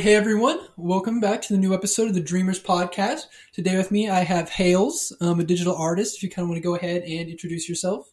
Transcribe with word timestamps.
Hey 0.00 0.14
everyone, 0.14 0.60
welcome 0.76 1.18
back 1.18 1.42
to 1.42 1.52
the 1.52 1.58
new 1.58 1.74
episode 1.74 2.06
of 2.06 2.14
the 2.14 2.20
Dreamers 2.20 2.62
Podcast. 2.62 3.22
Today 3.52 3.76
with 3.76 3.90
me 3.90 4.08
I 4.08 4.20
have 4.20 4.48
Hails, 4.48 5.12
um, 5.20 5.40
a 5.40 5.44
digital 5.44 5.74
artist. 5.74 6.16
If 6.16 6.22
you 6.22 6.30
kind 6.30 6.44
of 6.44 6.50
want 6.50 6.62
to 6.62 6.62
go 6.62 6.76
ahead 6.76 7.02
and 7.02 7.28
introduce 7.28 7.68
yourself. 7.68 8.12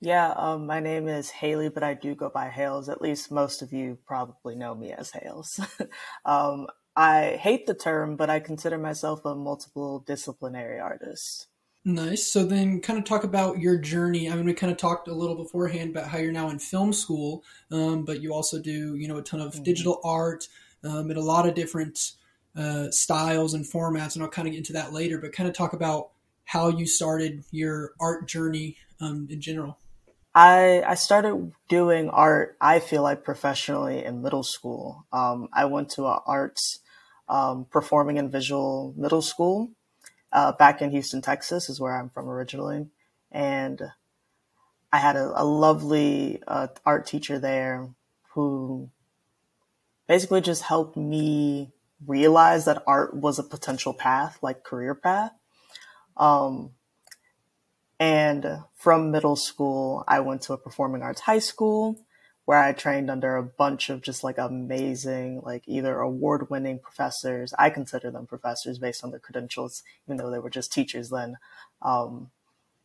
Yeah, 0.00 0.32
um, 0.34 0.66
my 0.66 0.80
name 0.80 1.08
is 1.08 1.28
Hailey, 1.28 1.68
but 1.68 1.82
I 1.82 1.92
do 1.92 2.14
go 2.14 2.30
by 2.30 2.48
Hails. 2.48 2.88
At 2.88 3.02
least 3.02 3.30
most 3.30 3.60
of 3.60 3.74
you 3.74 3.98
probably 4.06 4.54
know 4.54 4.74
me 4.74 4.92
as 4.92 5.10
Hails. 5.10 5.60
um, 6.24 6.66
I 6.96 7.38
hate 7.38 7.66
the 7.66 7.74
term, 7.74 8.16
but 8.16 8.30
I 8.30 8.40
consider 8.40 8.78
myself 8.78 9.22
a 9.26 9.34
multiple 9.34 9.98
disciplinary 10.06 10.80
artist. 10.80 11.48
Nice. 11.84 12.26
So 12.26 12.42
then, 12.42 12.80
kind 12.80 12.98
of 12.98 13.04
talk 13.04 13.24
about 13.24 13.58
your 13.58 13.76
journey. 13.76 14.30
I 14.30 14.34
mean, 14.34 14.46
we 14.46 14.54
kind 14.54 14.72
of 14.72 14.78
talked 14.78 15.08
a 15.08 15.14
little 15.14 15.36
beforehand 15.36 15.90
about 15.90 16.08
how 16.08 16.16
you're 16.16 16.32
now 16.32 16.48
in 16.48 16.58
film 16.58 16.94
school, 16.94 17.44
um, 17.70 18.06
but 18.06 18.22
you 18.22 18.32
also 18.32 18.58
do, 18.58 18.94
you 18.94 19.08
know, 19.08 19.18
a 19.18 19.22
ton 19.22 19.42
of 19.42 19.52
mm-hmm. 19.52 19.64
digital 19.64 20.00
art 20.04 20.48
um, 20.84 21.10
in 21.10 21.16
a 21.16 21.20
lot 21.20 21.48
of 21.48 21.54
different 21.54 22.12
uh, 22.56 22.90
styles 22.90 23.54
and 23.54 23.64
formats, 23.64 24.14
and 24.14 24.22
I'll 24.22 24.30
kind 24.30 24.48
of 24.48 24.52
get 24.52 24.58
into 24.58 24.72
that 24.74 24.92
later. 24.92 25.18
But 25.18 25.32
kind 25.32 25.48
of 25.48 25.54
talk 25.54 25.72
about 25.72 26.10
how 26.44 26.68
you 26.68 26.86
started 26.86 27.44
your 27.50 27.92
art 28.00 28.28
journey 28.28 28.76
um, 29.00 29.26
in 29.30 29.40
general. 29.40 29.78
I 30.34 30.82
I 30.86 30.94
started 30.94 31.52
doing 31.68 32.08
art. 32.08 32.56
I 32.60 32.78
feel 32.80 33.02
like 33.02 33.24
professionally 33.24 34.04
in 34.04 34.22
middle 34.22 34.42
school. 34.42 35.06
Um, 35.12 35.48
I 35.52 35.66
went 35.66 35.90
to 35.90 36.06
an 36.06 36.18
arts 36.26 36.80
um, 37.28 37.66
performing 37.70 38.18
and 38.18 38.30
visual 38.30 38.94
middle 38.96 39.22
school 39.22 39.70
uh, 40.32 40.52
back 40.52 40.80
in 40.80 40.90
Houston, 40.90 41.20
Texas, 41.20 41.68
is 41.68 41.80
where 41.80 41.94
I'm 41.94 42.10
from 42.10 42.28
originally, 42.28 42.86
and 43.30 43.80
I 44.92 44.98
had 44.98 45.16
a, 45.16 45.42
a 45.42 45.44
lovely 45.44 46.42
uh, 46.46 46.68
art 46.84 47.06
teacher 47.06 47.38
there 47.38 47.88
who 48.34 48.90
basically 50.06 50.40
just 50.40 50.62
helped 50.62 50.96
me 50.96 51.72
realize 52.06 52.64
that 52.64 52.82
art 52.86 53.14
was 53.14 53.38
a 53.38 53.44
potential 53.44 53.94
path, 53.94 54.38
like 54.42 54.64
career 54.64 54.94
path. 54.94 55.32
Um, 56.16 56.72
and 57.98 58.64
from 58.74 59.10
middle 59.10 59.36
school, 59.36 60.04
I 60.08 60.20
went 60.20 60.42
to 60.42 60.52
a 60.52 60.58
performing 60.58 61.02
arts 61.02 61.20
high 61.20 61.38
school 61.38 62.04
where 62.44 62.58
I 62.58 62.72
trained 62.72 63.10
under 63.10 63.36
a 63.36 63.42
bunch 63.42 63.88
of 63.88 64.02
just 64.02 64.24
like 64.24 64.38
amazing, 64.38 65.42
like 65.44 65.62
either 65.66 66.00
award 66.00 66.50
winning 66.50 66.80
professors. 66.80 67.54
I 67.56 67.70
consider 67.70 68.10
them 68.10 68.26
professors 68.26 68.78
based 68.78 69.04
on 69.04 69.10
their 69.10 69.20
credentials, 69.20 69.84
even 70.06 70.16
though 70.16 70.30
they 70.30 70.40
were 70.40 70.50
just 70.50 70.72
teachers 70.72 71.10
then. 71.10 71.36
Um, 71.80 72.30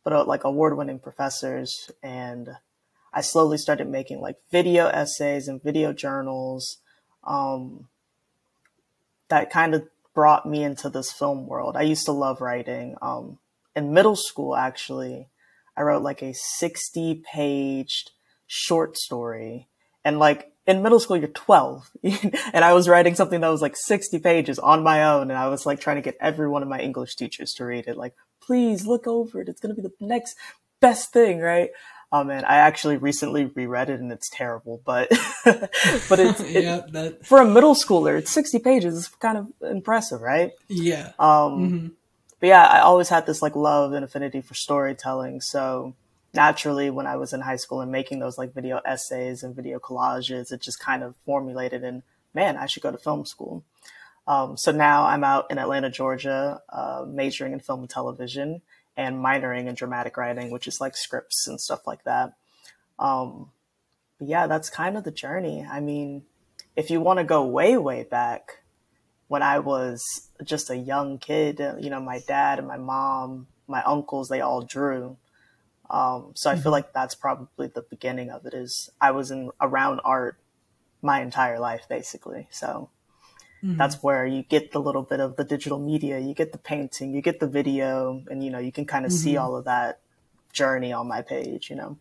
but 0.04 0.12
uh, 0.12 0.24
like 0.24 0.44
award 0.44 0.76
winning 0.76 1.00
professors. 1.00 1.90
And 2.02 2.50
I 3.12 3.20
slowly 3.20 3.58
started 3.58 3.88
making 3.88 4.20
like 4.20 4.36
video 4.52 4.86
essays 4.86 5.48
and 5.48 5.60
video 5.60 5.92
journals 5.92 6.78
um, 7.28 7.86
that 9.28 9.50
kind 9.50 9.74
of 9.74 9.86
brought 10.14 10.46
me 10.46 10.64
into 10.64 10.88
this 10.88 11.12
film 11.12 11.46
world. 11.46 11.76
I 11.76 11.82
used 11.82 12.06
to 12.06 12.12
love 12.12 12.40
writing. 12.40 12.96
Um, 13.00 13.38
in 13.76 13.92
middle 13.92 14.16
school, 14.16 14.56
actually, 14.56 15.28
I 15.76 15.82
wrote 15.82 16.02
like 16.02 16.22
a 16.22 16.34
60 16.34 17.22
page 17.32 18.06
short 18.46 18.96
story. 18.96 19.68
And 20.04 20.18
like 20.18 20.50
in 20.66 20.82
middle 20.82 20.98
school, 20.98 21.18
you're 21.18 21.28
12. 21.28 21.90
and 22.52 22.64
I 22.64 22.72
was 22.72 22.88
writing 22.88 23.14
something 23.14 23.40
that 23.40 23.48
was 23.48 23.62
like 23.62 23.76
60 23.76 24.18
pages 24.18 24.58
on 24.58 24.82
my 24.82 25.04
own. 25.04 25.30
And 25.30 25.38
I 25.38 25.48
was 25.48 25.66
like 25.66 25.80
trying 25.80 25.96
to 25.96 26.02
get 26.02 26.16
every 26.20 26.48
one 26.48 26.62
of 26.62 26.68
my 26.68 26.80
English 26.80 27.14
teachers 27.14 27.52
to 27.54 27.64
read 27.64 27.86
it. 27.86 27.96
Like, 27.96 28.14
please 28.40 28.86
look 28.86 29.06
over 29.06 29.40
it. 29.40 29.48
It's 29.48 29.60
going 29.60 29.74
to 29.74 29.80
be 29.80 29.86
the 29.86 29.94
next 30.04 30.36
best 30.80 31.12
thing, 31.12 31.40
right? 31.40 31.70
Oh 32.10 32.24
man, 32.24 32.44
I 32.44 32.56
actually 32.56 32.96
recently 32.96 33.44
reread 33.46 33.90
it 33.90 34.00
and 34.00 34.10
it's 34.10 34.30
terrible, 34.30 34.80
but 34.84 35.08
but 35.44 36.18
it's 36.18 36.40
it, 36.54 36.64
yeah, 36.64 36.80
that... 36.92 37.26
for 37.26 37.40
a 37.40 37.44
middle 37.44 37.74
schooler, 37.74 38.18
it's 38.18 38.32
sixty 38.32 38.58
pages. 38.58 38.96
It's 38.96 39.08
kind 39.16 39.36
of 39.36 39.52
impressive, 39.60 40.22
right? 40.22 40.52
Yeah. 40.68 41.12
Um, 41.18 41.28
mm-hmm. 41.28 41.86
but 42.40 42.46
yeah, 42.46 42.64
I 42.64 42.80
always 42.80 43.10
had 43.10 43.26
this 43.26 43.42
like 43.42 43.54
love 43.54 43.92
and 43.92 44.04
affinity 44.04 44.40
for 44.40 44.54
storytelling. 44.54 45.42
So 45.42 45.94
naturally, 46.32 46.88
when 46.88 47.06
I 47.06 47.16
was 47.16 47.34
in 47.34 47.40
high 47.42 47.56
school 47.56 47.82
and 47.82 47.92
making 47.92 48.20
those 48.20 48.38
like 48.38 48.54
video 48.54 48.80
essays 48.86 49.42
and 49.42 49.54
video 49.54 49.78
collages, 49.78 50.50
it 50.50 50.62
just 50.62 50.80
kind 50.80 51.02
of 51.02 51.14
formulated 51.26 51.84
in, 51.84 52.02
man, 52.32 52.56
I 52.56 52.66
should 52.66 52.82
go 52.82 52.90
to 52.90 52.98
film 52.98 53.26
school. 53.26 53.64
Um, 54.26 54.56
so 54.56 54.72
now 54.72 55.04
I'm 55.04 55.24
out 55.24 55.50
in 55.50 55.58
Atlanta, 55.58 55.90
Georgia, 55.90 56.60
uh, 56.68 57.04
majoring 57.06 57.54
in 57.54 57.60
film 57.60 57.80
and 57.80 57.90
television 57.90 58.62
and 58.98 59.24
minoring 59.24 59.68
in 59.68 59.76
dramatic 59.76 60.16
writing, 60.16 60.50
which 60.50 60.66
is 60.66 60.80
like 60.80 60.96
scripts 60.96 61.46
and 61.46 61.60
stuff 61.60 61.86
like 61.86 62.02
that. 62.02 62.32
Um, 62.98 63.52
but 64.18 64.26
yeah, 64.26 64.48
that's 64.48 64.68
kind 64.68 64.96
of 64.98 65.04
the 65.04 65.12
journey. 65.12 65.64
I 65.64 65.78
mean, 65.78 66.24
if 66.74 66.90
you 66.90 67.00
want 67.00 67.20
to 67.20 67.24
go 67.24 67.46
way, 67.46 67.78
way 67.78 68.02
back, 68.02 68.64
when 69.28 69.40
I 69.40 69.60
was 69.60 70.02
just 70.42 70.68
a 70.68 70.76
young 70.76 71.18
kid, 71.18 71.60
you 71.80 71.90
know, 71.90 72.00
my 72.00 72.20
dad 72.26 72.58
and 72.58 72.66
my 72.66 72.76
mom, 72.76 73.46
my 73.68 73.82
uncles, 73.84 74.28
they 74.28 74.40
all 74.40 74.62
drew. 74.62 75.16
Um, 75.88 76.32
so 76.34 76.50
I 76.50 76.54
feel 76.54 76.64
mm-hmm. 76.64 76.70
like 76.72 76.92
that's 76.92 77.14
probably 77.14 77.68
the 77.68 77.82
beginning 77.88 78.30
of 78.30 78.46
it. 78.46 78.54
Is 78.54 78.90
I 79.00 79.12
was 79.12 79.30
in 79.30 79.50
around 79.60 80.00
art 80.04 80.38
my 81.02 81.22
entire 81.22 81.60
life, 81.60 81.86
basically. 81.88 82.48
So 82.50 82.90
Mm-hmm. 83.64 83.76
That's 83.76 84.02
where 84.02 84.26
you 84.26 84.42
get 84.42 84.72
the 84.72 84.80
little 84.80 85.02
bit 85.02 85.20
of 85.20 85.36
the 85.36 85.44
digital 85.44 85.78
media, 85.78 86.18
you 86.18 86.34
get 86.34 86.52
the 86.52 86.58
painting, 86.58 87.12
you 87.12 87.20
get 87.20 87.40
the 87.40 87.48
video, 87.48 88.22
and 88.30 88.42
you 88.42 88.50
know, 88.50 88.58
you 88.58 88.72
can 88.72 88.84
kind 88.84 89.04
of 89.04 89.10
mm-hmm. 89.10 89.18
see 89.18 89.36
all 89.36 89.56
of 89.56 89.64
that 89.64 90.00
journey 90.52 90.92
on 90.92 91.08
my 91.08 91.22
page, 91.22 91.70
you 91.70 91.76
know. 91.76 91.98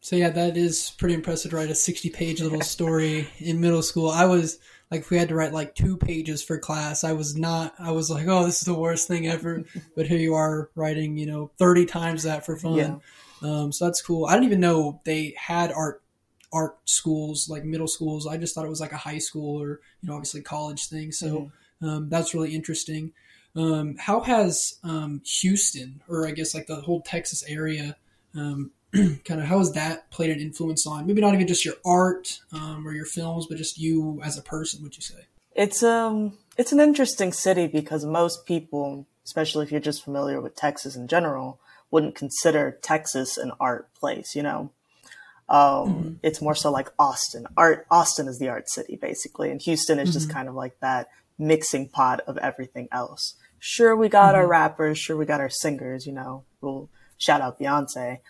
So 0.00 0.16
yeah, 0.16 0.30
that 0.30 0.56
is 0.56 0.92
pretty 0.96 1.14
impressive 1.14 1.50
to 1.50 1.56
write 1.56 1.70
a 1.70 1.74
60 1.74 2.10
page 2.10 2.40
little 2.40 2.60
story 2.60 3.28
in 3.38 3.60
middle 3.60 3.82
school. 3.82 4.10
I 4.10 4.26
was 4.26 4.58
like, 4.90 5.00
if 5.00 5.10
we 5.10 5.16
had 5.16 5.28
to 5.28 5.34
write 5.34 5.52
like 5.52 5.74
two 5.74 5.96
pages 5.96 6.42
for 6.42 6.58
class, 6.58 7.04
I 7.04 7.12
was 7.12 7.36
not, 7.36 7.74
I 7.78 7.90
was 7.90 8.10
like, 8.10 8.26
oh, 8.28 8.44
this 8.44 8.60
is 8.60 8.66
the 8.66 8.74
worst 8.74 9.08
thing 9.08 9.26
ever. 9.26 9.64
but 9.96 10.06
here 10.06 10.18
you 10.18 10.34
are 10.34 10.70
writing, 10.74 11.16
you 11.16 11.26
know, 11.26 11.50
30 11.58 11.86
times 11.86 12.22
that 12.22 12.46
for 12.46 12.56
fun. 12.56 12.76
Yeah. 12.76 12.96
Um, 13.42 13.72
so 13.72 13.86
that's 13.86 14.02
cool. 14.02 14.26
I 14.26 14.32
didn't 14.34 14.46
even 14.46 14.60
know 14.60 15.00
they 15.04 15.34
had 15.36 15.72
art 15.72 16.02
art 16.52 16.78
schools, 16.84 17.48
like 17.48 17.64
middle 17.64 17.88
schools. 17.88 18.26
I 18.26 18.36
just 18.36 18.54
thought 18.54 18.64
it 18.64 18.70
was 18.70 18.80
like 18.80 18.92
a 18.92 18.96
high 18.96 19.18
school 19.18 19.60
or 19.60 19.80
you 20.00 20.08
know 20.08 20.14
obviously 20.14 20.40
college 20.42 20.86
thing. 20.86 21.12
So 21.12 21.26
mm-hmm. 21.82 21.88
um, 21.88 22.08
that's 22.08 22.34
really 22.34 22.54
interesting. 22.54 23.12
Um, 23.56 23.96
how 23.98 24.20
has 24.20 24.78
um, 24.84 25.22
Houston, 25.40 26.02
or 26.08 26.26
I 26.26 26.30
guess 26.32 26.54
like 26.54 26.66
the 26.66 26.76
whole 26.76 27.00
Texas 27.00 27.42
area, 27.48 27.96
um, 28.34 28.70
kind 28.94 29.40
of 29.40 29.46
how 29.46 29.58
has 29.58 29.72
that 29.72 30.10
played 30.10 30.30
an 30.30 30.40
influence 30.40 30.86
on 30.86 31.06
maybe 31.06 31.20
not 31.20 31.34
even 31.34 31.46
just 31.46 31.64
your 31.64 31.74
art 31.84 32.40
um, 32.52 32.86
or 32.86 32.92
your 32.92 33.06
films, 33.06 33.46
but 33.46 33.58
just 33.58 33.78
you 33.78 34.20
as 34.22 34.38
a 34.38 34.42
person? 34.42 34.82
Would 34.82 34.96
you 34.96 35.02
say? 35.02 35.26
It's 35.54 35.82
um 35.82 36.38
it's 36.56 36.72
an 36.72 36.80
interesting 36.80 37.32
city 37.32 37.66
because 37.66 38.04
most 38.04 38.46
people, 38.46 39.06
especially 39.24 39.64
if 39.64 39.72
you're 39.72 39.80
just 39.80 40.04
familiar 40.04 40.40
with 40.40 40.54
Texas 40.54 40.94
in 40.94 41.08
general, 41.08 41.58
wouldn't 41.90 42.14
consider 42.14 42.78
Texas 42.82 43.36
an 43.36 43.52
art 43.58 43.92
place. 43.94 44.36
You 44.36 44.42
know, 44.44 44.70
um, 45.48 45.58
mm-hmm. 45.58 46.12
It's 46.22 46.42
more 46.42 46.54
so 46.54 46.70
like 46.70 46.90
Austin. 46.98 47.46
Art 47.56 47.86
Austin 47.90 48.28
is 48.28 48.38
the 48.38 48.48
art 48.48 48.68
city 48.68 48.96
basically, 48.96 49.50
and 49.50 49.60
Houston 49.62 49.98
is 49.98 50.10
mm-hmm. 50.10 50.12
just 50.12 50.30
kind 50.30 50.48
of 50.48 50.54
like 50.54 50.78
that 50.80 51.08
mixing 51.38 51.88
pot 51.88 52.20
of 52.26 52.36
everything 52.38 52.88
else. 52.92 53.34
Sure, 53.58 53.96
we 53.96 54.08
got 54.08 54.34
mm-hmm. 54.34 54.42
our 54.42 54.46
rappers. 54.46 54.98
Sure, 54.98 55.16
we 55.16 55.24
got 55.24 55.40
our 55.40 55.48
singers. 55.48 56.06
You 56.06 56.12
know, 56.12 56.44
we'll 56.60 56.90
shout 57.16 57.40
out 57.40 57.58
Beyonce. 57.58 58.20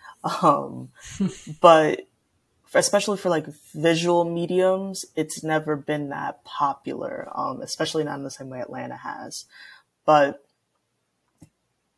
Um, 0.42 0.90
but 1.60 2.06
especially 2.74 3.16
for 3.16 3.30
like 3.30 3.46
visual 3.74 4.24
mediums, 4.24 5.04
it's 5.16 5.42
never 5.42 5.74
been 5.74 6.10
that 6.10 6.44
popular. 6.44 7.28
Um, 7.34 7.62
especially 7.62 8.04
not 8.04 8.18
in 8.18 8.24
the 8.24 8.30
same 8.30 8.48
way 8.48 8.60
Atlanta 8.60 8.96
has. 8.96 9.44
But 10.06 10.44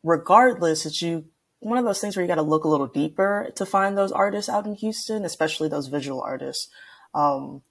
regardless, 0.03 0.87
it's 0.87 1.01
you 1.01 1.25
one 1.61 1.77
of 1.77 1.85
those 1.85 1.99
things 1.99 2.15
where 2.15 2.23
you 2.23 2.27
got 2.27 2.35
to 2.35 2.41
look 2.41 2.63
a 2.63 2.67
little 2.67 2.87
deeper 2.87 3.51
to 3.55 3.65
find 3.65 3.97
those 3.97 4.11
artists 4.11 4.49
out 4.49 4.65
in 4.65 4.73
Houston, 4.75 5.23
especially 5.23 5.69
those 5.69 5.87
visual 5.87 6.19
artists. 6.19 6.67
Um, 7.13 7.61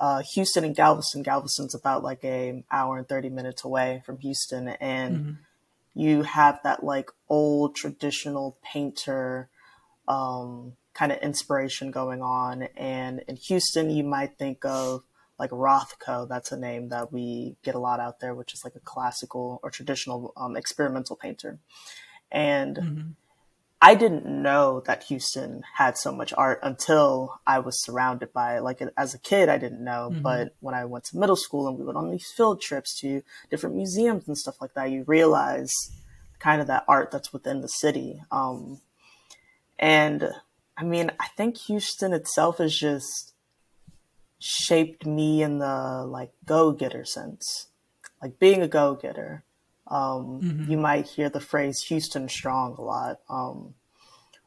uh, 0.00 0.22
Houston 0.34 0.64
and 0.64 0.74
Galveston. 0.74 1.22
Galveston's 1.22 1.76
about 1.76 2.02
like 2.02 2.24
a 2.24 2.64
hour 2.72 2.98
and 2.98 3.08
30 3.08 3.30
minutes 3.30 3.64
away 3.64 4.02
from 4.04 4.18
Houston. 4.18 4.68
And 4.68 5.16
mm-hmm. 5.16 5.32
you 5.94 6.22
have 6.22 6.58
that 6.64 6.82
like 6.82 7.10
old 7.28 7.76
traditional 7.76 8.58
painter, 8.64 9.48
um, 10.08 10.72
kind 10.92 11.12
of 11.12 11.18
inspiration 11.18 11.92
going 11.92 12.20
on. 12.20 12.64
And 12.76 13.22
in 13.28 13.36
Houston, 13.36 13.90
you 13.90 14.02
might 14.02 14.38
think 14.38 14.64
of 14.64 15.04
like 15.38 15.50
Rothko. 15.50 16.28
That's 16.28 16.50
a 16.50 16.58
name 16.58 16.88
that 16.88 17.12
we 17.12 17.54
get 17.62 17.76
a 17.76 17.80
lot 17.80 18.00
out 18.00 18.18
there, 18.18 18.34
which 18.34 18.54
is 18.54 18.64
like 18.64 18.74
a 18.74 18.80
classical 18.80 19.60
or 19.62 19.70
traditional, 19.70 20.32
um, 20.36 20.56
experimental 20.56 21.14
painter. 21.14 21.60
And 22.34 22.76
mm-hmm. 22.76 23.10
I 23.80 23.94
didn't 23.94 24.26
know 24.26 24.82
that 24.86 25.04
Houston 25.04 25.62
had 25.74 25.96
so 25.96 26.10
much 26.10 26.32
art 26.36 26.58
until 26.62 27.40
I 27.46 27.60
was 27.60 27.82
surrounded 27.84 28.32
by 28.32 28.56
it. 28.56 28.62
Like 28.62 28.82
as 28.96 29.14
a 29.14 29.18
kid, 29.18 29.48
I 29.48 29.56
didn't 29.56 29.84
know, 29.84 30.10
mm-hmm. 30.10 30.22
but 30.22 30.54
when 30.60 30.74
I 30.74 30.84
went 30.84 31.04
to 31.06 31.16
middle 31.18 31.36
school 31.36 31.68
and 31.68 31.78
we 31.78 31.84
went 31.84 31.96
on 31.96 32.10
these 32.10 32.32
field 32.36 32.60
trips 32.60 32.98
to 33.00 33.22
different 33.50 33.76
museums 33.76 34.26
and 34.26 34.36
stuff 34.36 34.60
like 34.60 34.74
that, 34.74 34.90
you 34.90 35.04
realize 35.06 35.70
kind 36.40 36.60
of 36.60 36.66
that 36.66 36.84
art 36.88 37.10
that's 37.10 37.32
within 37.32 37.60
the 37.60 37.68
city. 37.68 38.20
Um, 38.32 38.80
and 39.78 40.30
I 40.76 40.82
mean, 40.82 41.12
I 41.20 41.28
think 41.36 41.56
Houston 41.68 42.12
itself 42.12 42.60
is 42.60 42.76
just 42.76 43.34
shaped 44.40 45.06
me 45.06 45.42
in 45.42 45.58
the 45.58 46.04
like 46.06 46.32
go 46.44 46.72
getter 46.72 47.04
sense, 47.04 47.68
like 48.20 48.40
being 48.40 48.60
a 48.60 48.68
go 48.68 48.94
getter. 48.94 49.44
Um, 49.94 50.40
mm-hmm. 50.42 50.72
You 50.72 50.76
might 50.76 51.06
hear 51.06 51.30
the 51.30 51.38
phrase 51.38 51.80
Houston 51.86 52.28
strong 52.28 52.74
a 52.76 52.82
lot. 52.82 53.20
Um, 53.30 53.74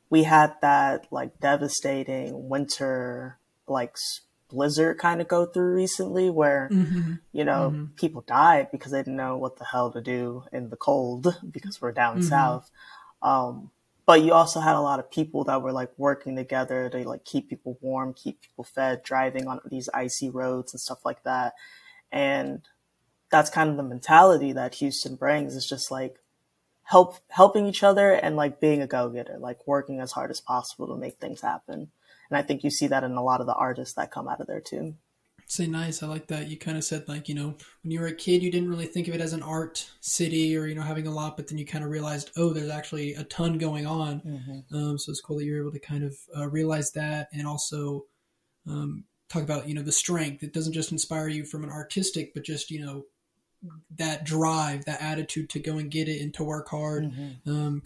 we 0.09 0.23
had 0.23 0.55
that 0.61 1.07
like 1.09 1.39
devastating 1.39 2.49
winter, 2.49 3.37
like 3.65 3.95
blizzard 4.49 4.97
kind 4.97 5.21
of 5.21 5.29
go 5.29 5.45
through 5.45 5.73
recently 5.73 6.29
where, 6.29 6.67
mm-hmm. 6.69 7.13
you 7.31 7.45
know, 7.45 7.71
mm-hmm. 7.73 7.85
people 7.95 8.25
died 8.27 8.67
because 8.73 8.91
they 8.91 8.99
didn't 8.99 9.15
know 9.15 9.37
what 9.37 9.55
the 9.55 9.63
hell 9.63 9.89
to 9.93 10.01
do 10.01 10.43
in 10.51 10.69
the 10.69 10.75
cold 10.75 11.39
because 11.51 11.81
we're 11.81 11.93
down 11.93 12.17
mm-hmm. 12.17 12.27
south. 12.27 12.69
Um, 13.21 13.71
but 14.05 14.21
you 14.21 14.33
also 14.33 14.59
had 14.59 14.75
a 14.75 14.81
lot 14.81 14.99
of 14.99 15.09
people 15.09 15.45
that 15.45 15.61
were 15.61 15.71
like 15.71 15.91
working 15.97 16.35
together 16.35 16.89
to 16.89 17.07
like 17.07 17.23
keep 17.23 17.49
people 17.49 17.77
warm, 17.79 18.13
keep 18.13 18.41
people 18.41 18.65
fed, 18.65 19.01
driving 19.01 19.47
on 19.47 19.61
these 19.65 19.87
icy 19.93 20.29
roads 20.29 20.73
and 20.73 20.81
stuff 20.81 21.05
like 21.05 21.23
that. 21.23 21.53
And 22.11 22.63
that's 23.29 23.49
kind 23.49 23.69
of 23.69 23.77
the 23.77 23.83
mentality 23.83 24.53
that 24.53 24.75
Houston 24.75 25.15
brings 25.15 25.55
is 25.55 25.67
just 25.67 25.91
like 25.91 26.15
help 26.83 27.17
helping 27.29 27.65
each 27.65 27.83
other 27.83 28.11
and 28.11 28.35
like 28.35 28.61
being 28.61 28.81
a 28.81 28.87
go-getter, 28.87 29.37
like 29.39 29.67
working 29.67 29.99
as 29.99 30.13
hard 30.13 30.31
as 30.31 30.39
possible 30.39 30.87
to 30.87 30.95
make 30.95 31.17
things 31.17 31.41
happen. 31.41 31.91
And 32.29 32.37
I 32.37 32.41
think 32.41 32.63
you 32.63 32.69
see 32.69 32.87
that 32.87 33.03
in 33.03 33.11
a 33.11 33.23
lot 33.23 33.41
of 33.41 33.47
the 33.47 33.53
artists 33.55 33.95
that 33.95 34.11
come 34.11 34.27
out 34.27 34.41
of 34.41 34.47
there 34.47 34.61
too. 34.61 34.95
Say 35.49 35.65
nice. 35.65 36.03
I 36.03 36.07
like 36.07 36.27
that. 36.27 36.49
You 36.49 36.57
kind 36.57 36.77
of 36.77 36.83
said 36.83 37.07
like, 37.07 37.29
you 37.29 37.35
know, 37.35 37.55
when 37.81 37.91
you 37.91 38.01
were 38.01 38.07
a 38.07 38.13
kid, 38.13 38.43
you 38.43 38.51
didn't 38.51 38.69
really 38.69 38.85
think 38.85 39.07
of 39.07 39.15
it 39.15 39.21
as 39.21 39.31
an 39.31 39.43
art 39.43 39.89
city 40.01 40.57
or, 40.57 40.65
you 40.65 40.75
know, 40.75 40.81
having 40.81 41.07
a 41.07 41.13
lot, 41.13 41.37
but 41.37 41.47
then 41.47 41.57
you 41.57 41.65
kind 41.65 41.85
of 41.85 41.89
realized, 41.89 42.31
oh, 42.35 42.51
there's 42.51 42.69
actually 42.69 43.13
a 43.13 43.23
ton 43.23 43.57
going 43.57 43.85
on. 43.85 44.19
Mm-hmm. 44.21 44.75
Um, 44.75 44.97
so 44.97 45.09
it's 45.09 45.21
cool 45.21 45.37
that 45.37 45.45
you're 45.45 45.61
able 45.61 45.71
to 45.71 45.79
kind 45.79 46.03
of 46.03 46.17
uh, 46.35 46.49
realize 46.49 46.91
that 46.91 47.29
and 47.31 47.47
also 47.47 48.03
um, 48.67 49.05
talk 49.29 49.41
about, 49.41 49.69
you 49.69 49.73
know, 49.73 49.83
the 49.83 49.91
strength. 49.91 50.43
It 50.43 50.53
doesn't 50.53 50.73
just 50.73 50.91
inspire 50.91 51.29
you 51.29 51.45
from 51.45 51.63
an 51.63 51.69
artistic, 51.69 52.33
but 52.33 52.43
just, 52.43 52.69
you 52.69 52.85
know, 52.85 53.03
that 53.97 54.23
drive, 54.23 54.85
that 54.85 55.01
attitude 55.01 55.49
to 55.49 55.59
go 55.59 55.77
and 55.77 55.91
get 55.91 56.07
it 56.07 56.21
and 56.21 56.33
to 56.35 56.43
work 56.43 56.69
hard. 56.69 57.05
Mm-hmm. 57.05 57.49
Um, 57.49 57.81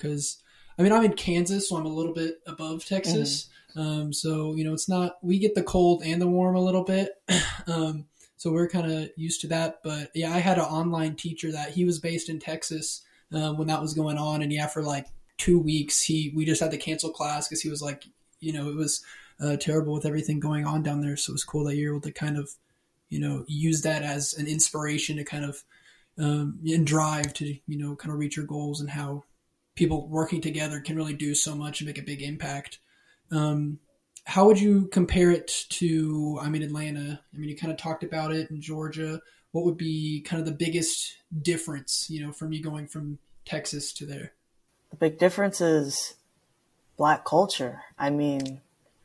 I 0.78 0.84
mean, 0.84 0.92
I'm 0.92 1.06
in 1.06 1.14
Kansas, 1.14 1.70
so 1.70 1.78
I'm 1.78 1.86
a 1.86 1.90
little 1.90 2.14
bit 2.14 2.42
above 2.48 2.86
Texas. 2.86 3.50
Mm-hmm. 3.76 3.80
Um, 3.80 4.14
so 4.14 4.56
you 4.56 4.64
know, 4.64 4.74
it's 4.74 4.90
not 4.90 5.18
we 5.22 5.40
get 5.40 5.56
the 5.56 5.64
cold 5.64 6.02
and 6.04 6.22
the 6.22 6.28
warm 6.28 6.56
a 6.56 6.62
little 6.62 6.84
bit. 6.84 7.12
um, 7.68 8.06
so 8.38 8.52
we're 8.52 8.68
kind 8.68 8.92
of 8.92 9.10
used 9.16 9.42
to 9.42 9.48
that. 9.50 9.82
But 9.84 10.12
yeah, 10.14 10.34
I 10.34 10.40
had 10.40 10.58
an 10.58 10.66
online 10.66 11.16
teacher 11.16 11.52
that 11.52 11.72
he 11.72 11.86
was 11.86 12.00
based 12.00 12.28
in 12.28 12.40
Texas 12.40 13.04
um, 13.32 13.58
when 13.58 13.68
that 13.68 13.82
was 13.82 13.94
going 13.94 14.18
on, 14.18 14.42
and 14.42 14.52
yeah, 14.52 14.68
for 14.68 14.84
like 14.84 15.08
two 15.38 15.58
weeks, 15.60 16.02
he 16.02 16.32
we 16.36 16.46
just 16.46 16.62
had 16.62 16.72
to 16.72 16.78
cancel 16.78 17.12
class 17.12 17.48
because 17.48 17.62
he 17.62 17.70
was 17.70 17.82
like, 17.82 18.06
you 18.40 18.52
know, 18.52 18.68
it 18.68 18.76
was 18.76 19.04
uh, 19.42 19.56
terrible 19.58 19.94
with 19.94 20.06
everything 20.06 20.40
going 20.40 20.66
on 20.66 20.84
down 20.84 21.02
there. 21.02 21.18
So 21.18 21.32
it 21.32 21.34
was 21.34 21.44
cool 21.44 21.66
that 21.66 21.76
you're 21.76 21.94
able 21.94 22.02
to 22.02 22.12
kind 22.12 22.38
of, 22.38 22.52
you 23.12 23.20
know, 23.20 23.46
use 23.48 23.82
that 23.82 24.02
as 24.02 24.34
an 24.34 24.48
inspiration 24.48 25.18
to 25.18 25.24
kind 25.24 25.46
of 25.46 25.64
um, 26.18 26.60
and 26.66 26.88
drive 26.88 27.34
to 27.36 27.46
you 27.46 27.78
know 27.78 27.96
kind 27.96 28.12
of 28.12 28.20
reach 28.20 28.38
your 28.38 28.46
goals 28.46 28.82
and 28.82 28.90
how 28.90 29.24
people 29.76 30.08
working 30.08 30.42
together 30.42 30.80
can 30.80 30.96
really 30.96 31.14
do 31.14 31.36
so 31.36 31.54
much 31.54 31.82
and 31.82 31.88
make 31.88 32.00
a 32.00 32.04
big 32.04 32.22
impact. 32.22 32.80
Um, 33.32 33.80
how 34.26 34.46
would 34.46 34.60
you 34.60 34.88
compare 34.88 35.32
it 35.32 35.66
to, 35.70 36.38
I 36.42 36.50
mean, 36.50 36.62
Atlanta? 36.62 37.22
I 37.34 37.38
mean, 37.38 37.50
you 37.50 37.56
kind 37.56 37.72
of 37.72 37.78
talked 37.78 38.04
about 38.04 38.32
it 38.32 38.52
in 38.52 38.62
Georgia. 38.62 39.20
What 39.52 39.66
would 39.66 39.78
be 39.78 40.22
kind 40.22 40.40
of 40.40 40.46
the 40.46 40.54
biggest 40.54 41.16
difference, 41.42 42.08
you 42.10 42.24
know, 42.24 42.32
from 42.32 42.54
you 42.54 42.62
going 42.62 42.88
from 42.88 43.18
Texas 43.46 43.92
to 43.94 44.06
there? 44.06 44.34
The 44.92 44.98
big 44.98 45.18
difference 45.18 45.62
is 45.62 46.16
black 46.98 47.26
culture. 47.26 47.82
I 47.98 48.10
mean, 48.10 48.62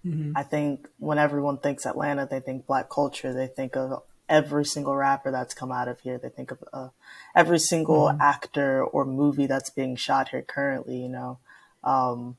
mm-hmm. 0.07 0.33
I 0.37 0.43
think 0.43 0.89
when 0.99 1.19
everyone 1.19 1.59
thinks 1.59 1.87
Atlanta, 1.87 2.27
they 2.31 2.41
think 2.41 2.67
black 2.67 2.89
culture. 2.89 3.33
They 3.33 3.47
think 3.47 3.77
of 3.77 4.03
every 4.29 4.65
single 4.65 4.97
rapper 4.97 5.31
that's 5.31 5.55
come 5.55 5.73
out 5.73 5.89
of 5.89 6.01
here. 6.01 6.19
They 6.19 6.29
think 6.29 6.51
of 6.51 6.65
uh, 6.73 6.89
every 7.35 7.59
single 7.59 8.07
mm-hmm. 8.07 8.21
actor 8.21 8.85
or 8.85 9.05
movie 9.05 9.47
that's 9.47 9.71
being 9.71 9.97
shot 9.97 10.31
here 10.31 10.43
currently, 10.43 11.03
you 11.03 11.09
know. 11.09 11.39
Um, 11.85 12.37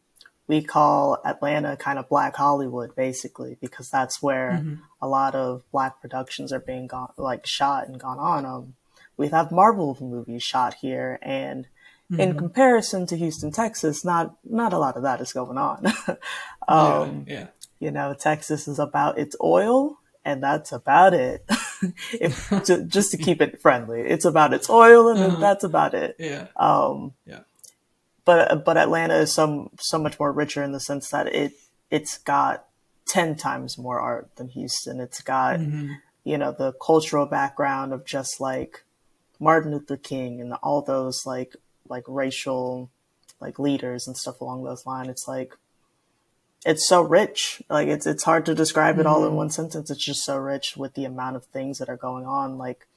we 0.48 0.62
call 0.62 1.20
Atlanta 1.26 1.76
kind 1.76 2.00
of 2.00 2.08
Black 2.10 2.36
Hollywood, 2.36 2.96
basically, 2.96 3.58
because 3.60 3.90
that's 3.90 4.22
where 4.22 4.60
mm-hmm. 4.62 4.76
a 5.02 5.08
lot 5.08 5.36
of 5.36 5.64
Black 5.72 6.02
productions 6.02 6.54
are 6.54 6.60
being 6.60 6.88
gone, 6.88 7.12
like 7.18 7.46
shot 7.46 7.88
and 7.88 8.00
gone 8.00 8.20
on. 8.20 8.46
Um, 8.46 8.76
we 9.18 9.28
have 9.30 9.52
Marvel 9.52 9.98
movies 10.00 10.44
shot 10.44 10.76
here, 10.76 11.20
and 11.22 11.68
mm-hmm. 12.12 12.22
in 12.22 12.38
comparison 12.38 13.06
to 13.08 13.18
Houston, 13.18 13.52
Texas, 13.52 14.06
not 14.06 14.38
not 14.44 14.74
a 14.74 14.78
lot 14.78 14.96
of 14.96 15.04
that 15.04 15.20
is 15.20 15.34
going 15.34 15.58
on. 15.58 15.86
um, 16.68 17.26
yeah, 17.28 17.34
yeah, 17.40 17.48
you 17.80 17.92
know, 17.92 18.14
Texas 18.14 18.68
is 18.68 18.80
about 18.80 19.18
its 19.18 19.36
oil, 19.42 20.00
and 20.26 20.42
that's 20.42 20.72
about 20.72 21.14
it. 21.14 21.46
if, 22.14 22.50
to, 22.66 22.84
just 22.84 23.12
to 23.12 23.18
keep 23.18 23.42
it 23.42 23.62
friendly, 23.62 24.02
it's 24.02 24.26
about 24.26 24.54
its 24.54 24.70
oil, 24.70 25.10
and 25.10 25.20
uh-huh. 25.20 25.40
that's 25.40 25.64
about 25.64 25.94
it. 25.94 26.16
Yeah, 26.20 26.48
um, 26.56 27.14
yeah 27.26 27.42
but 28.28 28.66
but 28.66 28.76
Atlanta 28.76 29.16
is 29.16 29.34
so 29.34 29.72
so 29.80 29.98
much 29.98 30.20
more 30.20 30.34
richer 30.34 30.62
in 30.62 30.74
the 30.74 30.82
sense 30.82 31.10
that 31.12 31.28
it 31.28 31.54
it's 31.90 32.18
got 32.18 32.66
ten 33.08 33.38
times 33.38 33.78
more 33.78 34.02
art 34.02 34.30
than 34.36 34.50
Houston. 34.50 35.00
It's 35.00 35.22
got 35.22 35.60
mm-hmm. 35.60 35.94
you 36.26 36.38
know 36.38 36.52
the 36.52 36.74
cultural 36.74 37.26
background 37.26 37.94
of 37.94 38.06
just 38.06 38.42
like 38.42 38.84
Martin 39.40 39.72
Luther 39.72 39.96
King 39.96 40.42
and 40.42 40.54
all 40.62 40.82
those 40.82 41.26
like 41.26 41.56
like 41.88 42.04
racial 42.06 42.92
like 43.40 43.60
leaders 43.60 44.08
and 44.08 44.18
stuff 44.18 44.42
along 44.42 44.66
those 44.66 44.86
lines. 44.86 45.08
It's 45.08 45.28
like 45.30 45.56
it's 46.66 46.88
so 46.88 47.02
rich. 47.02 47.62
Like 47.70 47.88
it's 47.88 48.06
it's 48.06 48.24
hard 48.24 48.46
to 48.48 48.56
describe 48.56 48.98
it 48.98 49.02
mm-hmm. 49.02 49.10
all 49.10 49.24
in 49.24 49.30
mm-hmm. 49.30 49.38
one 49.38 49.50
sentence. 49.50 49.90
It's 49.90 50.04
just 50.04 50.24
so 50.24 50.38
rich 50.38 50.76
with 50.78 50.94
the 50.94 51.06
amount 51.06 51.36
of 51.36 51.46
things 51.46 51.78
that 51.80 51.90
are 51.90 51.98
going 51.98 52.26
on. 52.26 52.58
Like 52.58 52.88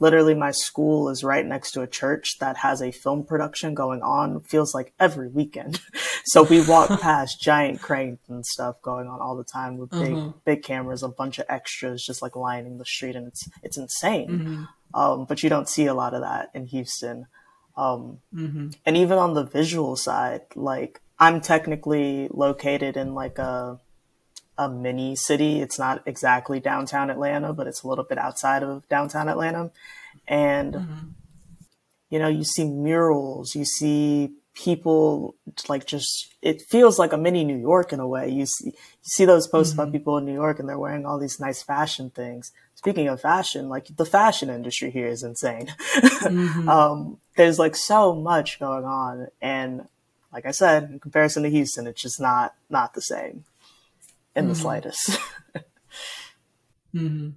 literally 0.00 0.34
my 0.34 0.50
school 0.50 1.08
is 1.08 1.24
right 1.24 1.44
next 1.44 1.72
to 1.72 1.82
a 1.82 1.86
church 1.86 2.38
that 2.38 2.58
has 2.58 2.80
a 2.80 2.92
film 2.92 3.24
production 3.24 3.74
going 3.74 4.02
on 4.02 4.40
feels 4.40 4.74
like 4.74 4.92
every 4.98 5.28
weekend 5.28 5.80
so 6.24 6.42
we 6.42 6.64
walk 6.66 6.88
past 7.00 7.40
giant 7.40 7.80
cranes 7.80 8.18
and 8.28 8.44
stuff 8.46 8.80
going 8.82 9.08
on 9.08 9.20
all 9.20 9.36
the 9.36 9.44
time 9.44 9.76
with 9.76 9.90
big 9.90 10.12
uh-huh. 10.12 10.32
big 10.44 10.62
cameras 10.62 11.02
a 11.02 11.08
bunch 11.08 11.38
of 11.38 11.46
extras 11.48 12.04
just 12.04 12.22
like 12.22 12.36
lining 12.36 12.78
the 12.78 12.84
street 12.84 13.16
and 13.16 13.26
it's 13.26 13.48
it's 13.62 13.76
insane 13.76 14.28
mm-hmm. 14.28 14.98
um, 15.00 15.24
but 15.24 15.42
you 15.42 15.50
don't 15.50 15.68
see 15.68 15.86
a 15.86 15.94
lot 15.94 16.14
of 16.14 16.22
that 16.22 16.50
in 16.54 16.66
houston 16.66 17.26
um, 17.76 18.18
mm-hmm. 18.34 18.68
and 18.86 18.96
even 18.96 19.18
on 19.18 19.34
the 19.34 19.44
visual 19.44 19.96
side 19.96 20.42
like 20.54 21.00
i'm 21.18 21.40
technically 21.40 22.28
located 22.30 22.96
in 22.96 23.14
like 23.14 23.38
a 23.38 23.80
a 24.58 24.68
mini 24.68 25.14
city. 25.16 25.60
It's 25.60 25.78
not 25.78 26.02
exactly 26.04 26.60
downtown 26.60 27.10
Atlanta, 27.10 27.52
but 27.52 27.66
it's 27.68 27.84
a 27.84 27.88
little 27.88 28.04
bit 28.04 28.18
outside 28.18 28.62
of 28.62 28.86
downtown 28.88 29.28
Atlanta. 29.28 29.70
And, 30.26 30.74
mm-hmm. 30.74 31.06
you 32.10 32.18
know, 32.18 32.28
you 32.28 32.44
see 32.44 32.64
murals, 32.64 33.54
you 33.54 33.64
see 33.64 34.32
people 34.54 35.36
like 35.68 35.86
just, 35.86 36.34
it 36.42 36.60
feels 36.60 36.98
like 36.98 37.12
a 37.12 37.16
mini 37.16 37.44
New 37.44 37.56
York 37.56 37.92
in 37.92 38.00
a 38.00 38.06
way. 38.06 38.28
You 38.28 38.46
see, 38.46 38.70
you 38.70 38.72
see 39.02 39.24
those 39.24 39.46
posts 39.46 39.72
mm-hmm. 39.72 39.82
about 39.82 39.92
people 39.92 40.18
in 40.18 40.26
New 40.26 40.34
York 40.34 40.58
and 40.58 40.68
they're 40.68 40.78
wearing 40.78 41.06
all 41.06 41.20
these 41.20 41.38
nice 41.38 41.62
fashion 41.62 42.10
things. 42.10 42.50
Speaking 42.74 43.06
of 43.06 43.20
fashion, 43.20 43.68
like 43.68 43.96
the 43.96 44.04
fashion 44.04 44.50
industry 44.50 44.90
here 44.90 45.06
is 45.06 45.22
insane. 45.22 45.72
Mm-hmm. 46.18 46.68
um, 46.68 47.18
there's 47.36 47.58
like 47.58 47.76
so 47.76 48.14
much 48.14 48.58
going 48.58 48.84
on. 48.84 49.28
And 49.40 49.86
like 50.32 50.46
I 50.46 50.50
said, 50.50 50.84
in 50.84 51.00
comparison 51.00 51.42
to 51.42 51.50
Houston, 51.50 51.86
it's 51.86 52.02
just 52.02 52.20
not, 52.20 52.54
not 52.68 52.94
the 52.94 53.02
same 53.02 53.44
in 54.34 54.44
mm-hmm. 54.44 54.48
the 54.48 54.54
slightest. 54.54 55.10
mm-hmm. 56.94 57.30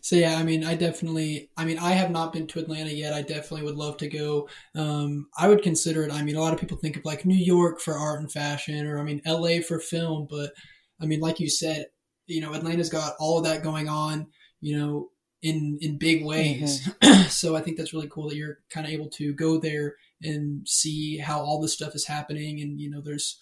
So 0.00 0.16
yeah, 0.16 0.36
I 0.36 0.42
mean, 0.42 0.64
I 0.64 0.74
definitely, 0.74 1.48
I 1.56 1.64
mean, 1.64 1.78
I 1.78 1.92
have 1.92 2.10
not 2.10 2.34
been 2.34 2.46
to 2.48 2.58
Atlanta 2.58 2.90
yet. 2.90 3.14
I 3.14 3.22
definitely 3.22 3.62
would 3.62 3.76
love 3.76 3.96
to 3.98 4.08
go. 4.08 4.50
Um, 4.74 5.28
I 5.38 5.48
would 5.48 5.62
consider 5.62 6.02
it. 6.02 6.12
I 6.12 6.22
mean, 6.22 6.36
a 6.36 6.42
lot 6.42 6.52
of 6.52 6.60
people 6.60 6.76
think 6.76 6.98
of 6.98 7.06
like 7.06 7.24
New 7.24 7.34
York 7.34 7.80
for 7.80 7.94
art 7.94 8.20
and 8.20 8.30
fashion, 8.30 8.86
or 8.86 8.98
I 8.98 9.02
mean, 9.02 9.22
LA 9.24 9.60
for 9.66 9.80
film. 9.80 10.26
But 10.28 10.52
I 11.00 11.06
mean, 11.06 11.20
like 11.20 11.40
you 11.40 11.48
said, 11.48 11.86
you 12.26 12.42
know, 12.42 12.52
Atlanta's 12.52 12.90
got 12.90 13.14
all 13.18 13.38
of 13.38 13.44
that 13.44 13.62
going 13.62 13.88
on. 13.88 14.26
You 14.60 14.78
know, 14.78 15.08
in 15.44 15.78
in 15.80 15.98
big 15.98 16.24
ways. 16.24 16.86
Mm-hmm. 16.86 17.22
so 17.28 17.54
I 17.54 17.60
think 17.60 17.76
that's 17.76 17.94
really 17.94 18.08
cool 18.08 18.28
that 18.28 18.36
you're 18.36 18.58
kind 18.70 18.86
of 18.86 18.92
able 18.92 19.08
to 19.10 19.32
go 19.32 19.58
there 19.58 19.94
and 20.22 20.66
see 20.66 21.18
how 21.18 21.40
all 21.40 21.60
this 21.60 21.74
stuff 21.74 21.94
is 21.94 22.06
happening. 22.06 22.60
And 22.60 22.80
you 22.80 22.90
know, 22.90 23.00
there's 23.00 23.40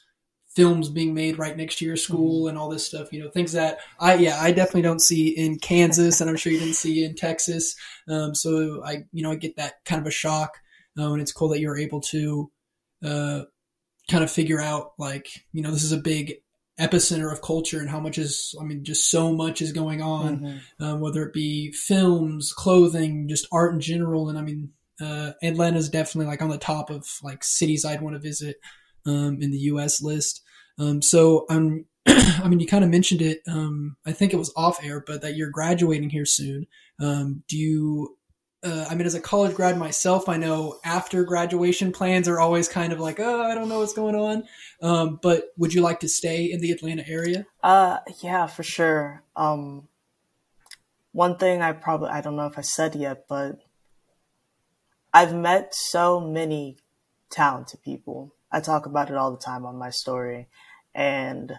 films 0.55 0.91
being 0.91 1.15
made 1.15 1.39
right 1.39 1.57
next 1.57 1.79
to 1.79 1.85
your 1.85 1.97
school 1.97 2.43
mm-hmm. 2.43 2.51
and 2.51 2.59
all 2.59 2.69
this 2.69 2.87
stuff. 2.87 3.13
You 3.13 3.23
know, 3.23 3.31
things 3.31 3.53
that 3.53 3.79
I 3.99 4.15
yeah 4.15 4.39
I 4.41 4.53
definitely 4.53 4.83
don't 4.83 5.03
see 5.03 5.29
in 5.29 5.59
Kansas, 5.59 6.21
and 6.21 6.29
I'm 6.29 6.37
sure 6.37 6.53
you 6.53 6.59
didn't 6.59 6.75
see 6.75 7.05
in 7.05 7.15
Texas. 7.15 7.75
Um, 8.09 8.35
so 8.35 8.83
I 8.85 9.05
you 9.13 9.23
know 9.23 9.33
I 9.33 9.37
get 9.37 9.57
that 9.57 9.85
kind 9.85 10.01
of 10.01 10.07
a 10.07 10.11
shock, 10.11 10.59
uh, 10.99 11.13
and 11.13 11.23
it's 11.23 11.33
cool 11.33 11.49
that 11.49 11.61
you're 11.61 11.79
able 11.79 12.01
to 12.03 12.51
uh, 13.05 13.43
kind 14.11 14.25
of 14.25 14.31
figure 14.31 14.61
out 14.61 14.93
like 14.99 15.29
you 15.53 15.63
know 15.63 15.71
this 15.71 15.85
is 15.85 15.93
a 15.93 15.99
big 15.99 16.35
epicenter 16.81 17.31
of 17.31 17.43
culture 17.43 17.81
and 17.81 17.91
how 17.91 18.01
much 18.01 18.19
is 18.19 18.55
I 18.61 18.65
mean 18.65 18.83
just 18.83 19.11
so 19.11 19.33
much 19.33 19.63
is 19.63 19.73
going 19.73 20.03
on, 20.03 20.41
mm-hmm. 20.41 20.85
um, 20.85 21.01
whether 21.01 21.23
it 21.23 21.33
be 21.33 21.73
films, 21.73 22.53
clothing, 22.53 23.29
just 23.29 23.47
art 23.53 23.75
in 23.75 23.81
general, 23.81 24.29
and 24.29 24.39
I 24.39 24.43
mean. 24.43 24.71
Uh, 25.03 25.33
Atlanta's 25.43 25.89
definitely 25.89 26.27
like 26.27 26.43
on 26.43 26.51
the 26.51 26.59
top 26.59 26.91
of 26.91 27.07
like 27.23 27.43
cities 27.43 27.85
I'd 27.85 28.03
want 28.03 28.15
to 28.15 28.21
visit 28.21 28.57
um, 29.07 29.39
in 29.41 29.51
the 29.51 29.59
U.S. 29.59 30.01
list. 30.03 30.43
Um, 30.79 31.03
so 31.03 31.45
I'm 31.51 31.87
I 32.07 32.49
mean, 32.49 32.61
you 32.61 32.67
kind 32.67 32.85
of 32.85 32.91
mentioned 32.91 33.23
it. 33.23 33.43
Um, 33.47 33.97
I 34.05 34.13
think 34.13 34.33
it 34.33 34.39
was 34.39 34.53
off 34.57 34.83
air, 34.83 35.03
but 35.07 35.23
that 35.23 35.37
you're 35.37 35.51
graduating 35.51 36.11
here 36.11 36.27
soon. 36.27 36.67
Um, 37.01 37.45
do 37.49 37.57
you? 37.57 38.17
Uh, 38.65 38.87
I 38.89 38.95
mean, 38.95 39.07
as 39.07 39.15
a 39.17 39.21
college 39.21 39.57
grad 39.57 39.77
myself, 39.77 40.29
I 40.29 40.37
know 40.37 40.79
after 40.85 41.25
graduation 41.25 41.91
plans 41.91 42.29
are 42.29 42.39
always 42.39 42.69
kind 42.69 42.93
of 42.93 43.01
like, 43.01 43.19
oh, 43.19 43.43
I 43.43 43.57
don't 43.57 43.69
know 43.69 43.81
what's 43.81 43.93
going 43.93 44.15
on. 44.15 44.45
Um, 44.81 45.19
but 45.21 45.47
would 45.57 45.75
you 45.75 45.81
like 45.81 45.99
to 46.01 46.09
stay 46.09 46.45
in 46.45 46.61
the 46.61 46.71
Atlanta 46.71 47.03
area? 47.09 47.45
Uh, 47.63 47.99
yeah, 48.21 48.47
for 48.47 48.63
sure. 48.63 49.25
Um, 49.35 49.89
one 51.11 51.39
thing 51.39 51.61
I 51.61 51.73
probably 51.73 52.11
I 52.11 52.21
don't 52.21 52.37
know 52.37 52.47
if 52.47 52.57
I 52.57 52.63
said 52.63 52.95
yet, 52.95 53.25
but 53.29 53.59
I've 55.13 55.35
met 55.35 55.75
so 55.75 56.21
many 56.21 56.79
talented 57.31 57.83
people. 57.83 58.35
I 58.51 58.61
talk 58.61 58.87
about 58.87 59.11
it 59.11 59.17
all 59.17 59.31
the 59.31 59.39
time 59.39 59.65
on 59.67 59.77
my 59.77 59.91
story, 59.91 60.49
and 60.95 61.59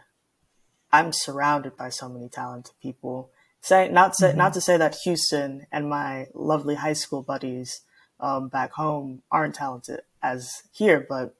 I'm 0.91 1.11
surrounded 1.11 1.75
by 1.75 1.89
so 1.89 2.09
many 2.09 2.29
talented 2.29 2.75
people. 2.81 3.31
Say 3.61 3.89
not 3.89 4.15
say, 4.15 4.29
mm-hmm. 4.29 4.37
not 4.37 4.53
to 4.53 4.61
say 4.61 4.77
that 4.77 4.95
Houston 5.03 5.67
and 5.71 5.89
my 5.89 6.27
lovely 6.33 6.75
high 6.75 6.93
school 6.93 7.23
buddies 7.23 7.81
um, 8.19 8.49
back 8.49 8.73
home 8.73 9.23
aren't 9.31 9.55
talented 9.55 10.01
as 10.21 10.63
here, 10.71 11.05
but 11.07 11.35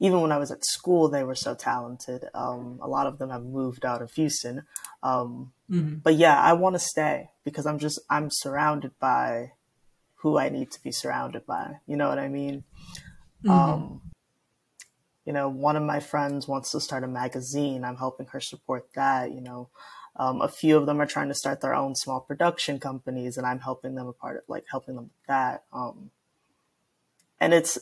even 0.00 0.20
when 0.20 0.32
I 0.32 0.38
was 0.38 0.50
at 0.50 0.64
school, 0.64 1.08
they 1.08 1.24
were 1.24 1.34
so 1.34 1.54
talented. 1.54 2.24
Um, 2.34 2.78
a 2.80 2.88
lot 2.88 3.06
of 3.06 3.18
them 3.18 3.30
have 3.30 3.44
moved 3.44 3.84
out 3.84 4.00
of 4.00 4.12
Houston. 4.12 4.64
Um, 5.02 5.52
mm-hmm. 5.68 5.96
But 5.96 6.14
yeah, 6.14 6.40
I 6.40 6.52
want 6.52 6.76
to 6.76 6.78
stay 6.78 7.30
because 7.44 7.66
I'm 7.66 7.78
just, 7.78 7.98
I'm 8.08 8.28
surrounded 8.30 8.92
by 9.00 9.52
who 10.18 10.38
I 10.38 10.48
need 10.48 10.70
to 10.72 10.82
be 10.82 10.92
surrounded 10.92 11.46
by. 11.46 11.76
You 11.86 11.96
know 11.96 12.08
what 12.08 12.18
I 12.18 12.28
mean? 12.28 12.64
Mm-hmm. 13.44 13.50
Um, 13.50 14.00
you 15.24 15.32
know, 15.32 15.48
one 15.48 15.76
of 15.76 15.82
my 15.82 16.00
friends 16.00 16.48
wants 16.48 16.72
to 16.72 16.80
start 16.80 17.04
a 17.04 17.08
magazine. 17.08 17.84
I'm 17.84 17.96
helping 17.96 18.26
her 18.28 18.40
support 18.40 18.88
that. 18.94 19.32
You 19.32 19.40
know, 19.40 19.68
um, 20.16 20.40
a 20.40 20.48
few 20.48 20.76
of 20.76 20.86
them 20.86 21.00
are 21.00 21.06
trying 21.06 21.28
to 21.28 21.34
start 21.34 21.60
their 21.60 21.74
own 21.74 21.94
small 21.94 22.20
production 22.20 22.80
companies, 22.80 23.36
and 23.36 23.46
I'm 23.46 23.60
helping 23.60 23.94
them 23.94 24.06
a 24.06 24.12
part 24.12 24.38
of 24.38 24.42
like 24.48 24.64
helping 24.70 24.96
them 24.96 25.04
with 25.04 25.26
that. 25.28 25.64
Um, 25.72 26.10
and 27.40 27.54
it's 27.54 27.78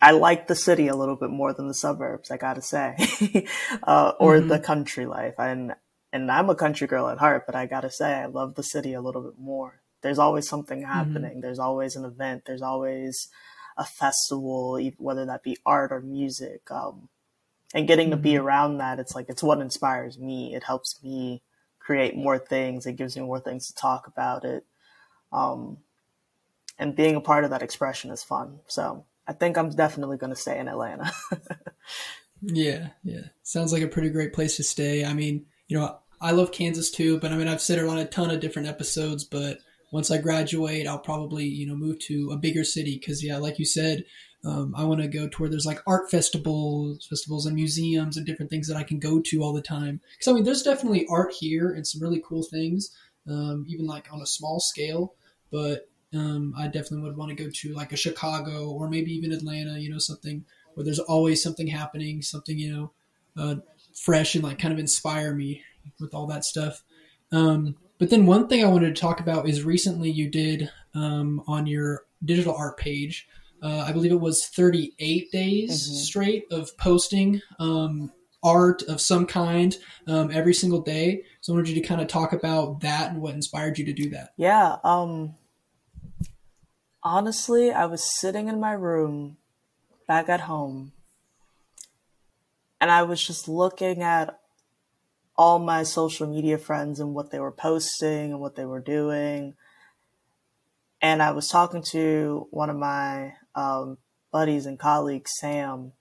I 0.00 0.12
like 0.12 0.46
the 0.46 0.54
city 0.54 0.88
a 0.88 0.96
little 0.96 1.16
bit 1.16 1.30
more 1.30 1.52
than 1.52 1.68
the 1.68 1.74
suburbs, 1.74 2.30
I 2.30 2.36
gotta 2.36 2.62
say, 2.62 2.96
uh, 3.82 4.12
or 4.20 4.36
mm-hmm. 4.36 4.48
the 4.48 4.58
country 4.58 5.06
life. 5.06 5.34
And 5.38 5.74
and 6.12 6.30
I'm 6.30 6.48
a 6.48 6.54
country 6.54 6.86
girl 6.86 7.08
at 7.08 7.18
heart, 7.18 7.44
but 7.46 7.54
I 7.54 7.66
gotta 7.66 7.90
say 7.90 8.14
I 8.14 8.26
love 8.26 8.54
the 8.54 8.62
city 8.62 8.92
a 8.92 9.00
little 9.00 9.22
bit 9.22 9.38
more. 9.38 9.80
There's 10.06 10.20
always 10.20 10.48
something 10.48 10.82
mm-hmm. 10.82 10.92
happening. 10.92 11.30
Mm-hmm. 11.32 11.40
There's 11.40 11.58
always 11.58 11.96
an 11.96 12.04
event. 12.04 12.44
There's 12.46 12.62
always 12.62 13.26
a 13.76 13.84
festival, 13.84 14.80
whether 14.98 15.26
that 15.26 15.42
be 15.42 15.58
art 15.66 15.90
or 15.90 16.00
music. 16.00 16.70
Um, 16.70 17.08
and 17.74 17.88
getting 17.88 18.10
mm-hmm. 18.10 18.18
to 18.18 18.22
be 18.22 18.32
mm-hmm. 18.34 18.46
around 18.46 18.78
that, 18.78 19.00
it's 19.00 19.16
like 19.16 19.28
it's 19.28 19.42
what 19.42 19.60
inspires 19.60 20.16
me. 20.16 20.54
It 20.54 20.62
helps 20.62 21.02
me 21.02 21.42
create 21.80 22.16
more 22.16 22.38
things. 22.38 22.86
It 22.86 22.94
gives 22.94 23.16
me 23.16 23.24
more 23.24 23.40
things 23.40 23.66
to 23.66 23.74
talk 23.74 24.06
about 24.06 24.44
it. 24.44 24.64
Um, 25.32 25.78
and 26.78 26.94
being 26.94 27.16
a 27.16 27.20
part 27.20 27.42
of 27.42 27.50
that 27.50 27.62
expression 27.62 28.12
is 28.12 28.22
fun. 28.22 28.60
So 28.68 29.06
I 29.26 29.32
think 29.32 29.58
I'm 29.58 29.70
definitely 29.70 30.18
going 30.18 30.32
to 30.32 30.40
stay 30.40 30.56
in 30.56 30.68
Atlanta. 30.68 31.12
yeah, 32.42 32.90
yeah. 33.02 33.22
Sounds 33.42 33.72
like 33.72 33.82
a 33.82 33.88
pretty 33.88 34.10
great 34.10 34.32
place 34.32 34.54
to 34.58 34.62
stay. 34.62 35.04
I 35.04 35.14
mean, 35.14 35.46
you 35.66 35.76
know, 35.76 35.98
I 36.20 36.30
love 36.30 36.52
Kansas 36.52 36.92
too, 36.92 37.18
but 37.18 37.32
I 37.32 37.36
mean, 37.36 37.48
I've 37.48 37.60
said 37.60 37.80
it 37.80 37.88
on 37.88 37.98
a 37.98 38.04
ton 38.04 38.30
of 38.30 38.38
different 38.38 38.68
episodes, 38.68 39.24
but 39.24 39.58
once 39.96 40.10
I 40.10 40.18
graduate, 40.18 40.86
I'll 40.86 40.98
probably, 40.98 41.46
you 41.46 41.66
know, 41.66 41.74
move 41.74 41.98
to 42.00 42.30
a 42.30 42.36
bigger 42.36 42.64
city 42.64 42.98
because, 42.98 43.24
yeah, 43.24 43.38
like 43.38 43.58
you 43.58 43.64
said, 43.64 44.04
um, 44.44 44.74
I 44.76 44.84
want 44.84 45.00
to 45.00 45.08
go 45.08 45.26
to 45.26 45.38
where 45.38 45.48
there's 45.48 45.64
like 45.64 45.80
art 45.86 46.10
festivals, 46.10 47.06
festivals 47.06 47.46
and 47.46 47.54
museums 47.54 48.18
and 48.18 48.26
different 48.26 48.50
things 48.50 48.68
that 48.68 48.76
I 48.76 48.82
can 48.82 48.98
go 48.98 49.22
to 49.22 49.42
all 49.42 49.54
the 49.54 49.62
time. 49.62 50.02
Because 50.12 50.28
I 50.28 50.34
mean, 50.34 50.44
there's 50.44 50.62
definitely 50.62 51.06
art 51.08 51.32
here 51.32 51.70
and 51.70 51.86
some 51.86 52.02
really 52.02 52.22
cool 52.28 52.42
things, 52.42 52.94
um, 53.26 53.64
even 53.68 53.86
like 53.86 54.12
on 54.12 54.20
a 54.20 54.26
small 54.26 54.60
scale. 54.60 55.14
But 55.50 55.88
um, 56.12 56.52
I 56.58 56.66
definitely 56.66 57.08
would 57.08 57.16
want 57.16 57.34
to 57.34 57.42
go 57.42 57.50
to 57.50 57.72
like 57.72 57.94
a 57.94 57.96
Chicago 57.96 58.68
or 58.68 58.90
maybe 58.90 59.14
even 59.14 59.32
Atlanta, 59.32 59.78
you 59.78 59.88
know, 59.88 59.98
something 59.98 60.44
where 60.74 60.84
there's 60.84 60.98
always 60.98 61.42
something 61.42 61.68
happening, 61.68 62.20
something, 62.20 62.58
you 62.58 62.70
know, 62.70 62.92
uh, 63.42 63.54
fresh 63.94 64.34
and 64.34 64.44
like 64.44 64.58
kind 64.58 64.74
of 64.74 64.78
inspire 64.78 65.34
me 65.34 65.62
with 66.00 66.12
all 66.12 66.26
that 66.26 66.44
stuff. 66.44 66.82
Um, 67.32 67.76
but 67.98 68.10
then 68.10 68.26
one 68.26 68.48
thing 68.48 68.64
I 68.64 68.68
wanted 68.68 68.94
to 68.94 69.00
talk 69.00 69.20
about 69.20 69.48
is 69.48 69.64
recently 69.64 70.10
you 70.10 70.28
did 70.28 70.70
um, 70.94 71.42
on 71.46 71.66
your 71.66 72.04
digital 72.24 72.54
art 72.54 72.76
page, 72.78 73.28
uh, 73.62 73.84
I 73.86 73.92
believe 73.92 74.12
it 74.12 74.20
was 74.20 74.46
38 74.46 75.30
days 75.32 75.70
mm-hmm. 75.70 75.96
straight 75.96 76.44
of 76.50 76.76
posting 76.78 77.40
um, 77.58 78.12
art 78.42 78.82
of 78.82 79.00
some 79.00 79.26
kind 79.26 79.76
um, 80.06 80.30
every 80.30 80.54
single 80.54 80.80
day. 80.80 81.22
So 81.40 81.52
I 81.52 81.56
wanted 81.56 81.70
you 81.70 81.80
to 81.80 81.86
kind 81.88 82.00
of 82.00 82.08
talk 82.08 82.32
about 82.32 82.80
that 82.80 83.10
and 83.10 83.20
what 83.20 83.34
inspired 83.34 83.78
you 83.78 83.84
to 83.86 83.92
do 83.92 84.10
that. 84.10 84.34
Yeah. 84.36 84.76
Um, 84.84 85.34
Honestly, 87.06 87.70
I 87.70 87.84
was 87.84 88.18
sitting 88.18 88.48
in 88.48 88.58
my 88.58 88.72
room 88.72 89.36
back 90.08 90.28
at 90.28 90.40
home 90.40 90.90
and 92.80 92.90
I 92.90 93.04
was 93.04 93.24
just 93.24 93.46
looking 93.46 94.02
at 94.02 94.40
all 95.38 95.58
my 95.58 95.82
social 95.82 96.26
media 96.26 96.58
friends 96.58 96.98
and 96.98 97.14
what 97.14 97.30
they 97.30 97.38
were 97.38 97.52
posting 97.52 98.32
and 98.32 98.40
what 98.40 98.56
they 98.56 98.64
were 98.64 98.80
doing. 98.80 99.54
And 101.02 101.22
I 101.22 101.32
was 101.32 101.48
talking 101.48 101.82
to 101.90 102.46
one 102.50 102.70
of 102.70 102.76
my 102.76 103.34
um, 103.54 103.98
buddies 104.32 104.66
and 104.66 104.78
colleagues, 104.78 105.32
Sam, 105.38 105.92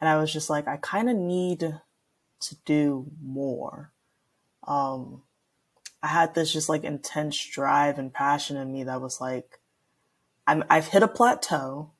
and 0.00 0.08
I 0.08 0.16
was 0.16 0.32
just 0.32 0.48
like, 0.48 0.66
I 0.66 0.78
kind 0.78 1.10
of 1.10 1.16
need 1.16 1.60
to 1.60 2.56
do 2.64 3.10
more. 3.22 3.92
Um, 4.66 5.22
I 6.02 6.08
had 6.08 6.34
this 6.34 6.52
just 6.52 6.68
like 6.68 6.84
intense 6.84 7.38
drive 7.44 7.98
and 7.98 8.12
passion 8.12 8.56
in 8.56 8.72
me 8.72 8.84
that 8.84 9.00
was 9.00 9.20
like, 9.20 9.60
I'm, 10.46 10.64
I've 10.70 10.88
hit 10.88 11.02
a 11.02 11.08
plateau 11.08 11.90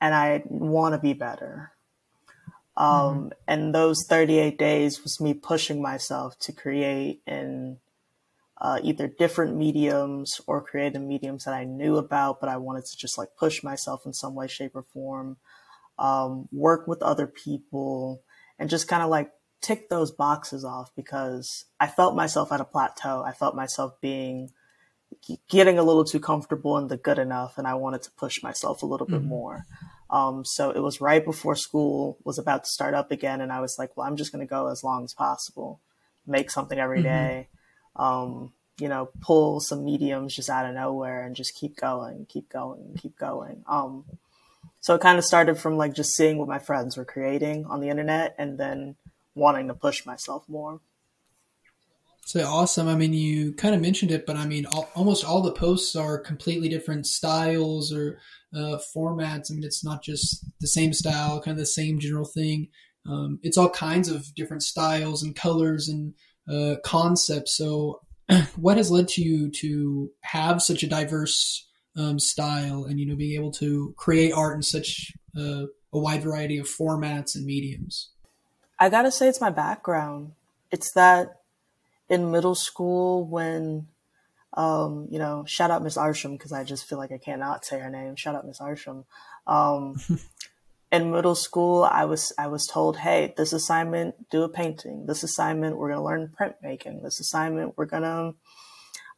and 0.00 0.14
I 0.14 0.42
want 0.46 0.94
to 0.94 0.98
be 0.98 1.12
better. 1.12 1.72
Um, 2.78 2.86
mm-hmm. 2.86 3.28
And 3.48 3.74
those 3.74 4.06
38 4.08 4.56
days 4.56 5.02
was 5.02 5.20
me 5.20 5.34
pushing 5.34 5.82
myself 5.82 6.38
to 6.40 6.52
create 6.52 7.20
in 7.26 7.78
uh, 8.60 8.78
either 8.82 9.08
different 9.08 9.56
mediums 9.56 10.40
or 10.46 10.62
creative 10.62 11.02
mediums 11.02 11.44
that 11.44 11.54
I 11.54 11.64
knew 11.64 11.96
about, 11.96 12.40
but 12.40 12.48
I 12.48 12.56
wanted 12.56 12.86
to 12.86 12.96
just 12.96 13.18
like 13.18 13.30
push 13.36 13.62
myself 13.62 14.06
in 14.06 14.12
some 14.12 14.34
way, 14.34 14.46
shape, 14.46 14.76
or 14.76 14.84
form, 14.84 15.36
um, 15.98 16.48
work 16.52 16.86
with 16.86 17.02
other 17.02 17.26
people, 17.26 18.22
and 18.58 18.70
just 18.70 18.88
kind 18.88 19.02
of 19.02 19.10
like 19.10 19.32
tick 19.60 19.88
those 19.88 20.12
boxes 20.12 20.64
off 20.64 20.90
because 20.94 21.64
I 21.80 21.88
felt 21.88 22.14
myself 22.14 22.52
at 22.52 22.60
a 22.60 22.64
plateau. 22.64 23.24
I 23.24 23.32
felt 23.32 23.56
myself 23.56 24.00
being 24.00 24.50
getting 25.48 25.78
a 25.78 25.82
little 25.82 26.04
too 26.04 26.20
comfortable 26.20 26.78
in 26.78 26.88
the 26.88 26.96
good 26.96 27.18
enough 27.18 27.58
and 27.58 27.66
I 27.66 27.74
wanted 27.74 28.02
to 28.02 28.10
push 28.12 28.42
myself 28.42 28.82
a 28.82 28.86
little 28.86 29.06
mm-hmm. 29.06 29.16
bit 29.16 29.24
more. 29.24 29.64
Um, 30.10 30.44
so 30.44 30.70
it 30.70 30.80
was 30.80 31.00
right 31.00 31.24
before 31.24 31.54
school 31.54 32.18
was 32.24 32.38
about 32.38 32.64
to 32.64 32.70
start 32.70 32.94
up 32.94 33.10
again. 33.10 33.40
And 33.40 33.52
I 33.52 33.60
was 33.60 33.78
like, 33.78 33.96
well, 33.96 34.06
I'm 34.06 34.16
just 34.16 34.32
going 34.32 34.46
to 34.46 34.50
go 34.50 34.68
as 34.68 34.82
long 34.82 35.04
as 35.04 35.12
possible, 35.12 35.80
make 36.26 36.50
something 36.50 36.78
every 36.78 36.98
mm-hmm. 36.98 37.08
day. 37.08 37.48
Um, 37.96 38.52
you 38.78 38.88
know, 38.88 39.10
pull 39.20 39.60
some 39.60 39.84
mediums 39.84 40.34
just 40.34 40.48
out 40.48 40.66
of 40.66 40.74
nowhere 40.74 41.24
and 41.24 41.34
just 41.34 41.56
keep 41.56 41.76
going, 41.76 42.26
keep 42.28 42.48
going, 42.48 42.96
keep 42.96 43.18
going. 43.18 43.64
Um, 43.66 44.04
so 44.80 44.94
it 44.94 45.00
kind 45.00 45.18
of 45.18 45.24
started 45.24 45.58
from 45.58 45.76
like 45.76 45.94
just 45.94 46.14
seeing 46.14 46.38
what 46.38 46.48
my 46.48 46.60
friends 46.60 46.96
were 46.96 47.04
creating 47.04 47.66
on 47.66 47.80
the 47.80 47.88
internet 47.88 48.34
and 48.38 48.56
then 48.56 48.94
wanting 49.34 49.68
to 49.68 49.74
push 49.74 50.06
myself 50.06 50.48
more. 50.48 50.80
So 52.28 52.46
awesome. 52.46 52.88
I 52.88 52.94
mean, 52.94 53.14
you 53.14 53.54
kind 53.54 53.74
of 53.74 53.80
mentioned 53.80 54.10
it, 54.10 54.26
but 54.26 54.36
I 54.36 54.44
mean, 54.44 54.66
all, 54.66 54.90
almost 54.94 55.24
all 55.24 55.40
the 55.40 55.50
posts 55.50 55.96
are 55.96 56.18
completely 56.18 56.68
different 56.68 57.06
styles 57.06 57.90
or 57.90 58.18
uh, 58.54 58.76
formats. 58.94 59.50
I 59.50 59.54
mean, 59.54 59.64
it's 59.64 59.82
not 59.82 60.02
just 60.02 60.44
the 60.60 60.66
same 60.66 60.92
style, 60.92 61.40
kind 61.40 61.54
of 61.54 61.58
the 61.58 61.64
same 61.64 61.98
general 61.98 62.26
thing. 62.26 62.68
Um, 63.08 63.38
it's 63.42 63.56
all 63.56 63.70
kinds 63.70 64.10
of 64.10 64.26
different 64.34 64.62
styles 64.62 65.22
and 65.22 65.34
colors 65.34 65.88
and 65.88 66.12
uh, 66.46 66.76
concepts. 66.84 67.56
So, 67.56 68.02
what 68.56 68.76
has 68.76 68.90
led 68.90 69.08
to 69.08 69.22
you 69.22 69.50
to 69.62 70.10
have 70.20 70.60
such 70.60 70.82
a 70.82 70.86
diverse 70.86 71.66
um, 71.96 72.18
style 72.18 72.84
and 72.84 73.00
you 73.00 73.06
know 73.06 73.16
being 73.16 73.40
able 73.40 73.52
to 73.52 73.94
create 73.96 74.34
art 74.34 74.54
in 74.54 74.62
such 74.62 75.14
uh, 75.34 75.62
a 75.94 75.98
wide 75.98 76.24
variety 76.24 76.58
of 76.58 76.66
formats 76.66 77.34
and 77.34 77.46
mediums? 77.46 78.10
I 78.78 78.90
gotta 78.90 79.10
say, 79.10 79.28
it's 79.28 79.40
my 79.40 79.48
background. 79.48 80.32
It's 80.70 80.92
that 80.92 81.38
in 82.08 82.30
middle 82.30 82.54
school 82.54 83.26
when 83.26 83.88
um, 84.54 85.06
you 85.10 85.18
know, 85.18 85.44
shout 85.46 85.70
out 85.70 85.82
Miss 85.82 85.96
Arsham 85.96 86.32
because 86.32 86.52
I 86.52 86.64
just 86.64 86.88
feel 86.88 86.98
like 86.98 87.12
I 87.12 87.18
cannot 87.18 87.64
say 87.64 87.78
her 87.78 87.90
name. 87.90 88.16
Shout 88.16 88.34
out 88.34 88.46
Miss 88.46 88.58
Arsham. 88.58 89.04
Um, 89.46 90.00
in 90.92 91.10
middle 91.10 91.34
school, 91.34 91.84
I 91.84 92.04
was 92.06 92.32
I 92.38 92.46
was 92.46 92.66
told, 92.66 92.98
hey, 92.98 93.34
this 93.36 93.52
assignment, 93.52 94.30
do 94.30 94.42
a 94.42 94.48
painting. 94.48 95.06
This 95.06 95.22
assignment, 95.22 95.76
we're 95.76 95.90
gonna 95.90 96.04
learn 96.04 96.32
printmaking. 96.38 97.02
This 97.02 97.20
assignment, 97.20 97.76
we're 97.76 97.86
gonna, 97.86 98.32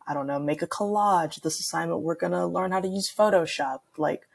I 0.06 0.14
don't 0.14 0.26
know, 0.26 0.40
make 0.40 0.62
a 0.62 0.66
collage. 0.66 1.40
This 1.40 1.60
assignment, 1.60 2.02
we're 2.02 2.16
gonna 2.16 2.46
learn 2.46 2.72
how 2.72 2.80
to 2.80 2.88
use 2.88 3.10
Photoshop. 3.10 3.80
Like, 3.96 4.26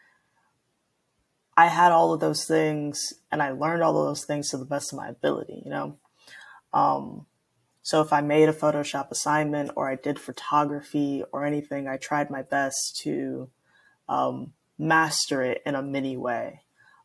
I 1.57 1.67
had 1.67 1.91
all 1.91 2.13
of 2.13 2.21
those 2.21 2.45
things, 2.45 3.13
and 3.31 3.43
I 3.43 3.51
learned 3.51 3.83
all 3.83 3.97
of 3.97 4.07
those 4.07 4.25
things 4.25 4.49
to 4.49 4.57
the 4.57 4.65
best 4.65 4.93
of 4.93 4.97
my 4.97 5.09
ability. 5.09 5.61
You 5.65 5.71
know, 5.71 5.97
Um, 6.73 7.25
so 7.85 8.01
if 8.01 8.11
I 8.11 8.21
made 8.21 8.49
a 8.49 8.53
Photoshop 8.53 9.11
assignment 9.11 9.69
or 9.75 9.87
I 9.87 9.93
did 9.93 10.17
photography 10.17 11.23
or 11.31 11.45
anything, 11.45 11.87
I 11.87 11.97
tried 11.97 12.31
my 12.31 12.41
best 12.41 12.97
to 13.03 13.47
um, 14.09 14.53
master 14.79 15.43
it 15.43 15.61
in 15.67 15.75
a 15.75 15.83
mini 15.83 16.17
way. 16.17 16.61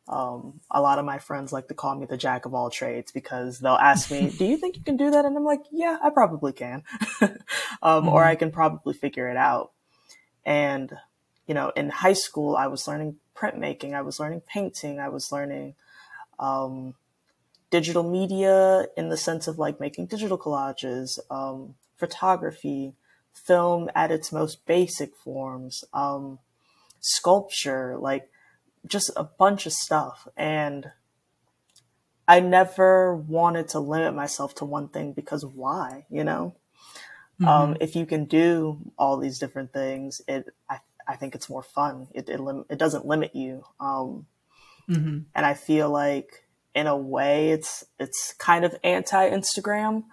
Um, 0.07 0.59
a 0.71 0.81
lot 0.81 0.97
of 0.97 1.05
my 1.05 1.19
friends 1.19 1.53
like 1.53 1.67
to 1.67 1.75
call 1.75 1.93
me 1.93 2.07
the 2.07 2.17
jack 2.17 2.47
of 2.47 2.55
all 2.55 2.71
trades 2.71 3.11
because 3.11 3.59
they'll 3.59 3.73
ask 3.73 4.09
me, 4.09 4.31
"Do 4.37 4.43
you 4.43 4.57
think 4.57 4.75
you 4.75 4.81
can 4.81 4.97
do 4.97 5.11
that?" 5.11 5.23
And 5.23 5.37
I'm 5.37 5.43
like, 5.43 5.61
"Yeah, 5.71 5.99
I 6.03 6.09
probably 6.09 6.51
can, 6.51 6.81
um, 7.21 7.29
mm-hmm. 7.83 8.09
or 8.09 8.23
I 8.23 8.33
can 8.33 8.49
probably 8.49 8.95
figure 8.95 9.29
it 9.29 9.37
out." 9.37 9.73
And 10.43 10.91
you 11.45 11.53
know, 11.53 11.71
in 11.75 11.89
high 11.89 12.13
school, 12.13 12.57
I 12.57 12.65
was 12.65 12.87
learning 12.87 13.17
printmaking, 13.35 13.93
I 13.93 14.01
was 14.01 14.19
learning 14.19 14.41
painting, 14.47 14.99
I 14.99 15.09
was 15.09 15.31
learning 15.31 15.75
um, 16.39 16.95
digital 17.71 18.03
media 18.03 18.85
in 18.95 19.09
the 19.09 19.17
sense 19.17 19.47
of 19.47 19.57
like 19.57 19.79
making 19.79 20.05
digital 20.05 20.37
collages, 20.37 21.17
um, 21.31 21.73
photography, 21.97 22.93
film 23.33 23.89
at 23.95 24.11
its 24.11 24.31
most 24.31 24.65
basic 24.67 25.15
forms, 25.15 25.83
um, 25.93 26.37
sculpture, 26.99 27.97
like 27.97 28.29
just 28.85 29.09
a 29.15 29.23
bunch 29.23 29.65
of 29.65 29.73
stuff. 29.73 30.27
And 30.37 30.91
I 32.27 32.39
never 32.39 33.15
wanted 33.15 33.69
to 33.69 33.79
limit 33.79 34.13
myself 34.13 34.53
to 34.55 34.65
one 34.65 34.89
thing 34.89 35.13
because 35.13 35.45
why, 35.45 36.05
you 36.09 36.23
know? 36.23 36.55
Mm-hmm. 37.39 37.47
Um, 37.47 37.77
if 37.79 37.95
you 37.95 38.05
can 38.05 38.25
do 38.25 38.79
all 38.97 39.17
these 39.17 39.39
different 39.39 39.73
things, 39.73 40.21
it, 40.27 40.45
I, 40.69 40.79
I 41.07 41.15
think 41.15 41.35
it's 41.35 41.49
more 41.49 41.63
fun. 41.63 42.07
It, 42.13 42.29
it, 42.29 42.39
lim- 42.39 42.65
it 42.69 42.77
doesn't 42.77 43.05
limit 43.05 43.35
you. 43.35 43.63
Um, 43.79 44.27
mm-hmm. 44.89 45.19
and 45.33 45.45
I 45.45 45.53
feel 45.53 45.89
like 45.89 46.45
in 46.73 46.87
a 46.87 46.95
way 46.95 47.51
it's, 47.51 47.83
it's 47.99 48.33
kind 48.37 48.65
of 48.65 48.75
anti 48.83 49.29
Instagram, 49.29 50.03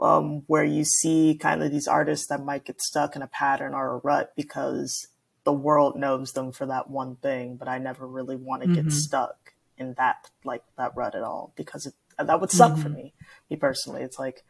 um, 0.00 0.42
where 0.46 0.64
you 0.64 0.84
see 0.84 1.38
kind 1.40 1.62
of 1.62 1.70
these 1.70 1.88
artists 1.88 2.26
that 2.28 2.44
might 2.44 2.64
get 2.64 2.80
stuck 2.80 3.16
in 3.16 3.22
a 3.22 3.26
pattern 3.26 3.74
or 3.74 3.94
a 3.94 3.98
rut 3.98 4.32
because 4.36 5.08
the 5.44 5.52
world 5.52 5.96
knows 5.96 6.32
them 6.32 6.52
for 6.52 6.66
that 6.66 6.90
one 6.90 7.16
thing, 7.16 7.56
but 7.56 7.68
I 7.68 7.78
never 7.78 8.06
really 8.06 8.36
want 8.36 8.62
to 8.62 8.68
mm-hmm. 8.68 8.88
get 8.88 8.92
stuck 8.92 9.54
in 9.78 9.94
that 9.94 10.30
like 10.44 10.62
that 10.76 10.96
rut 10.96 11.14
at 11.14 11.22
all 11.22 11.52
because 11.56 11.86
it, 11.86 11.94
that 12.18 12.40
would 12.40 12.50
suck 12.50 12.72
mm-hmm. 12.72 12.82
for 12.82 12.88
me. 12.88 13.14
Me 13.48 13.56
personally, 13.56 14.02
it's 14.02 14.18
like 14.18 14.42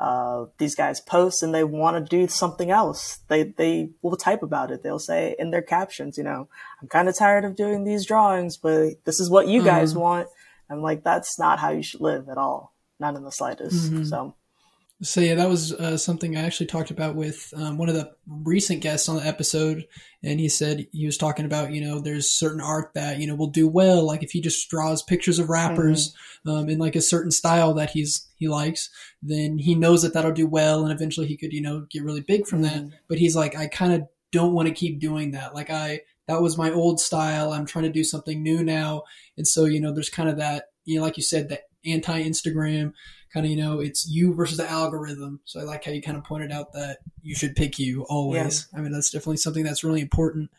uh, 0.00 0.46
these 0.58 0.74
guys 0.74 1.00
post 1.00 1.44
and 1.44 1.54
they 1.54 1.62
want 1.62 1.96
to 1.96 2.16
do 2.16 2.26
something 2.26 2.72
else. 2.72 3.20
They 3.28 3.44
they 3.44 3.90
will 4.02 4.16
type 4.16 4.42
about 4.42 4.72
it. 4.72 4.82
They'll 4.82 4.98
say 4.98 5.36
in 5.38 5.52
their 5.52 5.62
captions, 5.62 6.18
you 6.18 6.24
know, 6.24 6.48
I'm 6.80 6.88
kind 6.88 7.08
of 7.08 7.16
tired 7.16 7.44
of 7.44 7.54
doing 7.54 7.84
these 7.84 8.04
drawings, 8.04 8.56
but 8.56 9.04
this 9.04 9.20
is 9.20 9.30
what 9.30 9.46
you 9.46 9.62
guys 9.62 9.92
mm-hmm. 9.92 10.00
want. 10.00 10.28
I'm 10.70 10.82
like, 10.82 11.04
that's 11.04 11.38
not 11.38 11.58
how 11.58 11.70
you 11.70 11.82
should 11.82 12.00
live 12.00 12.28
at 12.28 12.38
all, 12.38 12.74
not 12.98 13.16
in 13.16 13.24
the 13.24 13.30
slightest. 13.30 13.90
Mm-hmm. 13.90 14.04
So 14.04 14.34
so 15.02 15.20
yeah, 15.20 15.34
that 15.34 15.48
was 15.48 15.72
uh, 15.72 15.96
something 15.96 16.36
I 16.36 16.42
actually 16.42 16.66
talked 16.66 16.92
about 16.92 17.16
with 17.16 17.52
um, 17.56 17.76
one 17.76 17.88
of 17.88 17.96
the 17.96 18.12
recent 18.26 18.82
guests 18.82 19.08
on 19.08 19.16
the 19.16 19.26
episode, 19.26 19.84
and 20.22 20.38
he 20.38 20.48
said 20.48 20.86
he 20.92 21.06
was 21.06 21.18
talking 21.18 21.44
about 21.44 21.72
you 21.72 21.80
know 21.80 21.98
there's 21.98 22.30
certain 22.30 22.60
art 22.60 22.92
that 22.94 23.18
you 23.18 23.26
know 23.26 23.34
will 23.34 23.48
do 23.48 23.66
well, 23.66 24.06
like 24.06 24.22
if 24.22 24.30
he 24.30 24.40
just 24.40 24.70
draws 24.70 25.02
pictures 25.02 25.40
of 25.40 25.48
rappers 25.48 26.14
mm-hmm. 26.46 26.50
um, 26.50 26.68
in 26.68 26.78
like 26.78 26.94
a 26.94 27.00
certain 27.00 27.32
style 27.32 27.74
that 27.74 27.90
he's 27.90 28.28
he 28.36 28.46
likes, 28.46 28.90
then 29.20 29.58
he 29.58 29.74
knows 29.74 30.02
that 30.02 30.14
that'll 30.14 30.30
do 30.30 30.46
well, 30.46 30.84
and 30.84 30.92
eventually 30.92 31.26
he 31.26 31.36
could 31.36 31.52
you 31.52 31.62
know 31.62 31.84
get 31.90 32.04
really 32.04 32.20
big 32.20 32.46
from 32.46 32.62
mm-hmm. 32.62 32.86
that. 32.86 32.96
But 33.08 33.18
he's 33.18 33.34
like, 33.34 33.56
I 33.56 33.66
kind 33.66 33.92
of 33.92 34.06
don't 34.30 34.54
want 34.54 34.68
to 34.68 34.74
keep 34.74 35.00
doing 35.00 35.32
that. 35.32 35.52
Like 35.52 35.68
I 35.68 36.02
that 36.28 36.42
was 36.42 36.58
my 36.58 36.70
old 36.70 37.00
style. 37.00 37.52
I'm 37.52 37.66
trying 37.66 37.84
to 37.84 37.92
do 37.92 38.04
something 38.04 38.42
new 38.42 38.62
now, 38.62 39.02
and 39.36 39.46
so 39.46 39.64
you 39.64 39.80
know 39.80 39.92
there's 39.92 40.10
kind 40.10 40.28
of 40.28 40.38
that 40.38 40.66
you 40.84 40.96
know 40.98 41.04
like 41.04 41.16
you 41.16 41.22
said 41.22 41.48
that 41.48 41.62
anti 41.84 42.22
Instagram 42.22 42.92
kind 43.32 43.46
of 43.46 43.50
you 43.50 43.56
know 43.56 43.80
it's 43.80 44.08
you 44.08 44.34
versus 44.34 44.58
the 44.58 44.70
algorithm. 44.70 45.40
So 45.44 45.60
i 45.60 45.62
like 45.62 45.84
how 45.84 45.90
you 45.90 46.02
kind 46.02 46.18
of 46.18 46.24
pointed 46.24 46.52
out 46.52 46.72
that 46.74 46.98
you 47.22 47.34
should 47.34 47.56
pick 47.56 47.78
you 47.78 48.04
always. 48.08 48.68
Yeah. 48.72 48.78
i 48.78 48.82
mean 48.82 48.92
that's 48.92 49.10
definitely 49.10 49.38
something 49.38 49.64
that's 49.64 49.84
really 49.84 50.00
important. 50.00 50.50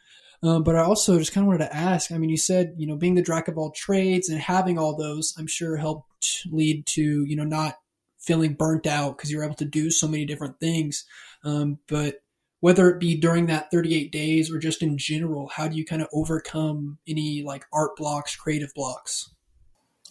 Um, 0.41 0.63
but 0.63 0.75
i 0.75 0.81
also 0.81 1.17
just 1.19 1.31
kind 1.31 1.43
of 1.43 1.47
wanted 1.47 1.69
to 1.69 1.73
ask 1.73 2.11
i 2.11 2.17
mean 2.17 2.29
you 2.29 2.35
said 2.35 2.73
you 2.75 2.85
know 2.85 2.97
being 2.97 3.15
the 3.15 3.21
jack 3.21 3.47
of 3.47 3.57
all 3.57 3.71
trades 3.71 4.27
and 4.27 4.41
having 4.41 4.77
all 4.77 4.97
those 4.97 5.33
i'm 5.37 5.47
sure 5.47 5.77
helped 5.77 6.45
lead 6.51 6.85
to 6.87 7.23
you 7.25 7.37
know 7.37 7.45
not 7.45 7.77
feeling 8.23 8.53
burnt 8.53 8.87
out 8.87 9.17
because 9.17 9.31
you're 9.31 9.43
able 9.43 9.55
to 9.55 9.65
do 9.65 9.91
so 9.91 10.07
many 10.07 10.25
different 10.25 10.59
things. 10.59 11.05
Um, 11.43 11.79
but 11.87 12.22
whether 12.63 12.89
it 12.89 12.97
be 12.97 13.13
during 13.13 13.47
that 13.47 13.69
38 13.71 14.09
days 14.09 14.49
or 14.49 14.57
just 14.57 14.81
in 14.81 14.97
general 14.97 15.49
how 15.55 15.67
do 15.67 15.75
you 15.75 15.85
kind 15.85 16.01
of 16.01 16.07
overcome 16.13 16.97
any 17.07 17.43
like 17.43 17.65
art 17.73 17.95
blocks 17.97 18.35
creative 18.35 18.73
blocks 18.73 19.31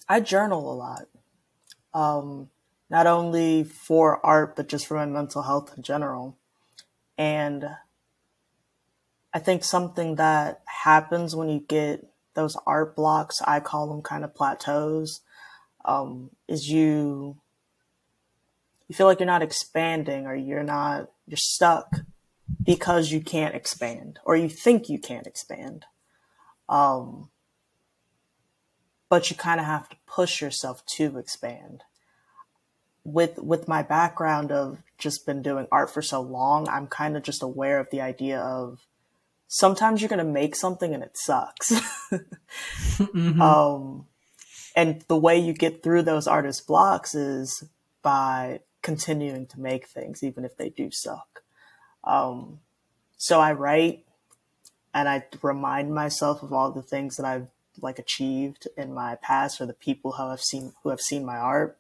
i 0.09 0.21
journal 0.21 0.73
a 0.73 0.75
lot 0.75 1.07
um, 1.95 2.49
not 2.91 3.07
only 3.07 3.65
for 3.65 4.25
art, 4.25 4.57
but 4.57 4.69
just 4.69 4.87
for 4.87 4.95
my 4.95 5.07
mental 5.07 5.43
health 5.43 5.73
in 5.77 5.83
general. 5.83 6.37
And 7.19 7.65
I 9.33 9.39
think 9.39 9.65
something 9.65 10.17
that 10.17 10.63
happens 10.67 11.35
when 11.35 11.49
you 11.49 11.61
get 11.61 12.07
those 12.35 12.57
art 12.67 12.97
blocks, 12.97 13.41
I 13.43 13.61
call 13.61 13.89
them 13.89 14.03
kind 14.03 14.25
of 14.25 14.35
plateaus, 14.35 15.21
um, 15.85 16.31
is 16.49 16.69
you 16.69 17.37
you 18.89 18.95
feel 18.95 19.07
like 19.07 19.21
you're 19.21 19.27
not 19.27 19.43
expanding 19.43 20.27
or 20.27 20.35
you're 20.35 20.63
not 20.63 21.11
you're 21.27 21.37
stuck 21.39 21.97
because 22.63 23.11
you 23.11 23.21
can't 23.21 23.55
expand 23.55 24.19
or 24.25 24.37
you 24.37 24.49
think 24.49 24.89
you 24.89 24.99
can't 24.99 25.27
expand. 25.27 25.85
Um, 26.69 27.31
but 29.09 29.31
you 29.31 29.37
kind 29.37 29.61
of 29.61 29.67
have 29.67 29.89
to 29.91 29.97
push 30.07 30.41
yourself 30.41 30.85
to 30.97 31.19
expand. 31.19 31.83
With 33.05 33.39
with 33.39 33.67
my 33.67 33.83
background 33.83 34.53
of 34.53 34.79
just 34.97 35.27
been 35.27 35.43
doing 35.43 35.67
art 35.73 35.91
for 35.91 36.03
so 36.03 36.21
long, 36.21 36.69
I'm 36.69 36.87
kind 36.87 37.17
of 37.17 37.23
just 37.23 37.43
aware 37.43 37.81
of 37.81 37.91
the 37.91 38.01
idea 38.01 38.39
of 38.39 38.87
sometimes 39.49 40.01
you're 40.01 40.09
going 40.09 40.25
to 40.25 40.25
make 40.25 40.57
something 40.57 40.95
and 40.95 41.03
it 41.03 41.19
sucks. 41.19 41.73
mm-hmm. 42.13 43.43
um, 43.43 44.07
and 44.75 45.05
the 45.09 45.19
way 45.19 45.39
you 45.39 45.53
get 45.53 45.83
through 45.83 46.03
those 46.03 46.27
artist 46.27 46.67
blocks 46.67 47.15
is 47.15 47.65
by 48.01 48.61
continuing 48.81 49.47
to 49.49 49.61
make 49.61 49.87
things, 49.89 50.23
even 50.23 50.45
if 50.45 50.57
they 50.57 50.71
do 50.71 50.91
suck. 50.91 51.43
Um, 52.05 52.61
so 53.17 53.41
I 53.41 53.53
write 53.53 54.05
and 54.95 55.09
I 55.09 55.25
remind 55.41 55.95
myself 55.95 56.43
of 56.43 56.53
all 56.53 56.71
the 56.71 56.83
things 56.83 57.17
that 57.17 57.27
I've 57.27 57.49
like 57.81 57.99
achieved 57.99 58.69
in 58.77 58.93
my 58.93 59.17
past 59.17 59.61
or 59.61 59.67
the 59.67 59.73
people 59.73 60.13
who 60.13 60.29
have 60.29 60.41
seen 60.41 60.73
who 60.83 60.91
have 60.91 61.01
seen 61.01 61.25
my 61.25 61.37
art. 61.37 61.79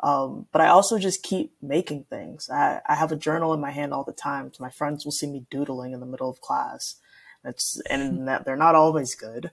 Um, 0.00 0.46
but 0.52 0.60
I 0.60 0.68
also 0.68 0.98
just 0.98 1.22
keep 1.22 1.54
making 1.62 2.04
things. 2.04 2.50
I, 2.50 2.80
I 2.86 2.94
have 2.94 3.12
a 3.12 3.16
journal 3.16 3.54
in 3.54 3.60
my 3.60 3.70
hand 3.70 3.94
all 3.94 4.04
the 4.04 4.12
time. 4.12 4.52
My 4.60 4.70
friends 4.70 5.04
will 5.04 5.12
see 5.12 5.26
me 5.26 5.46
doodling 5.50 5.92
in 5.92 6.00
the 6.00 6.06
middle 6.06 6.28
of 6.28 6.40
class. 6.40 6.96
It's 7.44 7.80
and 7.88 8.28
that 8.28 8.44
they're 8.44 8.56
not 8.56 8.74
always 8.74 9.14
good, 9.14 9.50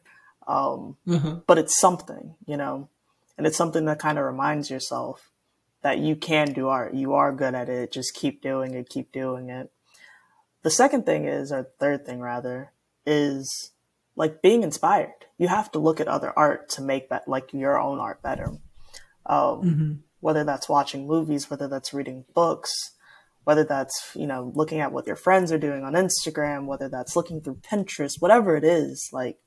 um, 0.47 0.97
mm-hmm. 1.07 1.39
but 1.47 1.57
it's 1.57 1.79
something, 1.79 2.35
you 2.45 2.57
know, 2.57 2.89
and 3.37 3.47
it's 3.47 3.57
something 3.57 3.85
that 3.85 3.99
kind 3.99 4.17
of 4.17 4.25
reminds 4.25 4.69
yourself 4.69 5.29
that 5.83 5.99
you 5.99 6.15
can 6.15 6.53
do 6.53 6.69
art. 6.69 6.93
You 6.93 7.13
are 7.13 7.31
good 7.31 7.53
at 7.53 7.69
it. 7.69 7.91
Just 7.91 8.15
keep 8.15 8.41
doing 8.41 8.73
it. 8.73 8.89
Keep 8.89 9.11
doing 9.11 9.49
it. 9.49 9.71
The 10.63 10.71
second 10.71 11.05
thing 11.05 11.25
is, 11.25 11.51
or 11.51 11.69
third 11.79 12.05
thing 12.05 12.19
rather, 12.19 12.71
is 13.05 13.71
like 14.15 14.41
being 14.41 14.63
inspired. 14.63 15.25
You 15.37 15.47
have 15.47 15.71
to 15.73 15.79
look 15.79 15.99
at 15.99 16.07
other 16.07 16.33
art 16.37 16.69
to 16.69 16.81
make 16.81 17.09
that 17.09 17.27
like 17.27 17.53
your 17.53 17.79
own 17.79 17.99
art 17.99 18.21
better. 18.21 18.47
Um, 19.25 19.61
mm-hmm. 19.61 19.93
Whether 20.21 20.43
that's 20.43 20.69
watching 20.69 21.05
movies, 21.05 21.49
whether 21.49 21.67
that's 21.67 21.93
reading 21.93 22.25
books, 22.33 22.73
whether 23.43 23.65
that's 23.65 24.11
you 24.15 24.25
know 24.25 24.51
looking 24.55 24.79
at 24.79 24.93
what 24.93 25.05
your 25.05 25.17
friends 25.17 25.51
are 25.51 25.57
doing 25.57 25.83
on 25.83 25.93
Instagram, 25.93 26.65
whether 26.65 26.87
that's 26.87 27.15
looking 27.15 27.41
through 27.41 27.59
Pinterest, 27.69 28.13
whatever 28.19 28.55
it 28.55 28.63
is, 28.63 29.09
like 29.11 29.37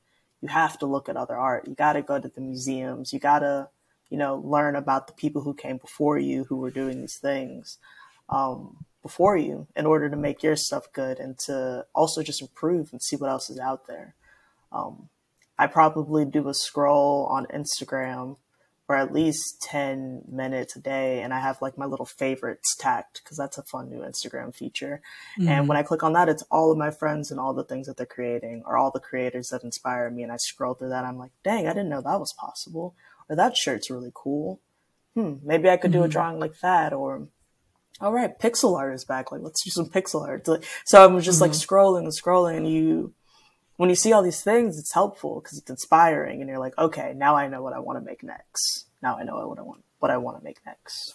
you 0.41 0.49
have 0.49 0.77
to 0.79 0.85
look 0.85 1.09
at 1.09 1.17
other 1.17 1.35
art. 1.35 1.67
You 1.67 1.73
got 1.73 1.93
to 1.93 2.03
go 2.03 2.19
to 2.19 2.29
the 2.29 2.41
museums. 2.41 3.11
You 3.11 3.19
got 3.19 3.39
to 3.39 3.69
you 4.11 4.17
know 4.17 4.35
learn 4.45 4.75
about 4.75 5.07
the 5.07 5.13
people 5.13 5.41
who 5.41 5.55
came 5.55 5.77
before 5.77 6.19
you 6.19 6.45
who 6.45 6.57
were 6.57 6.71
doing 6.71 7.01
these 7.01 7.17
things 7.17 7.79
um, 8.29 8.85
before 9.01 9.37
you 9.37 9.67
in 9.75 9.85
order 9.85 10.09
to 10.09 10.15
make 10.15 10.43
your 10.43 10.55
stuff 10.55 10.91
good 10.93 11.19
and 11.19 11.37
to 11.39 11.85
also 11.93 12.23
just 12.23 12.41
improve 12.41 12.89
and 12.91 13.01
see 13.01 13.15
what 13.15 13.29
else 13.29 13.49
is 13.49 13.59
out 13.59 13.87
there. 13.87 14.15
Um, 14.71 15.09
I 15.57 15.67
probably 15.67 16.25
do 16.25 16.49
a 16.49 16.53
scroll 16.53 17.25
on 17.31 17.47
Instagram 17.47 18.37
for 18.85 18.95
at 18.95 19.13
least 19.13 19.61
10 19.63 20.23
minutes 20.29 20.77
a 20.77 20.79
day 20.79 21.21
and 21.21 21.33
I 21.33 21.41
have 21.41 21.61
like 21.61 21.77
my 21.77 21.85
little 21.85 22.05
favorites 22.05 22.75
tagged 22.79 23.19
because 23.21 23.37
that's 23.37 23.57
a 23.57 23.63
fun 23.63 23.89
new 23.89 23.99
Instagram 23.99 24.55
feature. 24.55 25.01
Mm-hmm. 25.37 25.49
And 25.49 25.67
when 25.67 25.77
I 25.77 25.83
click 25.83 26.03
on 26.03 26.13
that, 26.13 26.29
it's 26.29 26.43
all 26.49 26.71
of 26.71 26.77
my 26.77 26.89
friends 26.89 27.29
and 27.29 27.39
all 27.39 27.53
the 27.53 27.65
things 27.65 27.87
that 27.87 27.97
they're 27.97 28.05
creating 28.05 28.63
or 28.65 28.77
all 28.77 28.91
the 28.91 29.01
creators 29.01 29.49
that 29.49 29.63
inspire 29.63 30.09
me. 30.09 30.23
And 30.23 30.31
I 30.31 30.37
scroll 30.37 30.73
through 30.73 30.89
that. 30.89 31.03
I'm 31.03 31.17
like, 31.17 31.31
dang, 31.43 31.67
I 31.67 31.73
didn't 31.73 31.89
know 31.89 32.01
that 32.01 32.19
was 32.19 32.33
possible. 32.39 32.95
Or 33.29 33.35
that 33.35 33.57
shirt's 33.57 33.89
really 33.89 34.11
cool. 34.13 34.61
Hmm, 35.15 35.35
maybe 35.43 35.69
I 35.69 35.75
could 35.75 35.91
do 35.91 35.97
mm-hmm. 35.97 36.05
a 36.05 36.09
drawing 36.09 36.39
like 36.39 36.57
that. 36.61 36.93
Or, 36.93 37.27
all 37.99 38.13
right, 38.13 38.37
pixel 38.39 38.77
art 38.77 38.93
is 38.93 39.05
back. 39.05 39.31
Like, 39.31 39.41
let's 39.41 39.63
do 39.63 39.69
some 39.69 39.89
pixel 39.89 40.27
art. 40.27 40.47
So 40.85 41.05
I'm 41.05 41.19
just 41.21 41.41
mm-hmm. 41.41 41.49
like 41.49 41.51
scrolling 41.51 42.03
and 42.03 42.13
scrolling 42.13 42.57
and 42.57 42.71
you, 42.71 43.13
when 43.77 43.89
you 43.89 43.95
see 43.95 44.11
all 44.11 44.23
these 44.23 44.41
things, 44.41 44.79
it's 44.79 44.93
helpful 44.93 45.39
because 45.39 45.59
it's 45.59 45.69
inspiring, 45.69 46.41
and 46.41 46.49
you're 46.49 46.57
like, 46.57 46.75
okay, 46.79 47.13
now 47.15 47.35
I 47.35 47.47
know 47.47 47.61
what 47.61 47.73
I 47.73 47.79
want 47.79 47.99
to 47.99 48.03
make 48.03 48.23
next. 48.23 48.87
Now 49.03 49.17
I 49.17 49.23
know 49.23 49.47
what 49.47 49.59
I 49.59 49.61
want 49.61 49.83
what 49.99 50.09
I 50.09 50.17
want 50.17 50.39
to 50.39 50.43
make 50.43 50.57
next. 50.65 51.13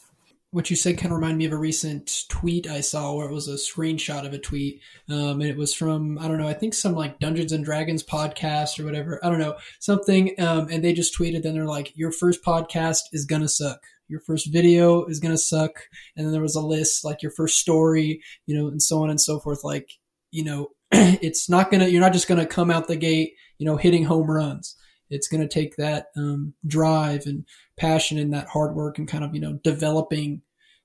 what 0.53 0.69
you 0.69 0.77
said 0.77 0.99
kind 0.99 1.13
of 1.13 1.17
reminded 1.19 1.39
me 1.39 1.47
of 1.47 1.53
a 1.53 1.57
recent 1.57 2.29
tweet 2.29 2.69
I 2.69 2.83
saw 2.83 3.15
where 3.15 3.27
it 3.27 3.33
was 3.33 3.49
a 3.49 3.55
screenshot 3.55 4.27
of 4.27 4.35
a 4.35 4.39
tweet. 4.39 4.83
Um, 5.09 5.41
and 5.41 5.45
it 5.45 5.57
was 5.57 5.75
from, 5.75 6.19
I 6.19 6.29
don't 6.29 6.37
know, 6.37 6.47
I 6.47 6.53
think 6.53 6.75
some 6.75 6.95
like 6.95 7.19
Dungeons 7.19 7.53
and 7.53 7.65
Dragons 7.65 8.03
podcast 8.03 8.79
or 8.79 8.85
whatever. 8.85 9.19
I 9.25 9.31
don't 9.31 9.39
know, 9.39 9.57
something. 9.81 10.39
Um, 10.39 10.69
and 10.71 10.85
they 10.85 10.93
just 10.93 11.19
tweeted, 11.19 11.43
then 11.43 11.55
they're 11.55 11.65
like, 11.65 11.97
your 11.97 12.13
first 12.13 12.45
podcast 12.45 13.01
is 13.13 13.25
going 13.25 13.41
to 13.41 13.49
suck. 13.49 13.81
Your 14.13 14.21
first 14.21 14.53
video 14.53 15.07
is 15.07 15.19
going 15.21 15.35
to 15.35 15.39
suck. 15.39 15.73
And 16.17 16.25
then 16.25 16.33
there 16.33 16.43
was 16.43 16.55
a 16.55 16.61
list, 16.61 17.05
like 17.05 17.23
your 17.23 17.33
first 17.33 17.59
story, 17.59 18.21
you 18.47 18.55
know, 18.57 18.69
and 18.69 18.81
so 18.83 19.03
on 19.03 19.11
and 19.11 19.21
so 19.21 19.41
forth. 19.41 19.65
Like, 19.65 19.89
you 20.31 20.45
know, 20.45 20.69
it's 20.93 21.49
not 21.49 21.71
going 21.71 21.81
to, 21.81 21.91
you're 21.91 22.01
not 22.01 22.13
just 22.13 22.29
going 22.29 22.39
to 22.41 22.47
come 22.47 22.71
out 22.71 22.87
the 22.89 22.97
gate, 22.97 23.33
you 23.59 23.67
know, 23.67 23.77
hitting 23.77 24.05
home 24.05 24.31
runs. 24.31 24.77
It's 25.09 25.29
going 25.29 25.41
to 25.43 25.49
take 25.49 25.77
that 25.77 26.07
um, 26.17 26.55
drive 26.67 27.25
and 27.27 27.45
passion 27.79 28.19
and 28.19 28.33
that 28.35 28.49
hard 28.49 28.75
work 28.75 28.99
and 28.99 29.09
kind 29.09 29.25
of, 29.25 29.35
you 29.35 29.41
know, 29.41 29.59
developing, 29.65 30.43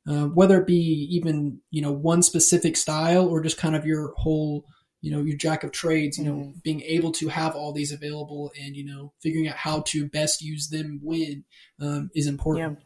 uh, 0.09 0.25
whether 0.27 0.61
it 0.61 0.67
be 0.67 1.07
even, 1.11 1.59
you 1.69 1.81
know, 1.81 1.91
one 1.91 2.23
specific 2.23 2.77
style 2.77 3.27
or 3.27 3.41
just 3.41 3.57
kind 3.57 3.75
of 3.75 3.85
your 3.85 4.13
whole, 4.17 4.65
you 5.01 5.11
know, 5.11 5.21
your 5.21 5.37
jack 5.37 5.63
of 5.63 5.71
trades, 5.71 6.17
you 6.17 6.25
know, 6.25 6.33
Mhm. 6.33 6.63
being 6.63 6.81
able 6.81 7.11
to 7.13 7.27
have 7.29 7.55
all 7.55 7.71
these 7.71 7.91
available 7.91 8.51
and, 8.59 8.75
you 8.75 8.83
know, 8.83 9.13
figuring 9.21 9.47
out 9.47 9.55
how 9.55 9.81
to 9.81 10.07
best 10.09 10.41
use 10.41 10.69
them 10.69 10.99
when 11.03 11.45
um, 11.79 12.09
is 12.15 12.27
important. 12.27 12.79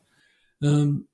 Um, 0.63 1.07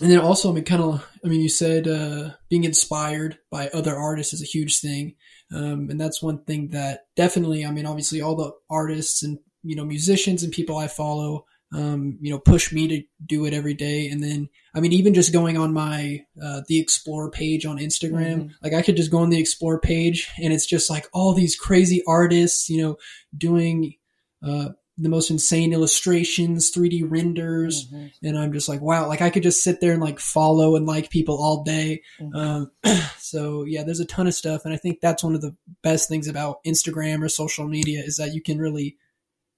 and 0.00 0.10
then 0.10 0.20
also, 0.20 0.50
I 0.50 0.54
mean, 0.54 0.64
kind 0.64 0.82
of, 0.82 1.04
I 1.24 1.28
mean, 1.28 1.40
you 1.40 1.48
said 1.48 1.88
uh, 1.88 2.30
being 2.48 2.64
inspired 2.64 3.38
by 3.50 3.68
other 3.68 3.96
artists 3.96 4.32
is 4.32 4.42
a 4.42 4.46
huge 4.46 4.80
thing, 4.80 5.16
um, 5.52 5.88
and 5.90 6.00
that's 6.00 6.22
one 6.22 6.44
thing 6.44 6.68
that 6.68 7.06
definitely, 7.16 7.66
I 7.66 7.70
mean, 7.72 7.86
obviously, 7.86 8.20
all 8.20 8.36
the 8.36 8.52
artists 8.70 9.22
and 9.22 9.38
you 9.64 9.74
know 9.74 9.84
musicians 9.84 10.44
and 10.44 10.52
people 10.52 10.76
I 10.76 10.86
follow, 10.86 11.46
um, 11.74 12.16
you 12.20 12.30
know, 12.30 12.38
push 12.38 12.72
me 12.72 12.86
to 12.88 13.02
do 13.26 13.44
it 13.44 13.52
every 13.52 13.74
day. 13.74 14.08
And 14.08 14.22
then, 14.22 14.48
I 14.74 14.80
mean, 14.80 14.92
even 14.92 15.14
just 15.14 15.32
going 15.32 15.58
on 15.58 15.72
my 15.72 16.24
uh, 16.40 16.62
the 16.68 16.78
Explore 16.78 17.30
page 17.32 17.66
on 17.66 17.78
Instagram, 17.78 18.36
Mhm. 18.44 18.50
like 18.62 18.74
I 18.74 18.82
could 18.82 18.96
just 18.96 19.10
go 19.10 19.18
on 19.18 19.30
the 19.30 19.40
Explore 19.40 19.80
page, 19.80 20.28
and 20.40 20.52
it's 20.52 20.66
just 20.66 20.88
like 20.88 21.06
all 21.12 21.34
these 21.34 21.56
crazy 21.56 22.02
artists, 22.06 22.68
you 22.70 22.80
know, 22.80 22.96
doing. 23.36 23.94
Uh, 24.46 24.68
the 25.00 25.08
most 25.08 25.30
insane 25.30 25.72
illustrations, 25.72 26.70
3D 26.70 27.02
renders, 27.08 27.86
Mhm. 27.86 28.10
and 28.22 28.38
I'm 28.38 28.52
just 28.52 28.68
like, 28.68 28.80
wow, 28.80 29.06
like 29.06 29.22
I 29.22 29.30
could 29.30 29.44
just 29.44 29.62
sit 29.62 29.80
there 29.80 29.92
and 29.92 30.02
like 30.02 30.18
follow 30.18 30.74
and 30.74 30.86
like 30.86 31.08
people 31.10 31.36
all 31.36 31.62
day. 31.62 32.02
Mhm. 32.20 32.34
Um, 32.34 32.70
so 33.18 33.64
yeah, 33.64 33.84
there's 33.84 34.00
a 34.00 34.04
ton 34.04 34.26
of 34.26 34.34
stuff, 34.34 34.62
and 34.64 34.74
I 34.74 34.76
think 34.76 35.00
that's 35.00 35.22
one 35.22 35.34
of 35.36 35.40
the 35.40 35.54
best 35.82 36.08
things 36.08 36.26
about 36.26 36.64
Instagram 36.64 37.22
or 37.22 37.28
social 37.28 37.68
media 37.68 38.02
is 38.04 38.16
that 38.16 38.34
you 38.34 38.42
can 38.42 38.58
really 38.58 38.96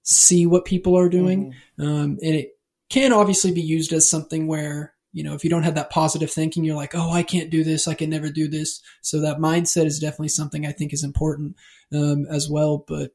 see 0.03 0.47
what 0.47 0.65
people 0.65 0.97
are 0.99 1.09
doing, 1.09 1.55
Mhm. 1.79 1.85
um, 1.87 2.19
and 2.23 2.35
it 2.35 2.59
can 2.91 3.13
obviously 3.13 3.53
be 3.53 3.63
used 3.63 3.93
as 3.93 4.09
something 4.09 4.47
where 4.47 4.95
you 5.13 5.23
know 5.25 5.35
if 5.35 5.43
you 5.43 5.51
don't 5.51 5.63
have 5.65 5.75
that 5.77 5.91
positive 5.91 6.31
thinking, 6.31 6.65
you're 6.65 6.77
like, 6.77 6.95
oh, 6.95 7.11
I 7.11 7.23
can't 7.23 7.51
do 7.51 7.65
this, 7.65 7.89
I 7.89 7.95
can 7.95 8.11
never 8.11 8.29
do 8.31 8.47
this. 8.47 8.81
So 9.03 9.21
that 9.21 9.39
mindset 9.39 9.87
is 9.87 9.99
definitely 9.99 10.29
something 10.29 10.67
I 10.67 10.73
think 10.73 10.93
is 10.93 11.03
important 11.03 11.57
um, 11.95 12.27
as 12.31 12.49
well, 12.51 12.85
but. 12.87 13.13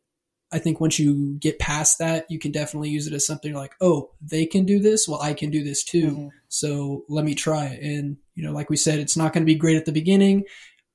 I 0.51 0.59
think 0.59 0.79
once 0.79 0.99
you 0.99 1.37
get 1.39 1.59
past 1.59 1.99
that, 1.99 2.25
you 2.29 2.39
can 2.39 2.51
definitely 2.51 2.89
use 2.89 3.07
it 3.07 3.13
as 3.13 3.25
something 3.25 3.53
like, 3.53 3.73
oh, 3.81 4.11
they 4.21 4.45
can 4.45 4.65
do 4.65 4.79
this. 4.79 5.07
Well, 5.07 5.21
I 5.21 5.33
can 5.33 5.49
do 5.49 5.63
this 5.63 5.83
too. 5.83 6.11
Mhm. 6.11 6.29
So 6.47 7.03
let 7.09 7.25
me 7.25 7.35
try 7.35 7.65
it. 7.67 7.83
And, 7.83 8.17
you 8.35 8.43
know, 8.43 8.53
like 8.53 8.69
we 8.69 8.77
said, 8.77 8.99
it's 8.99 9.17
not 9.17 9.33
going 9.33 9.41
to 9.41 9.51
be 9.51 9.55
great 9.55 9.75
at 9.75 9.85
the 9.85 9.91
beginning. 9.91 10.41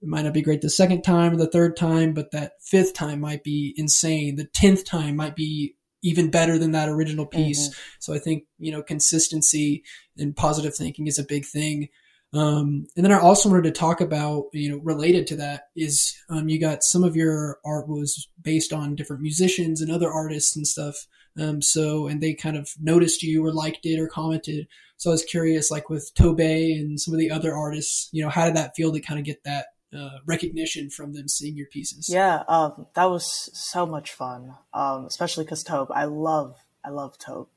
It 0.03 0.09
might 0.09 0.23
not 0.23 0.33
be 0.33 0.41
great 0.41 0.63
the 0.63 0.71
second 0.71 1.03
time 1.03 1.35
or 1.35 1.37
the 1.37 1.51
third 1.51 1.77
time, 1.77 2.15
but 2.15 2.31
that 2.31 2.53
fifth 2.63 2.95
time 2.95 3.21
might 3.21 3.45
be 3.45 3.75
insane. 3.77 4.37
The 4.37 4.47
tenth 4.47 4.85
time 4.85 5.17
might 5.17 5.37
be 5.37 5.75
even 6.03 6.31
better 6.31 6.57
than 6.57 6.71
that 6.71 6.89
original 6.89 7.27
piece. 7.27 7.69
Mhm. 7.69 7.75
So 7.99 8.15
I 8.15 8.19
think, 8.19 8.45
you 8.59 8.73
know, 8.73 8.83
consistency 8.83 9.83
and 10.17 10.35
positive 10.35 10.75
thinking 10.75 11.07
is 11.07 11.19
a 11.19 11.25
big 11.25 11.45
thing. 11.45 11.89
Um, 12.33 12.87
and 12.97 13.05
then 13.05 13.13
I 13.13 13.19
also 13.19 13.49
wanted 13.49 13.65
to 13.65 13.73
talk 13.73 14.01
about, 14.01 14.45
you 14.53 14.71
know, 14.71 14.77
related 14.79 15.27
to 15.29 15.37
that 15.37 15.69
is, 15.75 16.17
um, 16.29 16.49
you 16.49 16.61
got 16.61 16.85
some 16.85 17.03
of 17.03 17.17
your 17.17 17.59
art 17.65 17.89
was 17.89 18.29
based 18.41 18.73
on 18.73 18.95
different 18.95 19.23
musicians 19.23 19.81
and 19.81 19.91
other 19.91 20.11
artists 20.11 20.55
and 20.55 20.67
stuff. 20.67 21.07
Um, 21.39 21.61
so, 21.61 22.07
and 22.07 22.21
they 22.21 22.35
kind 22.35 22.57
of 22.57 22.71
noticed 22.81 23.23
you 23.23 23.45
or 23.45 23.53
liked 23.53 23.85
it 23.85 23.99
or 23.99 24.07
commented. 24.07 24.69
So 24.97 25.11
I 25.11 25.15
was 25.15 25.25
curious, 25.25 25.71
like 25.71 25.89
with 25.89 26.13
Tobe 26.15 26.41
and 26.41 27.01
some 27.01 27.15
of 27.15 27.21
the 27.21 27.31
other 27.31 27.55
artists, 27.55 28.09
you 28.13 28.23
know, 28.23 28.31
how 28.31 28.45
did 28.47 28.57
that 28.57 28.77
feel 28.77 28.93
to 28.93 29.01
kind 29.01 29.19
of 29.19 29.25
get 29.27 29.43
that, 29.45 29.67
uh, 29.97 30.19
recognition 30.25 30.89
from 30.89 31.13
them 31.15 31.27
seeing 31.27 31.57
your 31.57 31.67
pieces? 31.67 32.09
Yeah, 32.09 32.45
um, 32.47 32.87
that 32.95 33.07
was 33.11 33.51
so 33.53 33.87
much 33.87 34.13
fun. 34.13 34.55
Um, 34.73 35.07
especially 35.07 35.45
because 35.45 35.65
Tobe, 35.65 35.91
I 35.93 36.05
love, 36.05 36.65
I 36.85 36.91
love 36.91 37.19
Tobe. 37.19 37.49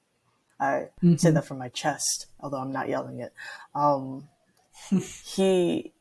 I 0.59 0.89
Mhm. 1.03 1.19
say 1.19 1.31
that 1.31 1.45
from 1.45 1.57
my 1.57 1.69
chest, 1.69 2.27
although 2.39 2.59
I'm 2.59 2.71
not 2.71 2.89
yelling 2.89 3.19
it. 3.19 3.33
Um, 3.75 4.29
he, 5.35 5.93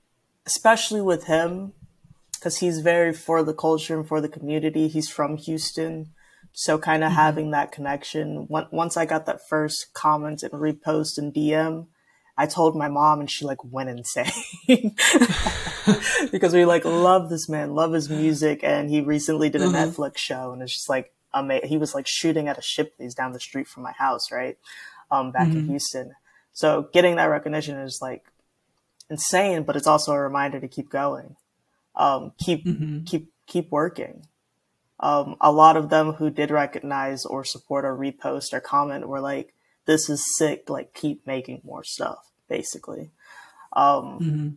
especially 0.46 1.00
with 1.00 1.24
him, 1.24 1.72
because 2.35 2.58
he's 2.58 2.80
very 2.80 3.12
for 3.12 3.42
the 3.42 3.54
culture 3.54 3.96
and 3.98 4.06
for 4.06 4.20
the 4.20 4.28
community. 4.28 4.88
He's 4.88 5.08
from 5.08 5.37
Houston, 5.37 6.12
so 6.52 6.78
kind 6.78 7.04
of 7.04 7.12
having 7.12 7.50
that 7.52 7.72
connection. 7.72 8.46
Once 8.48 8.96
I 8.96 9.04
got 9.06 9.26
that 9.26 9.46
first 9.48 9.92
comment 9.94 10.42
and 10.42 10.52
repost 10.52 11.18
and 11.18 11.32
DM, 11.32 11.87
I 12.37 12.46
told 12.46 12.74
my 12.76 12.88
mom, 12.88 13.20
and 13.20 13.30
she 13.30 13.44
like 13.44 13.62
went 13.62 13.90
insane 13.90 14.32
because 16.32 16.54
we 16.54 16.64
like 16.64 16.85
love 16.85 17.28
this 17.28 17.48
man, 17.48 17.74
love 17.74 17.92
his 17.92 18.08
music, 18.08 18.61
and 18.62 18.90
he 18.90 19.00
recently 19.00 19.50
did 19.50 19.61
a 19.62 19.66
Mhm. 19.68 19.94
Netflix 19.94 20.16
show, 20.18 20.52
and 20.52 20.62
it's 20.62 20.72
just 20.74 20.88
like 20.88 21.12
ama- 21.35 21.64
He 21.64 21.76
was 21.76 21.94
like 21.94 22.06
shooting 22.06 22.48
at 22.48 22.58
a 22.58 22.62
ship. 22.62 22.92
Shipley's 22.92 23.14
down 23.14 23.32
the 23.32 23.40
street 23.40 23.68
from 23.68 23.82
my 23.85 23.92
house, 23.92 24.32
right, 24.32 24.56
um, 25.11 25.30
back 25.30 25.48
in 25.48 25.62
Mhm. 25.62 25.66
Houston. 25.68 26.14
So 26.52 26.88
getting 26.92 27.16
that 27.16 27.26
recognition 27.26 27.78
is 27.78 28.00
like 28.02 28.24
insane, 29.11 29.62
but 29.65 29.77
it's 29.77 29.87
also 29.87 30.12
a 30.12 30.21
reminder 30.21 30.61
to 30.61 30.69
keep 30.69 30.91
going, 30.91 31.37
um, 31.95 32.33
keep 32.38 32.65
Mhm. 32.67 33.07
keep 33.07 33.33
keep 33.47 33.71
working. 33.71 34.27
Um, 35.01 35.37
a 35.41 35.51
lot 35.51 35.77
of 35.77 35.91
them 35.91 36.12
who 36.12 36.31
did 36.31 36.51
recognize 36.51 37.25
or 37.25 37.45
support 37.45 37.85
or 37.85 37.97
repost 37.97 38.53
or 38.53 38.61
comment 38.61 39.09
were 39.09 39.21
like, 39.21 39.55
"This 39.87 40.09
is 40.09 40.37
sick! 40.37 40.71
Like, 40.71 40.95
keep 40.95 41.27
making 41.27 41.62
more 41.65 41.83
stuff." 41.85 42.31
Basically, 42.49 43.11
um, 43.73 44.19
Mhm. 44.21 44.57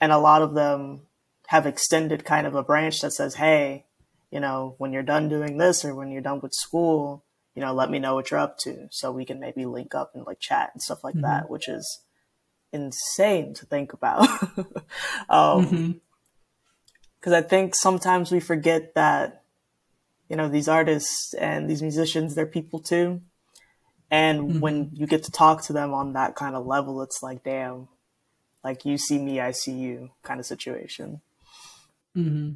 and 0.00 0.12
a 0.12 0.18
lot 0.18 0.42
of 0.42 0.54
them 0.54 1.06
have 1.48 1.66
extended 1.66 2.24
kind 2.24 2.46
of 2.46 2.54
a 2.54 2.62
branch 2.62 3.00
that 3.00 3.12
says, 3.12 3.36
"Hey, 3.36 3.86
you 4.30 4.40
know, 4.40 4.74
when 4.78 4.92
you're 4.92 5.02
done 5.04 5.28
doing 5.28 5.56
this 5.58 5.84
or 5.84 5.94
when 5.94 6.10
you're 6.10 6.20
done 6.22 6.40
with 6.40 6.52
school, 6.52 7.24
you 7.54 7.62
know, 7.62 7.72
let 7.72 7.90
me 7.90 7.98
know 8.00 8.14
what 8.16 8.30
you're 8.30 8.40
up 8.40 8.58
to, 8.58 8.88
so 8.90 9.12
we 9.12 9.24
can 9.24 9.38
maybe 9.40 9.64
link 9.64 9.94
up 9.94 10.10
and 10.14 10.26
like 10.26 10.40
chat 10.40 10.70
and 10.74 10.82
stuff 10.82 11.04
like 11.04 11.14
Mhm. 11.16 11.22
that," 11.22 11.48
which 11.48 11.68
is 11.68 12.02
insane 12.76 13.54
to 13.54 13.66
think 13.66 13.92
about. 13.92 14.28
um, 15.28 15.64
Mhm. 15.66 16.00
because 17.20 17.32
I 17.32 17.42
think 17.42 17.74
sometimes 17.74 18.30
we 18.30 18.40
forget 18.40 18.94
that, 18.94 19.42
you 20.28 20.36
know, 20.36 20.48
these 20.48 20.68
artists 20.68 21.34
and 21.34 21.68
these 21.68 21.82
musicians, 21.82 22.34
they're 22.34 22.46
people 22.46 22.80
too. 22.80 23.22
And 24.10 24.60
when 24.60 24.90
you 24.94 25.06
get 25.06 25.24
to 25.24 25.32
talk 25.32 25.62
to 25.64 25.72
them 25.72 25.94
on 25.94 26.14
that 26.14 26.36
kind 26.36 26.56
of 26.56 26.66
level, 26.66 27.02
it's 27.02 27.22
like, 27.22 27.44
damn, 27.44 27.88
like 28.64 28.84
you 28.84 28.98
see 28.98 29.18
me, 29.18 29.40
I 29.40 29.52
see 29.52 29.72
you 29.72 30.10
kind 30.22 30.40
of 30.40 30.46
situation. 30.46 31.22
hmm 32.14 32.52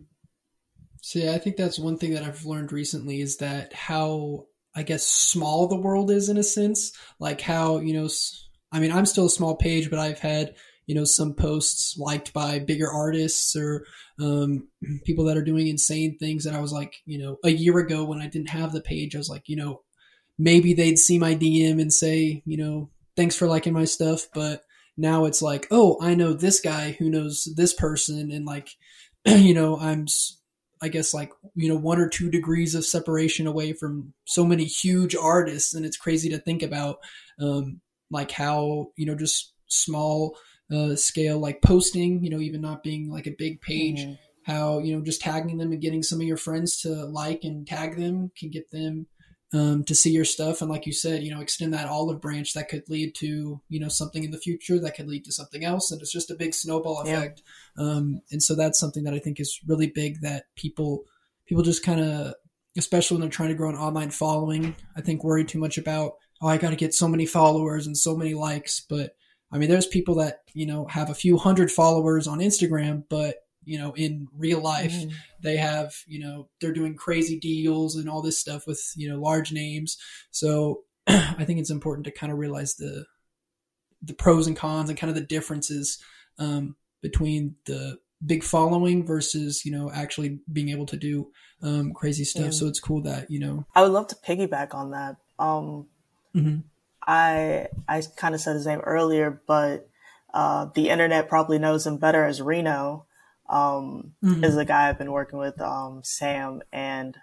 So 1.03 1.19
yeah, 1.19 1.33
I 1.33 1.39
think 1.39 1.57
that's 1.57 1.79
one 1.79 1.97
thing 1.99 2.13
that 2.15 2.23
I've 2.23 2.45
learned 2.45 2.73
recently 2.73 3.21
is 3.21 3.39
that 3.39 3.73
how 3.73 4.47
I 4.75 4.83
guess 4.83 5.07
small 5.07 5.67
the 5.67 5.77
world 5.81 6.11
is 6.11 6.29
in 6.29 6.37
a 6.37 6.43
sense. 6.43 6.93
Like 7.19 7.41
how 7.41 7.79
you 7.79 7.93
know, 7.95 8.05
s- 8.07 8.49
I 8.73 8.81
mean, 8.81 8.93
I'm 8.93 9.07
still 9.07 9.27
a 9.27 9.31
small 9.31 9.57
page, 9.57 9.91
but 9.91 9.99
I've 9.99 10.21
had 10.21 10.55
you 10.87 10.95
know 10.95 11.05
some 11.05 11.35
posts 11.35 11.97
liked 11.99 12.33
by 12.33 12.59
bigger 12.59 12.91
artists 12.91 13.55
or 13.55 13.85
um, 14.21 14.69
people 15.05 15.25
that 15.25 15.37
are 15.37 15.45
doing 15.45 15.69
insane 15.69 16.19
things. 16.19 16.45
that 16.45 16.55
I 16.55 16.61
was 16.61 16.73
like, 16.73 16.97
you 17.07 17.19
know, 17.19 17.39
a 17.45 17.51
year 17.51 17.79
ago 17.79 18.05
when 18.05 18.21
I 18.21 18.27
didn't 18.27 18.51
have 18.51 18.73
the 18.73 18.81
page, 18.81 19.15
I 19.15 19.19
was 19.19 19.29
like, 19.29 19.49
you 19.49 19.57
know, 19.57 19.83
maybe 20.39 20.75
they'd 20.75 20.99
see 20.99 21.19
my 21.19 21.35
DM 21.35 21.81
and 21.81 21.93
say, 21.93 22.43
you 22.47 22.57
know, 22.57 22.91
thanks 23.17 23.37
for 23.37 23.47
liking 23.47 23.73
my 23.73 23.85
stuff, 23.85 24.27
but 24.33 24.65
now 24.97 25.27
it's 25.27 25.43
like, 25.43 25.67
oh, 25.71 25.99
I 26.01 26.15
know 26.15 26.33
this 26.33 26.61
guy 26.61 26.93
who 26.93 27.11
knows 27.11 27.49
this 27.57 27.75
person, 27.75 28.31
and 28.31 28.45
like, 28.45 28.71
you 29.27 29.55
know, 29.55 29.79
I'm, 29.79 30.07
I 30.83 30.89
guess, 30.89 31.13
like, 31.13 31.31
you 31.55 31.69
know, 31.69 31.77
one 31.77 32.01
or 32.01 32.09
two 32.09 32.31
degrees 32.31 32.75
of 32.75 32.87
separation 32.87 33.47
away 33.47 33.75
from 33.75 34.13
so 34.25 34.45
many 34.45 34.65
huge 34.65 35.15
artists, 35.15 35.75
and 35.75 35.85
it's 35.85 35.97
crazy 35.97 36.31
to 36.31 36.39
think 36.39 36.63
about, 36.63 36.99
um, 37.39 37.81
like 38.11 38.31
how 38.31 38.93
you 38.97 39.07
know, 39.07 39.15
just 39.15 39.53
small 39.67 40.37
uh, 40.73 40.95
scale, 40.97 41.39
like 41.39 41.63
posting, 41.63 42.23
you 42.23 42.31
know, 42.31 42.41
even 42.41 42.61
not 42.61 42.83
being 42.83 43.11
like 43.11 43.27
a 43.27 43.35
big 43.37 43.61
page, 43.61 44.01
Mhm. 44.01 44.19
how 44.45 44.79
you 44.79 44.95
know, 44.97 45.03
just 45.03 45.21
tagging 45.21 45.59
them 45.59 45.73
and 45.73 45.81
getting 45.83 46.03
some 46.03 46.21
of 46.21 46.27
your 46.27 46.37
friends 46.37 46.81
to 46.83 46.89
like 47.07 47.45
and 47.45 47.67
tag 47.67 47.97
them 47.97 48.31
can 48.39 48.51
get 48.51 48.71
them 48.71 49.07
um, 49.53 49.83
to 49.85 49.97
see 49.97 50.13
your 50.13 50.25
stuff 50.25 50.63
and 50.63 50.71
like 50.71 50.87
you 50.87 50.93
said 50.93 51.25
you 51.25 51.35
know 51.35 51.41
extend 51.41 51.75
that 51.75 51.89
olive 51.89 52.21
branch 52.21 52.53
that 52.55 52.69
could 52.69 52.85
lead 52.89 53.17
to 53.17 53.61
you 53.69 53.81
know 53.81 53.89
something 53.89 54.23
in 54.23 54.31
the 54.31 54.39
future 54.39 54.79
that 54.79 54.95
could 54.95 55.09
lead 55.09 55.25
to 55.25 55.33
something 55.33 55.65
else 55.65 55.91
and 55.91 56.01
it's 56.01 56.13
just 56.13 56.31
a 56.31 56.37
big 56.37 56.55
snowball 56.55 57.03
Yeah. 57.05 57.17
effect 57.17 57.43
um, 57.77 58.21
and 58.31 58.41
so 58.41 58.55
that's 58.55 58.79
something 58.79 59.03
that 59.03 59.13
i 59.13 59.19
think 59.19 59.41
is 59.41 59.59
really 59.67 59.89
big 59.89 60.21
that 60.21 60.45
people 60.55 61.03
people 61.47 61.65
just 61.65 61.83
kind 61.83 62.01
of 62.01 62.35
especially 62.77 63.17
when 63.17 63.23
they're 63.23 63.29
trying 63.31 63.49
to 63.49 63.57
grow 63.57 63.71
an 63.71 63.75
online 63.75 64.11
following 64.11 64.77
i 64.97 65.01
think 65.01 65.25
worry 65.25 65.45
too 65.45 65.59
much 65.59 65.79
about 65.79 66.13
oh 66.41 66.49
i 66.49 66.57
got 66.57 66.71
to 66.71 66.77
get 66.77 66.95
so 66.95 67.09
many 67.09 67.27
followers 67.27 67.87
and 67.87 67.97
so 67.97 68.17
many 68.17 68.35
likes 68.35 68.81
but 68.81 69.15
I 69.53 69.59
mean, 69.59 69.69
there's 69.69 69.87
people 69.87 70.17
that, 70.17 70.43
you 70.55 70.67
know, 70.67 70.87
have 70.87 71.11
a 71.11 71.15
few 71.15 71.37
hundred 71.37 71.73
followers 71.73 72.27
on 72.27 72.39
Instagram, 72.39 73.05
but, 73.09 73.37
you 73.65 73.79
know, 73.79 73.93
in 73.95 74.29
real 74.37 74.61
life, 74.61 74.93
mm-hmm. 74.93 75.11
they 75.43 75.57
have, 75.57 75.95
you 76.07 76.21
know, 76.21 76.49
they're 76.61 76.73
doing 76.73 76.95
crazy 76.95 77.39
deals 77.39 77.97
and 77.97 78.09
all 78.09 78.23
this 78.23 78.39
stuff 78.39 78.67
with, 78.67 78.81
you 78.97 79.09
know, 79.09 79.21
large 79.21 79.53
names. 79.53 79.99
So 80.31 80.85
I 81.07 81.45
think 81.45 81.59
it's 81.59 81.71
important 81.71 82.05
to 82.05 82.13
kind 82.13 82.33
of 82.33 82.39
realize 82.39 82.77
the, 82.77 83.07
the 84.03 84.15
pros 84.15 84.47
and 84.47 84.57
cons 84.57 84.89
and 84.89 84.99
kind 84.99 85.11
of 85.11 85.17
the 85.17 85.27
differences 85.27 85.99
um, 86.39 86.77
between 87.03 87.57
the 87.67 87.99
big 88.25 88.45
following 88.45 89.07
versus 89.07 89.65
you 89.65 89.73
know 89.73 89.91
actually 89.91 90.39
being 90.53 90.69
able 90.69 90.85
to 90.87 90.97
do 90.97 91.31
um, 91.63 91.93
crazy 91.93 92.25
stuff. 92.25 92.45
Yeah. 92.45 92.51
So 92.51 92.67
it's 92.67 92.81
cool 92.81 93.03
that 93.03 93.31
you 93.31 93.41
know. 93.41 93.67
I 93.75 93.83
would 93.83 93.93
love 93.93 94.07
to 94.09 94.17
piggyback 94.17 94.75
on 94.75 94.93
that. 94.93 95.17
Um, 95.39 95.87
mm-hmm. 96.35 96.59
I 97.07 97.69
I 97.89 98.03
kind 98.17 98.35
of 98.35 98.41
said 98.41 98.55
his 98.55 98.67
name 98.67 98.81
earlier, 98.81 99.43
but 99.47 99.89
uh, 100.33 100.67
the 100.75 100.91
internet 100.91 101.29
probably 101.29 101.59
knows 101.59 101.87
him 101.87 101.99
better 101.99 102.25
as 102.25 102.43
Reno. 102.43 103.07
Um, 103.49 104.13
mm-hmm. 104.23 104.45
Is 104.45 104.57
a 104.57 104.65
guy 104.65 104.89
I've 104.89 104.99
been 104.99 105.11
working 105.11 105.39
with, 105.39 105.61
um, 105.61 106.03
Sam, 106.05 106.63
and 106.73 107.17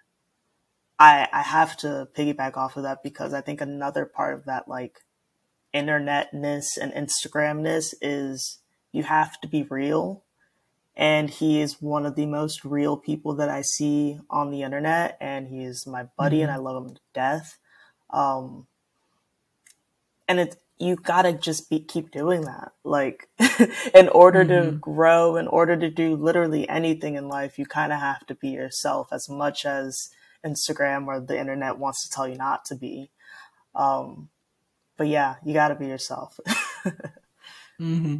I 1.00 1.28
I 1.32 1.42
have 1.42 1.78
to 1.78 2.10
piggyback 2.18 2.58
off 2.58 2.76
of 2.76 2.84
that 2.84 3.04
because 3.04 3.34
I 3.34 3.42
think 3.42 3.62
another 3.62 4.06
part 4.06 4.34
of 4.34 4.46
that 4.46 4.68
like 4.68 5.06
internetness 5.74 6.78
and 6.82 6.92
Instagramness 6.92 7.94
is 8.02 8.60
you 8.92 9.04
have 9.04 9.40
to 9.42 9.48
be 9.48 9.64
real 9.64 10.24
and 10.98 11.30
he 11.30 11.62
is 11.62 11.80
one 11.80 12.08
of 12.08 12.16
the 12.16 12.26
most 12.26 12.66
real 12.66 12.98
people 12.98 13.36
that 13.36 13.50
I 13.50 13.62
see 13.62 14.20
on 14.32 14.50
the 14.50 14.64
internet, 14.64 15.16
and 15.22 15.48
he 15.48 15.64
is 15.64 15.86
my 15.86 16.08
buddy, 16.18 16.38
mm-hmm. 16.38 16.50
and 16.50 16.52
I 16.52 16.58
love 16.58 16.84
him 16.84 16.96
to 16.96 17.02
death. 17.14 17.60
Um, 18.10 18.66
and 20.28 20.40
it's 20.40 20.58
you 20.80 20.96
gotta 20.96 21.34
just 21.34 21.70
be 21.70 21.80
keep 21.80 22.12
doing 22.12 22.42
that. 22.42 22.72
Like, 22.84 23.30
in 23.96 24.10
order 24.10 24.46
mm-hmm. 24.46 24.70
to 24.70 24.78
grow, 24.78 25.36
in 25.38 25.48
order 25.48 25.76
to 25.76 25.90
do 25.90 26.16
literally 26.16 26.70
anything 26.70 27.16
in 27.16 27.28
life, 27.28 27.58
you 27.58 27.66
kind 27.66 27.92
of 27.92 28.00
have 28.00 28.26
to 28.28 28.36
be 28.36 28.50
yourself 28.50 29.08
as 29.12 29.28
much 29.28 29.66
as 29.66 30.10
Instagram 30.46 31.08
or 31.08 31.20
the 31.20 31.40
internet 31.40 31.80
wants 31.80 32.04
to 32.04 32.10
tell 32.14 32.28
you 32.28 32.36
not 32.36 32.66
to 32.66 32.76
be. 32.76 33.10
Um, 33.74 34.30
but 34.98 35.08
yeah, 35.08 35.36
you 35.44 35.54
gotta 35.54 35.76
be 35.76 35.88
yourself. 35.88 36.40
mm-hmm. 37.80 38.18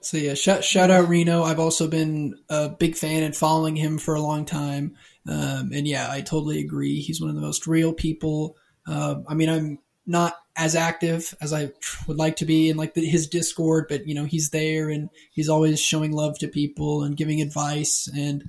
So 0.00 0.16
yeah, 0.16 0.34
shout 0.34 0.64
shout 0.64 0.90
out 0.90 1.08
Reno. 1.08 1.42
I've 1.42 1.60
also 1.60 1.88
been 1.88 2.34
a 2.48 2.68
big 2.68 2.96
fan 2.96 3.22
and 3.22 3.36
following 3.36 3.76
him 3.76 3.98
for 3.98 4.14
a 4.14 4.20
long 4.20 4.44
time. 4.44 4.96
Um, 5.28 5.70
and 5.72 5.86
yeah, 5.86 6.10
I 6.10 6.22
totally 6.22 6.60
agree. 6.60 7.00
He's 7.00 7.20
one 7.20 7.30
of 7.30 7.36
the 7.36 7.42
most 7.42 7.66
real 7.66 7.92
people. 7.92 8.56
Uh, 8.86 9.16
I 9.28 9.34
mean, 9.34 9.48
I'm 9.48 9.78
not 10.04 10.34
as 10.56 10.74
active 10.74 11.34
as 11.40 11.52
I 11.52 11.70
would 12.06 12.18
like 12.18 12.36
to 12.36 12.44
be 12.44 12.68
in 12.68 12.76
like 12.76 12.94
the, 12.94 13.04
his 13.04 13.26
Discord, 13.26 13.86
but 13.88 14.06
you 14.06 14.14
know, 14.14 14.24
he's 14.24 14.50
there 14.50 14.90
and 14.90 15.08
he's 15.32 15.48
always 15.48 15.80
showing 15.80 16.12
love 16.12 16.38
to 16.40 16.48
people 16.48 17.02
and 17.02 17.16
giving 17.16 17.40
advice. 17.40 18.08
And 18.14 18.44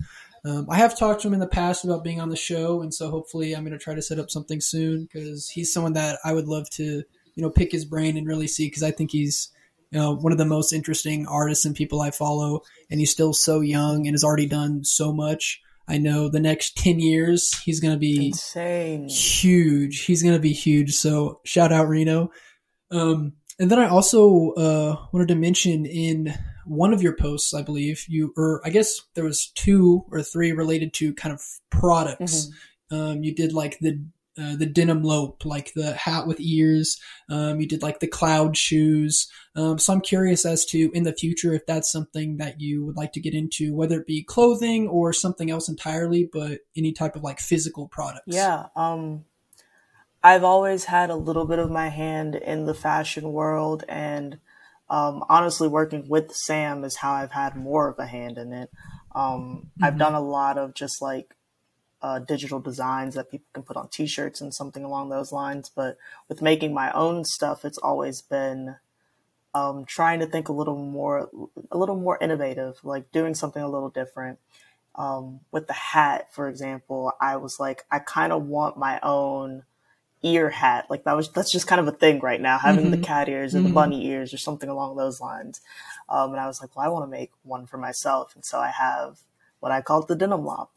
um, 0.46 0.68
I 0.70 0.78
have 0.78 0.98
talked 0.98 1.22
to 1.22 1.28
him 1.28 1.34
in 1.34 1.40
the 1.40 1.48
past 1.48 1.86
about 1.86 2.04
being 2.04 2.20
on 2.20 2.30
the 2.30 2.36
show, 2.36 2.82
and 2.82 2.94
so 2.94 3.10
hopefully, 3.10 3.54
I'm 3.54 3.64
going 3.64 3.78
to 3.78 3.84
try 3.84 3.96
to 3.96 4.02
set 4.02 4.20
up 4.20 4.30
something 4.30 4.60
soon 4.60 5.04
because 5.04 5.50
he's 5.50 5.72
someone 5.72 5.94
that 5.94 6.20
I 6.26 6.34
would 6.34 6.48
love 6.48 6.70
to 6.72 6.84
you 6.84 7.42
know 7.42 7.50
pick 7.50 7.72
his 7.72 7.86
brain 7.86 8.18
and 8.18 8.28
really 8.28 8.48
see 8.48 8.68
because 8.68 8.84
I 8.84 8.92
think 8.92 9.12
he's 9.12 9.50
you 9.94 10.00
know, 10.00 10.16
one 10.16 10.32
of 10.32 10.40
the 10.40 10.46
most 10.46 10.74
interesting 10.74 11.28
artists 11.28 11.66
and 11.66 11.76
people 11.76 12.02
I 12.02 12.10
follow, 12.10 12.64
and 12.90 13.00
he's 13.00 13.12
still 13.12 13.32
so 13.32 13.62
young 13.62 14.08
and 14.08 14.16
has 14.16 14.24
already 14.24 14.48
done 14.48 14.84
so 14.84 15.14
much. 15.14 15.62
I 15.88 15.98
know 15.98 16.30
the 16.30 16.40
next 16.40 16.78
10 16.78 17.00
years, 17.00 17.60
he's 17.60 17.80
going 17.80 17.94
to 17.94 18.00
be 18.00 18.28
insane, 18.28 19.10
huge. 19.10 20.06
He's 20.06 20.24
going 20.24 20.36
to 20.36 20.42
be 20.42 20.54
huge. 20.54 20.96
So 20.96 21.42
shout 21.44 21.72
out 21.72 21.90
Reno. 21.90 22.32
Um, 22.92 23.34
and 23.60 23.70
then 23.70 23.80
I 23.80 23.88
also 23.88 24.52
uh, 24.52 24.96
wanted 25.12 25.28
to 25.30 25.36
mention 25.36 25.86
in 25.86 26.34
one 26.66 26.94
of 26.94 27.02
your 27.02 27.16
posts, 27.16 27.54
I 27.54 27.62
believe 27.62 28.06
you, 28.08 28.34
or 28.38 28.62
I 28.66 28.70
guess 28.70 29.02
there 29.16 29.26
was 29.26 29.48
two 29.48 30.06
or 30.12 30.22
three 30.22 30.52
related 30.52 30.94
to 30.96 31.14
kind 31.14 31.34
of 31.34 31.42
products. 31.70 32.48
Mm-hmm. 32.92 32.96
Um, 32.96 33.24
you 33.24 33.34
did 33.34 33.54
like 33.54 33.80
the 33.80 34.04
uh, 34.40 34.56
the 34.56 34.66
denim 34.66 35.04
lope, 35.04 35.46
like 35.46 35.74
the 35.74 35.94
hat 35.94 36.26
with 36.26 36.40
ears. 36.40 37.00
Um, 37.30 37.60
you 37.60 37.68
did 37.68 37.84
like 37.84 38.00
the 38.00 38.08
cloud 38.08 38.58
shoes. 38.58 39.28
Um, 39.56 39.78
so 39.78 39.94
I'm 39.94 40.02
curious 40.02 40.46
as 40.46 40.66
to 40.66 40.90
in 40.94 41.04
the 41.04 41.14
future 41.14 41.54
if 41.54 41.66
that's 41.66 41.92
something 41.92 42.38
that 42.38 42.60
you 42.60 42.86
would 42.86 42.98
like 42.98 43.14
to 43.14 43.20
get 43.20 43.34
into, 43.34 43.76
whether 43.76 44.00
it 44.00 44.08
be 44.08 44.24
clothing 44.24 44.88
or 44.88 45.14
something 45.14 45.52
else 45.52 45.70
entirely, 45.70 46.28
but 46.32 46.62
any 46.76 46.92
type 46.92 47.16
of 47.16 47.24
like 47.24 47.40
physical 47.40 47.88
products. 47.88 48.24
Yeah. 48.28 48.68
Um, 48.76 49.26
I've 50.24 50.44
always 50.44 50.86
had 50.86 51.10
a 51.10 51.16
little 51.16 51.46
bit 51.46 51.60
of 51.60 51.70
my 51.70 51.90
hand 51.90 52.36
in 52.36 52.66
the 52.66 52.74
fashion 52.74 53.34
world, 53.34 53.84
and 53.90 54.40
um, 54.90 55.24
honestly, 55.30 55.68
working 55.68 56.08
with 56.08 56.34
Sam 56.34 56.84
is 56.86 56.96
how 56.96 57.12
I've 57.12 57.32
had 57.32 57.56
more 57.58 57.90
of 57.90 58.00
a 58.00 58.06
hand 58.06 58.38
in 58.38 58.54
it. 58.54 58.70
Um, 59.14 59.68
mm-hmm. 59.68 59.84
I've 59.84 59.98
done 59.98 60.16
a 60.16 60.22
lot 60.22 60.58
of 60.58 60.74
just 60.74 61.02
like 61.02 61.36
uh, 62.04 62.20
digital 62.20 62.60
designs 62.60 63.16
that 63.16 63.32
people 63.32 63.48
can 63.54 63.64
put 63.64 63.78
on 63.78 63.88
t-shirts 63.88 64.42
and 64.42 64.54
something 64.54 64.84
along 64.84 65.10
those 65.10 65.32
lines. 65.32 65.72
But 65.74 65.98
with 66.28 66.42
making 66.42 66.74
my 66.74 66.92
own 66.92 67.24
stuff, 67.24 67.64
it's 67.64 67.78
always 67.78 68.22
been 68.22 68.76
um, 69.56 69.86
trying 69.86 70.20
to 70.20 70.26
think 70.26 70.50
a 70.50 70.54
little 70.54 70.76
more, 70.76 71.30
a 71.72 71.78
little 71.78 71.96
more 71.96 72.18
innovative, 72.20 72.80
like 72.84 73.12
doing 73.14 73.34
something 73.34 73.64
a 73.64 73.70
little 73.70 73.90
different. 73.90 74.40
Um, 74.96 75.40
with 75.52 75.68
the 75.68 75.74
hat, 75.74 76.28
for 76.34 76.50
example, 76.50 77.14
I 77.22 77.38
was 77.38 77.60
like, 77.60 77.84
I 77.90 78.00
kind 78.00 78.34
of 78.34 78.46
want 78.46 78.78
my 78.78 79.00
own 79.02 79.64
ear 80.22 80.50
hat. 80.50 80.88
Like 80.90 81.06
that 81.06 81.16
was, 81.16 81.32
that's 81.32 81.52
just 81.52 81.68
kind 81.68 81.80
of 81.80 81.88
a 81.88 81.98
thing 81.98 82.20
right 82.20 82.42
now, 82.42 82.58
having 82.58 82.86
mm-hmm. 82.86 83.02
the 83.02 83.08
cat 83.08 83.30
ears 83.30 83.56
or 83.56 83.60
mm-hmm. 83.60 83.68
the 83.68 83.74
bunny 83.74 84.08
ears 84.08 84.34
or 84.34 84.38
something 84.38 84.70
along 84.70 84.98
those 84.98 85.22
lines. 85.22 85.62
Um, 86.10 86.32
and 86.32 86.40
I 86.40 86.48
was 86.48 86.62
like, 86.62 86.76
well, 86.76 86.86
I 86.86 86.90
want 86.90 87.06
to 87.06 87.18
make 87.18 87.32
one 87.44 87.66
for 87.66 87.78
myself. 87.78 88.36
And 88.36 88.44
so 88.44 88.60
I 88.60 88.70
have 88.72 89.20
what 89.62 89.72
I 89.72 89.82
call 89.82 90.06
the 90.06 90.16
denim 90.16 90.44
lop. 90.44 90.72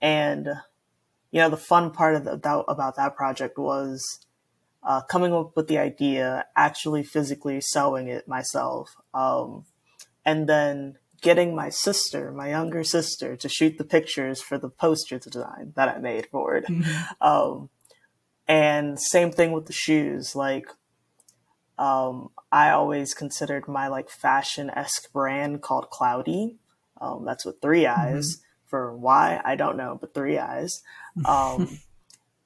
And 0.00 0.48
you 1.30 1.40
know, 1.40 1.48
the 1.48 1.56
fun 1.56 1.90
part 1.90 2.16
of 2.16 2.24
the, 2.24 2.36
that, 2.36 2.64
about 2.68 2.96
that 2.96 3.16
project 3.16 3.58
was 3.58 4.24
uh, 4.82 5.02
coming 5.02 5.32
up 5.32 5.56
with 5.56 5.68
the 5.68 5.78
idea, 5.78 6.46
actually 6.56 7.02
physically 7.02 7.60
sewing 7.60 8.08
it 8.08 8.26
myself, 8.26 8.96
um, 9.14 9.64
and 10.24 10.48
then 10.48 10.96
getting 11.20 11.54
my 11.54 11.68
sister, 11.68 12.32
my 12.32 12.50
younger 12.50 12.82
sister, 12.82 13.36
to 13.36 13.48
shoot 13.48 13.78
the 13.78 13.84
pictures 13.84 14.40
for 14.40 14.58
the 14.58 14.70
poster 14.70 15.18
design 15.18 15.72
that 15.76 15.88
I 15.88 15.98
made 15.98 16.26
for 16.26 16.56
it. 16.56 16.66
Mm-hmm. 16.66 17.12
Um, 17.20 17.68
and 18.48 18.98
same 18.98 19.30
thing 19.30 19.52
with 19.52 19.66
the 19.66 19.72
shoes. 19.72 20.34
Like, 20.34 20.66
um, 21.78 22.30
I 22.50 22.70
always 22.70 23.14
considered 23.14 23.68
my 23.68 23.86
like 23.88 24.10
fashion 24.10 24.70
esque 24.70 25.12
brand 25.12 25.62
called 25.62 25.90
Cloudy. 25.90 26.56
Um, 27.00 27.24
that's 27.24 27.46
with 27.46 27.60
three 27.60 27.86
eyes. 27.86 28.36
Mm-hmm 28.36 28.46
for 28.70 28.96
why 28.96 29.40
I 29.44 29.56
don't 29.56 29.76
know, 29.76 29.98
but 30.00 30.14
three 30.14 30.38
eyes. 30.38 30.82
Um, 31.26 31.80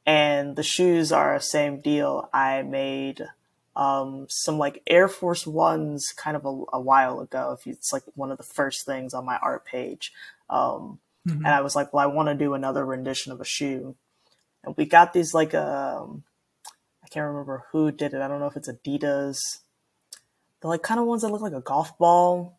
and 0.06 0.56
the 0.56 0.62
shoes 0.62 1.12
are 1.12 1.38
same 1.38 1.80
deal. 1.80 2.28
I 2.32 2.62
made 2.62 3.22
um, 3.76 4.26
some 4.30 4.58
like 4.58 4.82
Air 4.87 5.06
Force 5.06 5.46
Ones 5.46 6.12
kind 6.16 6.34
of 6.34 6.44
a, 6.46 6.62
a 6.72 6.80
while 6.80 7.20
ago. 7.20 7.54
If 7.58 7.66
you, 7.66 7.72
it's 7.72 7.92
like 7.92 8.02
one 8.14 8.30
of 8.30 8.38
the 8.38 8.42
first 8.44 8.87
things 8.87 9.14
on 9.14 9.26
my 9.26 9.37
art 9.37 9.66
page, 9.66 10.12
um, 10.48 10.98
mm-hmm. 11.28 11.44
and 11.44 11.48
I 11.48 11.60
was 11.60 11.76
like, 11.76 11.92
well, 11.92 12.02
I 12.02 12.12
want 12.12 12.28
to 12.30 12.34
do 12.34 12.54
another 12.54 12.84
rendition 12.84 13.32
of 13.32 13.40
a 13.40 13.44
shoe, 13.44 13.96
and 14.64 14.74
we 14.76 14.87
got 14.87 15.12
these 15.12 15.34
like 15.34 15.54
um, 15.54 16.24
I 17.02 17.08
can't 17.08 17.26
remember 17.26 17.64
who 17.70 17.92
did 17.92 18.14
it. 18.14 18.22
I 18.22 18.28
don't 18.28 18.40
know 18.40 18.46
if 18.46 18.56
it's 18.56 18.70
Adidas. 18.70 19.38
They're 20.60 20.70
like 20.70 20.82
kind 20.82 21.00
of 21.00 21.06
ones 21.06 21.22
that 21.22 21.28
look 21.28 21.42
like 21.42 21.52
a 21.52 21.60
golf 21.60 21.96
ball 21.98 22.56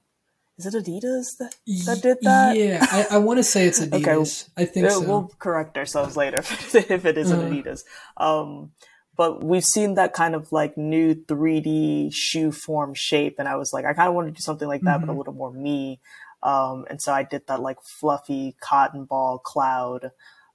is 0.58 0.66
it 0.66 0.86
Adidas 0.86 1.38
that, 1.38 1.56
that 1.86 2.02
did 2.02 2.18
that? 2.22 2.56
Yeah, 2.56 2.86
I, 2.90 3.16
I 3.16 3.18
want 3.18 3.40
to 3.40 3.44
say 3.44 3.66
it's 3.66 3.80
Adidas. 3.86 4.48
okay, 4.48 4.64
I 4.64 4.66
think 4.66 4.90
so. 4.90 5.02
We'll 5.02 5.32
correct 5.38 5.78
ourselves 5.78 6.16
later 6.16 6.38
if 6.40 7.06
it 7.06 7.18
isn't 7.18 7.40
uh-huh. 7.40 7.50
Adidas. 7.50 7.84
Um, 8.18 8.72
but 9.18 9.44
we've 9.44 9.66
seen 9.66 9.96
that 9.96 10.14
kind 10.14 10.36
of 10.36 10.52
like 10.52 10.78
new 10.78 11.16
3D 11.16 12.14
shoe 12.14 12.52
form 12.52 12.94
shape, 12.94 13.36
and 13.40 13.48
I 13.48 13.56
was 13.56 13.74
like, 13.74 13.86
I 13.86 13.94
kind 13.94 14.08
of 14.08 14.16
want 14.16 14.28
to 14.28 14.34
do 14.34 14.42
something 14.42 14.68
like 14.68 14.82
that, 14.82 14.98
mm-hmm. 14.98 15.08
but 15.08 15.08
a 15.08 15.12
mm-hmm. 15.12 15.18
little 15.20 15.34
more 15.34 15.52
me. 15.52 16.00
Um, 16.42 16.86
and 16.90 17.02
so 17.02 17.12
I 17.12 17.24
did 17.24 17.48
that 17.48 17.62
like 17.62 17.82
fluffy 17.82 18.56
cotton 18.62 19.06
ball 19.06 19.40
cloud 19.40 20.12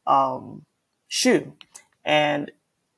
um, 0.07 0.65
shoe, 1.09 1.55
and 2.05 2.51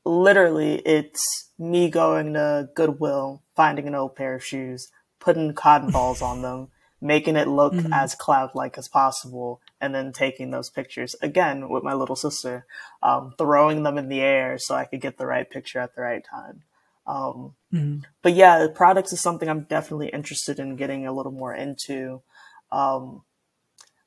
literally 0.05 0.77
it's 0.87 1.51
me 1.59 1.91
going 1.91 2.35
to 2.35 2.69
Goodwill, 2.75 3.43
finding 3.57 3.89
an 3.89 3.95
old 3.95 4.15
pair 4.15 4.35
of 4.35 4.45
shoes, 4.45 4.91
putting 5.21 5.55
cotton 5.55 5.91
balls 5.91 6.23
on 6.23 6.43
them 6.43 6.69
making 7.03 7.37
it 7.37 7.49
look 7.49 7.75
mm-hmm. 7.75 7.93
as 7.93 8.15
cloud 8.15 8.53
like 8.55 8.79
as 8.79 8.89
possible, 8.89 9.61
and 9.81 9.95
then 9.95 10.13
taking 10.13 10.51
those 10.51 10.71
pictures 10.71 11.17
again 11.21 11.69
with 11.69 11.83
my 11.83 11.93
little 11.93 12.17
sister, 12.17 12.65
um, 13.03 13.35
throwing 13.37 13.83
them 13.83 13.99
in 13.99 14.09
the 14.09 14.21
air 14.21 14.57
so 14.57 14.75
I 14.75 14.85
could 14.85 15.01
get 15.01 15.19
the 15.19 15.27
right 15.27 15.51
picture 15.51 15.81
at 15.81 15.95
the 15.95 16.03
right 16.03 16.25
time. 16.25 16.63
Um, 17.07 17.55
mm-hmm. 17.73 17.99
But 18.23 18.35
yeah, 18.35 18.69
products 18.73 19.13
is 19.13 19.21
something 19.21 19.49
I'm 19.49 19.65
definitely 19.65 20.09
interested 20.09 20.61
in 20.61 20.77
getting 20.77 21.07
a 21.07 21.13
little 21.13 21.33
more 21.33 21.55
into. 21.55 22.23
Um, 22.71 23.23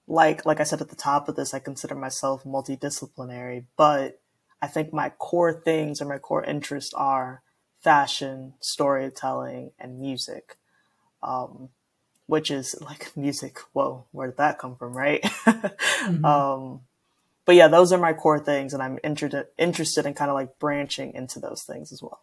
like 0.08 0.46
like 0.46 0.60
I 0.60 0.64
said 0.64 0.82
at 0.82 0.90
the 0.90 0.96
top 0.96 1.28
of 1.28 1.36
this, 1.36 1.54
I 1.54 1.60
consider 1.60 1.96
myself 1.96 2.44
multidisciplinary, 2.44 3.66
but 3.76 4.22
I 4.62 4.68
think 4.68 4.94
my 4.94 5.10
core 5.10 5.54
things 5.54 6.02
or 6.02 6.06
my 6.06 6.18
core 6.18 6.44
interests 6.44 6.94
are 6.94 7.42
fashion, 7.82 8.54
storytelling, 8.62 9.72
and 9.78 10.00
music. 10.00 10.58
um, 11.26 11.70
which 12.28 12.52
is 12.52 12.76
like 12.82 13.12
music. 13.16 13.60
Whoa, 13.74 14.06
where 14.12 14.28
did 14.28 14.38
that 14.38 14.60
come 14.60 14.76
from, 14.76 14.94
right? 14.94 15.22
mm-hmm. 15.24 16.26
um, 16.26 16.82
but 17.46 17.56
yeah, 17.56 17.68
those 17.68 17.92
are 17.92 18.00
my 18.00 18.14
core 18.14 18.40
things, 18.40 18.74
and 18.74 18.82
I'm 18.82 19.00
interested 19.04 19.48
interested 19.58 20.06
in 20.06 20.14
kind 20.14 20.32
of 20.32 20.36
like 20.36 20.58
branching 20.60 21.14
into 21.14 21.40
those 21.40 21.64
things 21.64 21.92
as 21.92 22.02
well. 22.02 22.20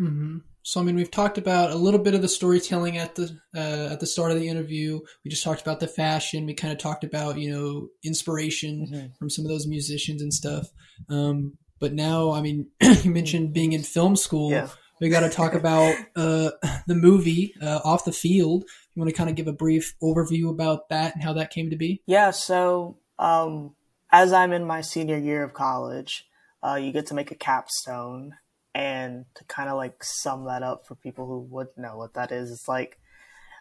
Mm-hmm. 0.00 0.38
So, 0.62 0.80
I 0.80 0.84
mean, 0.84 0.96
we've 0.96 1.10
talked 1.10 1.38
about 1.38 1.70
a 1.70 1.76
little 1.76 2.00
bit 2.00 2.14
of 2.14 2.22
the 2.22 2.28
storytelling 2.28 2.98
at 2.98 3.14
the 3.14 3.38
uh, 3.56 3.92
at 3.92 4.00
the 4.00 4.06
start 4.06 4.32
of 4.32 4.38
the 4.38 4.48
interview. 4.48 5.00
We 5.24 5.30
just 5.30 5.42
talked 5.42 5.62
about 5.62 5.80
the 5.80 5.88
fashion. 5.88 6.44
We 6.44 6.54
kind 6.54 6.72
of 6.72 6.78
talked 6.78 7.04
about 7.04 7.38
you 7.38 7.50
know 7.50 7.88
inspiration 8.04 8.86
mm-hmm. 8.86 9.06
from 9.18 9.30
some 9.30 9.44
of 9.44 9.50
those 9.50 9.66
musicians 9.66 10.20
and 10.20 10.32
stuff. 10.32 10.68
Um, 11.08 11.54
but 11.80 11.94
now, 11.94 12.32
I 12.32 12.42
mean, 12.42 12.66
you 12.80 13.10
mentioned 13.10 13.54
being 13.54 13.72
in 13.72 13.82
film 13.82 14.16
school. 14.16 14.50
Yeah. 14.50 14.68
We 15.00 15.10
got 15.10 15.20
to 15.20 15.30
talk 15.30 15.54
about 15.54 15.94
uh, 16.16 16.50
the 16.86 16.94
movie 16.94 17.54
uh, 17.62 17.80
Off 17.84 18.04
the 18.04 18.12
Field. 18.12 18.64
You 18.98 19.02
want 19.02 19.14
to 19.14 19.16
kind 19.16 19.30
of 19.30 19.36
give 19.36 19.46
a 19.46 19.52
brief 19.52 19.94
overview 20.02 20.50
about 20.50 20.88
that 20.88 21.14
and 21.14 21.22
how 21.22 21.32
that 21.34 21.52
came 21.52 21.70
to 21.70 21.76
be? 21.76 22.02
Yeah. 22.04 22.32
So, 22.32 22.98
um, 23.16 23.76
as 24.10 24.32
I'm 24.32 24.52
in 24.52 24.64
my 24.64 24.80
senior 24.80 25.16
year 25.16 25.44
of 25.44 25.54
college, 25.54 26.26
uh, 26.64 26.80
you 26.82 26.90
get 26.90 27.06
to 27.06 27.14
make 27.14 27.30
a 27.30 27.36
capstone. 27.36 28.34
And 28.74 29.26
to 29.36 29.44
kind 29.44 29.68
of 29.68 29.76
like 29.76 30.02
sum 30.02 30.46
that 30.46 30.64
up 30.64 30.84
for 30.84 30.96
people 30.96 31.28
who 31.28 31.38
would 31.42 31.68
know 31.76 31.96
what 31.96 32.14
that 32.14 32.32
is, 32.32 32.50
it's 32.50 32.66
like, 32.66 32.98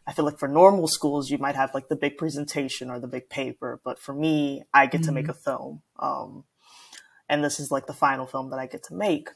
I 0.08 0.14
feel 0.14 0.26
like 0.26 0.40
for 0.40 0.48
normal 0.48 0.88
schools, 0.88 1.30
you 1.30 1.38
might 1.38 1.56
have 1.56 1.72
like 1.76 1.88
the 1.88 1.96
big 1.96 2.18
presentation 2.18 2.90
or 2.90 3.00
the 3.00 3.06
big 3.06 3.30
paper. 3.30 3.80
But 3.86 4.00
for 4.00 4.16
me, 4.16 4.64
I 4.74 4.88
get 4.88 5.02
mm-hmm. 5.02 5.06
to 5.06 5.12
make 5.12 5.26
mm-hmm. 5.26 5.32
a 5.32 5.34
film. 5.36 5.82
Um, 6.00 6.46
and 7.30 7.44
this 7.44 7.60
is 7.60 7.70
like 7.70 7.86
the 7.86 7.94
final 7.94 8.26
film 8.26 8.50
that 8.50 8.60
I 8.60 8.66
get 8.66 8.82
to 8.86 8.96
make. 8.96 9.30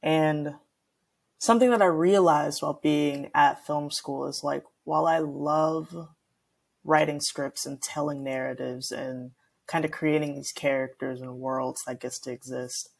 And 0.00 0.54
something 1.38 1.70
that 1.70 1.82
I 1.82 1.86
realized 1.86 2.62
while 2.62 2.78
being 2.80 3.32
at 3.34 3.66
film 3.66 3.90
school 3.90 4.28
is 4.28 4.44
like, 4.44 4.62
while 4.84 5.06
I 5.06 5.18
love 5.18 6.08
writing 6.84 7.20
scripts 7.20 7.64
and 7.66 7.80
telling 7.80 8.24
narratives 8.24 8.90
and 8.90 9.32
kind 9.66 9.84
of 9.84 9.90
creating 9.90 10.34
these 10.34 10.52
characters 10.52 11.20
and 11.20 11.38
worlds 11.38 11.82
that 11.86 12.00
gets 12.00 12.18
to 12.20 12.32
exist. 12.32 12.90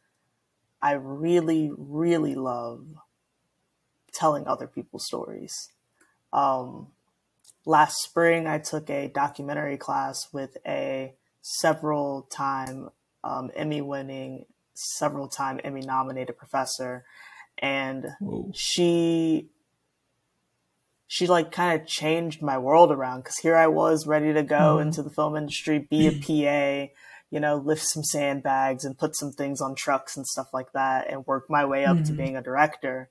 I 0.80 0.92
really, 0.92 1.70
really 1.76 2.34
love 2.34 2.86
telling 4.12 4.46
other 4.46 4.66
people's 4.66 5.06
stories. 5.06 5.70
Um, 6.32 6.88
last 7.64 8.02
spring, 8.02 8.46
I 8.46 8.58
took 8.58 8.90
a 8.90 9.08
documentary 9.08 9.76
class 9.76 10.28
with 10.32 10.56
a 10.66 11.14
several 11.40 12.22
time 12.22 12.90
um, 13.24 13.50
Emmy 13.54 13.80
winning, 13.80 14.46
several 14.74 15.28
time 15.28 15.60
Emmy 15.62 15.82
nominated 15.82 16.36
professor. 16.36 17.04
And 17.58 18.06
Whoa. 18.20 18.50
she 18.54 19.50
she 21.12 21.26
like 21.26 21.52
kind 21.52 21.78
of 21.78 21.86
changed 21.86 22.40
my 22.40 22.56
world 22.56 22.90
around 22.90 23.18
because 23.18 23.36
here 23.36 23.54
I 23.54 23.66
was 23.66 24.06
ready 24.06 24.32
to 24.32 24.42
go 24.42 24.78
mm. 24.78 24.80
into 24.80 25.02
the 25.02 25.10
film 25.10 25.36
industry, 25.36 25.78
be 25.78 26.06
a 26.06 26.12
PA, 26.88 26.90
you 27.30 27.38
know, 27.38 27.56
lift 27.56 27.82
some 27.82 28.02
sandbags 28.02 28.86
and 28.86 28.96
put 28.96 29.14
some 29.14 29.30
things 29.30 29.60
on 29.60 29.74
trucks 29.74 30.16
and 30.16 30.26
stuff 30.26 30.46
like 30.54 30.72
that 30.72 31.10
and 31.10 31.26
work 31.26 31.50
my 31.50 31.66
way 31.66 31.84
up 31.84 31.98
mm. 31.98 32.06
to 32.06 32.12
mm-hmm. 32.12 32.16
being 32.16 32.36
a 32.38 32.42
director. 32.42 33.10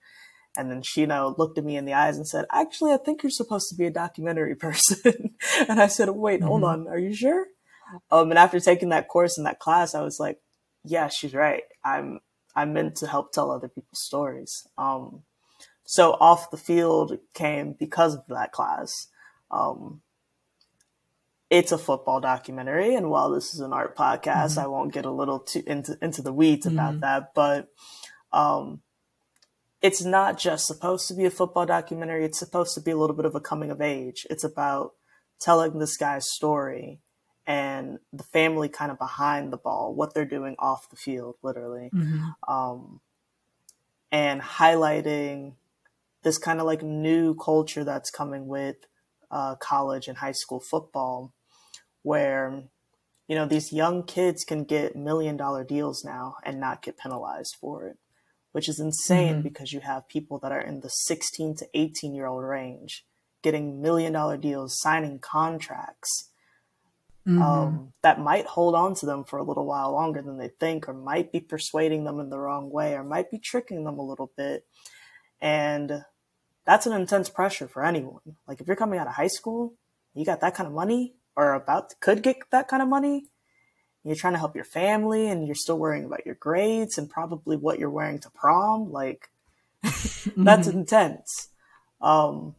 And 0.57 0.71
then 0.71 0.81
she, 0.81 1.01
you 1.01 1.07
know, 1.07 1.35
looked 1.37 1.59
at 1.59 1.63
me 1.63 1.77
in 1.77 1.85
the 1.85 1.93
eyes 1.93 2.17
and 2.17 2.27
said, 2.27 2.45
actually, 2.51 2.91
I 2.91 2.97
think 2.97 3.21
you're 3.21 3.29
supposed 3.29 3.69
to 3.69 3.75
be 3.75 3.85
a 3.85 3.91
documentary 3.91 4.55
person. 4.65 5.35
and 5.69 5.79
I 5.79 5.85
said, 5.85 6.09
wait, 6.09 6.39
mm-hmm. 6.39 6.47
hold 6.47 6.63
on. 6.63 6.87
Are 6.87 6.97
you 6.97 7.13
sure? 7.13 7.45
Um, 8.09 8.31
and 8.31 8.39
after 8.39 8.59
taking 8.59 8.89
that 8.89 9.09
course 9.09 9.37
in 9.37 9.43
that 9.43 9.59
class, 9.59 9.93
I 9.93 10.01
was 10.01 10.19
like, 10.19 10.39
yeah, 10.83 11.07
she's 11.07 11.35
right. 11.35 11.61
I'm, 11.85 12.19
I'm 12.55 12.73
meant 12.73 12.95
to 12.95 13.07
help 13.07 13.31
tell 13.31 13.51
other 13.51 13.67
people's 13.67 14.01
stories. 14.01 14.65
Um, 14.75 15.21
so 15.91 16.13
off 16.13 16.51
the 16.51 16.57
field 16.57 17.19
came 17.33 17.73
because 17.73 18.15
of 18.15 18.23
that 18.29 18.53
class. 18.53 19.09
Um, 19.51 19.99
it's 21.49 21.73
a 21.73 21.77
football 21.77 22.21
documentary, 22.21 22.95
and 22.95 23.09
while 23.09 23.29
this 23.29 23.53
is 23.53 23.59
an 23.59 23.73
art 23.73 23.97
podcast, 23.97 24.51
mm-hmm. 24.51 24.61
I 24.61 24.67
won't 24.67 24.93
get 24.93 25.03
a 25.03 25.11
little 25.11 25.39
too 25.39 25.61
into 25.67 25.97
into 26.01 26.21
the 26.21 26.31
weeds 26.31 26.65
mm-hmm. 26.65 26.79
about 26.79 27.01
that. 27.01 27.33
But 27.35 27.67
um, 28.31 28.79
it's 29.81 30.01
not 30.01 30.39
just 30.39 30.65
supposed 30.65 31.09
to 31.09 31.13
be 31.13 31.25
a 31.25 31.29
football 31.29 31.65
documentary. 31.65 32.23
It's 32.23 32.39
supposed 32.39 32.73
to 32.75 32.81
be 32.81 32.91
a 32.91 32.97
little 32.97 33.17
bit 33.17 33.25
of 33.25 33.35
a 33.35 33.41
coming 33.41 33.69
of 33.69 33.81
age. 33.81 34.25
It's 34.29 34.45
about 34.45 34.93
telling 35.41 35.77
this 35.77 35.97
guy's 35.97 36.31
story 36.31 37.01
and 37.45 37.99
the 38.13 38.23
family 38.23 38.69
kind 38.69 38.93
of 38.93 38.97
behind 38.97 39.51
the 39.51 39.57
ball, 39.57 39.93
what 39.93 40.13
they're 40.13 40.23
doing 40.23 40.55
off 40.57 40.89
the 40.89 40.95
field, 40.95 41.35
literally, 41.43 41.89
mm-hmm. 41.93 42.27
um, 42.49 43.01
and 44.09 44.39
highlighting 44.39 45.55
this 46.23 46.37
kind 46.37 46.59
of 46.59 46.65
like 46.65 46.83
new 46.83 47.35
culture 47.35 47.83
that's 47.83 48.11
coming 48.11 48.47
with 48.47 48.77
uh, 49.29 49.55
college 49.55 50.07
and 50.07 50.17
high 50.17 50.33
school 50.33 50.59
football, 50.59 51.33
where 52.03 52.63
you 53.27 53.35
know 53.35 53.45
these 53.45 53.71
young 53.71 54.03
kids 54.03 54.43
can 54.43 54.63
get 54.63 54.95
million 54.95 55.37
dollar 55.37 55.63
deals 55.63 56.03
now 56.03 56.35
and 56.43 56.59
not 56.59 56.81
get 56.81 56.97
penalized 56.97 57.55
for 57.59 57.85
it, 57.87 57.97
which 58.51 58.67
is 58.69 58.79
insane 58.79 59.35
mm-hmm. 59.35 59.41
because 59.41 59.73
you 59.73 59.79
have 59.79 60.07
people 60.07 60.39
that 60.39 60.51
are 60.51 60.61
in 60.61 60.81
the 60.81 60.89
16 60.89 61.55
to 61.57 61.67
18 61.73 62.13
year 62.13 62.27
old 62.27 62.43
range 62.43 63.05
getting 63.41 63.81
million 63.81 64.13
dollar 64.13 64.37
deals, 64.37 64.79
signing 64.79 65.19
contracts. 65.19 66.29
Mm-hmm. 67.27 67.41
Um, 67.41 67.93
that 68.01 68.19
might 68.19 68.47
hold 68.47 68.73
on 68.73 68.95
to 68.95 69.05
them 69.05 69.23
for 69.23 69.37
a 69.37 69.43
little 69.43 69.65
while 69.65 69.91
longer 69.91 70.21
than 70.23 70.37
they 70.37 70.49
think, 70.59 70.89
or 70.89 70.93
might 70.93 71.31
be 71.31 71.39
persuading 71.39 72.03
them 72.03 72.19
in 72.19 72.29
the 72.29 72.39
wrong 72.39 72.71
way, 72.71 72.93
or 72.93 73.03
might 73.03 73.29
be 73.29 73.37
tricking 73.37 73.83
them 73.83 73.99
a 73.99 74.05
little 74.05 74.31
bit. 74.35 74.65
And 75.39 76.03
that's 76.71 76.85
an 76.85 76.93
intense 76.93 77.27
pressure 77.27 77.67
for 77.67 77.83
anyone. 77.83 78.37
Like 78.47 78.61
if 78.61 78.67
you're 78.67 78.77
coming 78.77 78.97
out 78.97 79.05
of 79.07 79.15
high 79.15 79.27
school, 79.27 79.73
you 80.13 80.23
got 80.23 80.39
that 80.39 80.55
kind 80.55 80.67
of 80.67 80.73
money 80.73 81.15
or 81.35 81.53
about 81.53 81.89
to, 81.89 81.95
could 81.99 82.23
get 82.23 82.37
that 82.51 82.69
kind 82.69 82.81
of 82.81 82.87
money, 82.87 83.25
you're 84.05 84.15
trying 84.15 84.31
to 84.33 84.39
help 84.39 84.55
your 84.55 84.63
family 84.63 85.27
and 85.27 85.45
you're 85.45 85.53
still 85.53 85.77
worrying 85.77 86.05
about 86.05 86.25
your 86.25 86.35
grades 86.35 86.97
and 86.97 87.09
probably 87.09 87.57
what 87.57 87.77
you're 87.77 87.89
wearing 87.89 88.19
to 88.19 88.29
prom, 88.29 88.89
like 88.89 89.27
that's 89.83 90.69
mm-hmm. 90.69 90.77
intense. 90.77 91.49
Um, 91.99 92.55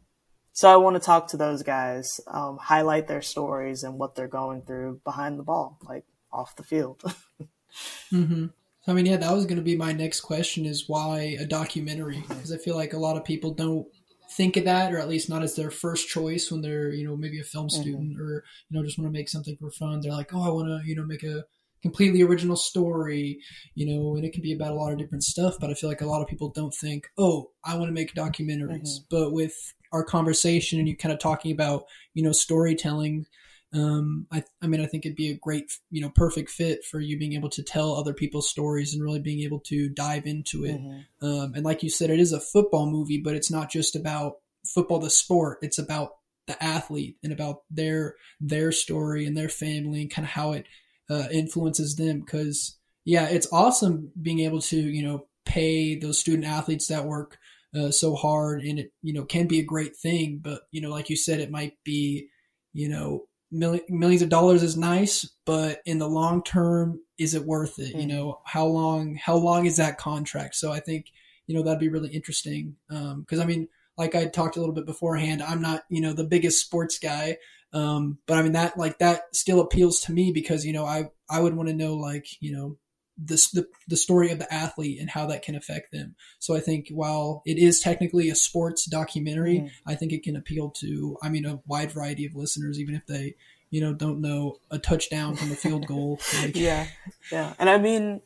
so 0.51 0.71
I 0.71 0.75
want 0.75 0.95
to 0.95 0.99
talk 0.99 1.29
to 1.29 1.37
those 1.37 1.63
guys, 1.63 2.21
um, 2.27 2.59
highlight 2.61 3.07
their 3.07 3.23
stories 3.23 3.81
and 3.81 3.97
what 3.97 4.13
they're 4.13 4.27
going 4.27 4.61
through 4.61 5.01
behind 5.03 5.39
the 5.39 5.43
ball, 5.43 5.79
like 5.81 6.05
off 6.31 6.55
the 6.55 6.61
field. 6.61 7.01
mm-hmm. 8.13 8.45
I 8.85 8.93
mean, 8.93 9.07
yeah, 9.07 9.17
that 9.17 9.33
was 9.33 9.45
going 9.45 9.57
to 9.57 9.63
be 9.63 9.75
my 9.75 9.93
next 9.93 10.21
question: 10.21 10.65
is 10.65 10.87
why 10.87 11.37
a 11.39 11.45
documentary? 11.45 12.23
Because 12.27 12.51
I 12.51 12.57
feel 12.57 12.75
like 12.75 12.93
a 12.93 12.97
lot 12.97 13.15
of 13.15 13.23
people 13.23 13.51
don't 13.51 13.87
think 14.35 14.57
of 14.57 14.65
that, 14.65 14.93
or 14.93 14.99
at 14.99 15.09
least 15.09 15.29
not 15.29 15.43
as 15.43 15.55
their 15.55 15.71
first 15.71 16.07
choice 16.07 16.51
when 16.51 16.61
they're, 16.61 16.91
you 16.91 17.05
know, 17.05 17.15
maybe 17.15 17.39
a 17.39 17.43
film 17.43 17.67
mm-hmm. 17.67 17.81
student 17.81 18.13
mm-hmm. 18.13 18.21
or 18.21 18.43
you 18.69 18.77
know 18.77 18.85
just 18.85 18.97
want 18.97 19.07
to 19.07 19.17
make 19.17 19.29
something 19.29 19.57
for 19.59 19.71
fun. 19.71 20.01
They're 20.01 20.11
like, 20.11 20.33
oh, 20.33 20.43
I 20.43 20.49
want 20.49 20.67
to, 20.67 20.81
you 20.87 20.95
know, 20.95 21.05
make 21.05 21.23
a 21.23 21.43
completely 21.81 22.21
original 22.21 22.55
story, 22.55 23.39
you 23.75 23.85
know, 23.85 24.15
and 24.15 24.25
it 24.25 24.33
can 24.33 24.41
be 24.41 24.53
about 24.53 24.71
a 24.71 24.75
lot 24.75 24.91
of 24.91 24.97
different 24.97 25.23
stuff. 25.23 25.55
But 25.59 25.69
I 25.69 25.73
feel 25.73 25.89
like 25.89 26.01
a 26.01 26.07
lot 26.07 26.21
of 26.21 26.27
people 26.27 26.49
don't 26.49 26.73
think, 26.73 27.07
oh, 27.17 27.51
I 27.63 27.75
want 27.75 27.89
to 27.89 27.93
make 27.93 28.13
documentaries. 28.15 28.89
Mm-hmm. 28.89 29.05
But 29.09 29.33
with 29.33 29.55
our 29.91 30.03
conversation 30.03 30.79
and 30.79 30.87
you 30.87 30.97
kind 30.97 31.13
of 31.13 31.19
talking 31.19 31.51
about, 31.51 31.83
you 32.13 32.23
know, 32.23 32.31
storytelling 32.31 33.25
um, 33.73 34.27
I, 34.31 34.43
I 34.61 34.67
mean, 34.67 34.81
I 34.81 34.85
think 34.85 35.05
it'd 35.05 35.15
be 35.15 35.31
a 35.31 35.37
great, 35.37 35.79
you 35.89 36.01
know, 36.01 36.09
perfect 36.09 36.51
fit 36.51 36.85
for 36.85 36.99
you 36.99 37.17
being 37.17 37.33
able 37.33 37.49
to 37.49 37.63
tell 37.63 37.95
other 37.95 38.13
people's 38.13 38.49
stories 38.49 38.93
and 38.93 39.03
really 39.03 39.19
being 39.19 39.41
able 39.41 39.59
to 39.61 39.89
dive 39.89 40.27
into 40.27 40.63
it. 40.63 40.79
Mm-hmm. 40.79 41.25
Um, 41.25 41.53
and 41.55 41.65
like 41.65 41.81
you 41.81 41.89
said, 41.89 42.11
it 42.11 42.19
is 42.19 42.33
a 42.33 42.39
football 42.39 42.85
movie, 42.85 43.19
but 43.23 43.35
it's 43.35 43.49
not 43.49 43.71
just 43.71 43.95
about 43.95 44.35
football, 44.65 44.99
the 44.99 45.09
sport. 45.09 45.57
It's 45.63 45.79
about 45.79 46.11
the 46.45 46.61
athlete 46.61 47.17
and 47.23 47.33
about 47.33 47.61
their 47.71 48.15
their 48.39 48.71
story 48.71 49.25
and 49.25 49.35
their 49.35 49.49
family 49.49 50.01
and 50.01 50.11
kind 50.11 50.25
of 50.25 50.31
how 50.31 50.51
it 50.51 50.67
uh, 51.09 51.27
influences 51.31 51.95
them. 51.95 52.19
Because 52.19 52.77
yeah, 53.05 53.27
it's 53.27 53.51
awesome 53.51 54.11
being 54.21 54.41
able 54.41 54.61
to, 54.61 54.77
you 54.77 55.01
know, 55.01 55.25
pay 55.45 55.97
those 55.97 56.19
student 56.19 56.45
athletes 56.45 56.87
that 56.87 57.05
work 57.05 57.39
uh, 57.75 57.89
so 57.89 58.13
hard, 58.13 58.61
and 58.61 58.77
it, 58.77 58.93
you 59.01 59.13
know, 59.13 59.25
can 59.25 59.47
be 59.47 59.59
a 59.59 59.65
great 59.65 59.95
thing. 59.95 60.39
But 60.43 60.61
you 60.71 60.79
know, 60.79 60.91
like 60.91 61.09
you 61.09 61.15
said, 61.15 61.39
it 61.39 61.49
might 61.49 61.73
be, 61.83 62.27
you 62.71 62.87
know 62.87 63.25
millions 63.53 64.21
of 64.21 64.29
dollars 64.29 64.63
is 64.63 64.75
nice, 64.75 65.29
but 65.45 65.81
in 65.85 65.99
the 65.99 66.09
long 66.09 66.43
term, 66.43 66.99
is 67.17 67.35
it 67.35 67.45
worth 67.45 67.79
it? 67.79 67.95
Mm. 67.95 68.01
You 68.01 68.07
know, 68.07 68.39
how 68.45 68.65
long 68.65 69.15
how 69.15 69.35
long 69.35 69.65
is 69.65 69.77
that 69.77 69.97
contract? 69.97 70.55
So 70.55 70.71
I 70.71 70.79
think 70.79 71.11
you 71.47 71.55
know 71.55 71.61
that'd 71.61 71.79
be 71.79 71.89
really 71.89 72.09
interesting 72.09 72.75
because 72.89 73.39
um, 73.39 73.41
I 73.41 73.45
mean, 73.45 73.67
like 73.97 74.15
I 74.15 74.25
talked 74.25 74.57
a 74.57 74.59
little 74.59 74.75
bit 74.75 74.85
beforehand, 74.85 75.41
I'm 75.41 75.61
not 75.61 75.83
you 75.89 76.01
know 76.01 76.13
the 76.13 76.23
biggest 76.23 76.65
sports 76.65 76.97
guy, 76.99 77.37
um, 77.73 78.17
but 78.27 78.37
I 78.37 78.41
mean 78.41 78.53
that 78.53 78.77
like 78.77 78.99
that 78.99 79.23
still 79.33 79.61
appeals 79.61 80.01
to 80.01 80.13
me 80.13 80.31
because 80.31 80.65
you 80.65 80.73
know 80.73 80.85
I 80.85 81.05
I 81.29 81.39
would 81.39 81.55
want 81.55 81.69
to 81.69 81.75
know 81.75 81.95
like 81.95 82.25
you 82.39 82.55
know 82.55 82.77
the, 83.17 83.35
the, 83.53 83.67
the 83.87 83.97
story 83.97 84.31
of 84.31 84.39
the 84.39 84.51
athlete 84.53 84.99
and 84.99 85.09
how 85.09 85.25
that 85.27 85.43
can 85.43 85.55
affect 85.55 85.91
them. 85.91 86.15
So 86.39 86.55
I 86.55 86.59
think 86.59 86.87
while 86.89 87.43
it 87.45 87.57
is 87.57 87.79
technically 87.79 88.29
a 88.29 88.35
sports 88.35 88.85
documentary, 88.85 89.59
mm. 89.59 89.69
I 89.85 89.95
think 89.95 90.11
it 90.11 90.23
can 90.23 90.35
appeal 90.35 90.71
to, 90.81 91.17
I 91.21 91.29
mean, 91.29 91.45
a 91.45 91.59
wide 91.67 91.91
variety 91.91 92.25
of 92.25 92.35
listeners, 92.35 92.79
even 92.79 92.95
if 92.95 93.05
they, 93.05 93.35
you 93.69 93.81
know, 93.81 93.93
don't 93.93 94.21
know 94.21 94.57
a 94.71 94.79
touchdown 94.79 95.35
from 95.35 95.51
a 95.51 95.55
field 95.55 95.87
goal. 95.87 96.19
Like. 96.41 96.55
yeah. 96.55 96.87
Yeah. 97.31 97.53
And 97.59 97.69
I 97.69 97.77
mean, 97.77 98.21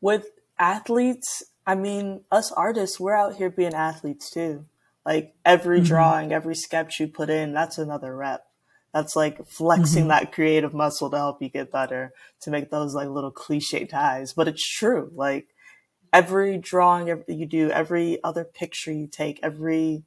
with 0.00 0.26
athletes, 0.58 1.42
I 1.66 1.74
mean, 1.74 2.22
us 2.30 2.52
artists, 2.52 3.00
we're 3.00 3.16
out 3.16 3.36
here 3.36 3.50
being 3.50 3.74
athletes 3.74 4.30
too. 4.30 4.66
Like 5.04 5.34
every 5.44 5.78
mm-hmm. 5.78 5.86
drawing, 5.86 6.32
every 6.32 6.54
sketch 6.54 7.00
you 7.00 7.08
put 7.08 7.30
in, 7.30 7.52
that's 7.52 7.78
another 7.78 8.14
rep. 8.14 8.46
That's 8.94 9.16
like 9.16 9.44
flexing 9.48 10.02
mm-hmm. 10.02 10.08
that 10.10 10.32
creative 10.32 10.72
muscle 10.72 11.10
to 11.10 11.16
help 11.16 11.42
you 11.42 11.48
get 11.48 11.72
better, 11.72 12.12
to 12.42 12.50
make 12.50 12.70
those 12.70 12.94
like 12.94 13.08
little 13.08 13.32
cliche 13.32 13.86
ties. 13.86 14.32
But 14.32 14.46
it's 14.46 14.64
true. 14.64 15.10
Like 15.12 15.48
every 16.12 16.58
drawing 16.58 17.24
you 17.26 17.44
do, 17.44 17.70
every 17.70 18.22
other 18.22 18.44
picture 18.44 18.92
you 18.92 19.08
take, 19.08 19.40
every, 19.42 20.04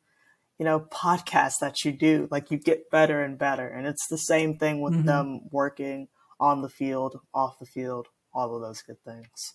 you 0.58 0.66
know, 0.66 0.80
podcast 0.80 1.56
that 1.60 1.84
you 1.84 1.92
do, 1.92 2.30
like 2.32 2.50
you 2.50 2.58
get 2.58 2.90
better 2.90 3.22
and 3.22 3.38
better. 3.38 3.68
And 3.68 3.86
it's 3.86 4.08
the 4.08 4.18
same 4.18 4.58
thing 4.58 4.80
with 4.80 4.94
mm-hmm. 4.94 5.06
them 5.06 5.42
working 5.52 6.08
on 6.40 6.62
the 6.62 6.70
field, 6.70 7.20
off 7.34 7.60
the 7.60 7.66
field, 7.66 8.08
all 8.34 8.56
of 8.56 8.62
those 8.62 8.82
good 8.82 9.04
things. 9.04 9.54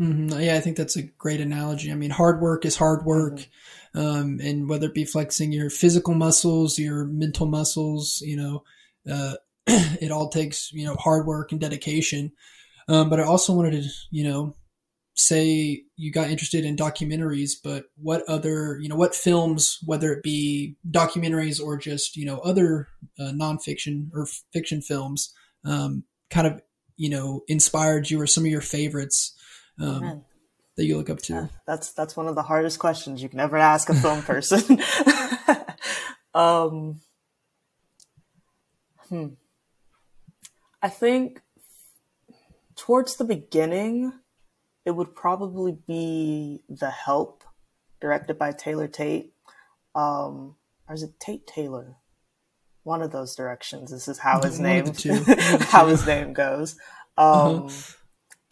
Mm-hmm. 0.00 0.40
Yeah, 0.40 0.56
I 0.56 0.60
think 0.60 0.76
that's 0.76 0.96
a 0.96 1.02
great 1.02 1.40
analogy. 1.40 1.90
I 1.92 1.94
mean, 1.94 2.10
hard 2.10 2.40
work 2.40 2.64
is 2.64 2.76
hard 2.76 3.04
work. 3.04 3.34
Mm-hmm. 3.36 4.00
Um, 4.00 4.40
and 4.42 4.68
whether 4.68 4.88
it 4.88 4.94
be 4.94 5.04
flexing 5.04 5.52
your 5.52 5.70
physical 5.70 6.14
muscles, 6.14 6.78
your 6.78 7.04
mental 7.04 7.46
muscles, 7.46 8.20
you 8.24 8.36
know, 8.36 8.64
uh, 9.10 9.34
it 9.66 10.10
all 10.10 10.28
takes, 10.28 10.72
you 10.72 10.84
know, 10.84 10.96
hard 10.96 11.26
work 11.26 11.52
and 11.52 11.60
dedication. 11.60 12.32
Um, 12.88 13.08
but 13.08 13.20
I 13.20 13.24
also 13.24 13.52
wanted 13.52 13.82
to, 13.82 13.88
you 14.10 14.24
know, 14.24 14.56
say 15.14 15.84
you 15.96 16.10
got 16.10 16.28
interested 16.30 16.64
in 16.64 16.76
documentaries, 16.76 17.52
but 17.62 17.84
what 17.96 18.28
other, 18.28 18.78
you 18.80 18.88
know, 18.88 18.96
what 18.96 19.14
films, 19.14 19.78
whether 19.84 20.12
it 20.12 20.24
be 20.24 20.76
documentaries 20.90 21.62
or 21.62 21.76
just, 21.76 22.16
you 22.16 22.26
know, 22.26 22.38
other 22.38 22.88
uh, 23.18 23.30
nonfiction 23.30 24.08
or 24.12 24.26
fiction 24.52 24.82
films, 24.82 25.32
um, 25.64 26.02
kind 26.30 26.48
of, 26.48 26.60
you 26.96 27.08
know, 27.08 27.42
inspired 27.46 28.10
you 28.10 28.20
or 28.20 28.26
some 28.26 28.44
of 28.44 28.50
your 28.50 28.60
favorites 28.60 29.36
um, 29.80 30.24
that 30.76 30.84
you 30.84 30.96
look 30.96 31.10
up 31.10 31.18
to? 31.22 31.32
Yeah, 31.32 31.46
that's 31.66 31.92
that's 31.92 32.16
one 32.16 32.28
of 32.28 32.34
the 32.34 32.42
hardest 32.42 32.78
questions 32.78 33.22
you 33.22 33.28
can 33.28 33.40
ever 33.40 33.56
ask 33.56 33.88
a 33.88 33.94
film 33.94 34.22
person. 34.24 34.80
um, 36.34 37.00
hmm. 39.08 39.26
I 40.82 40.88
think 40.88 41.40
towards 42.76 43.16
the 43.16 43.24
beginning, 43.24 44.12
it 44.84 44.90
would 44.90 45.14
probably 45.14 45.78
be 45.86 46.62
The 46.68 46.90
Help, 46.90 47.44
directed 48.00 48.38
by 48.38 48.52
Taylor 48.52 48.88
Tate. 48.88 49.32
Um, 49.94 50.56
or 50.88 50.94
is 50.94 51.02
it 51.02 51.18
Tate 51.18 51.46
Taylor? 51.46 51.96
One 52.82 53.00
of 53.00 53.12
those 53.12 53.34
directions. 53.34 53.90
This 53.90 54.08
is 54.08 54.18
how 54.18 54.42
his 54.42 54.60
name 54.60 54.92
how 55.60 55.86
his 55.86 56.06
name 56.06 56.32
goes. 56.34 56.76
Uh-huh. 57.16 57.50
Um, 57.50 57.66
uh-huh. 57.66 57.92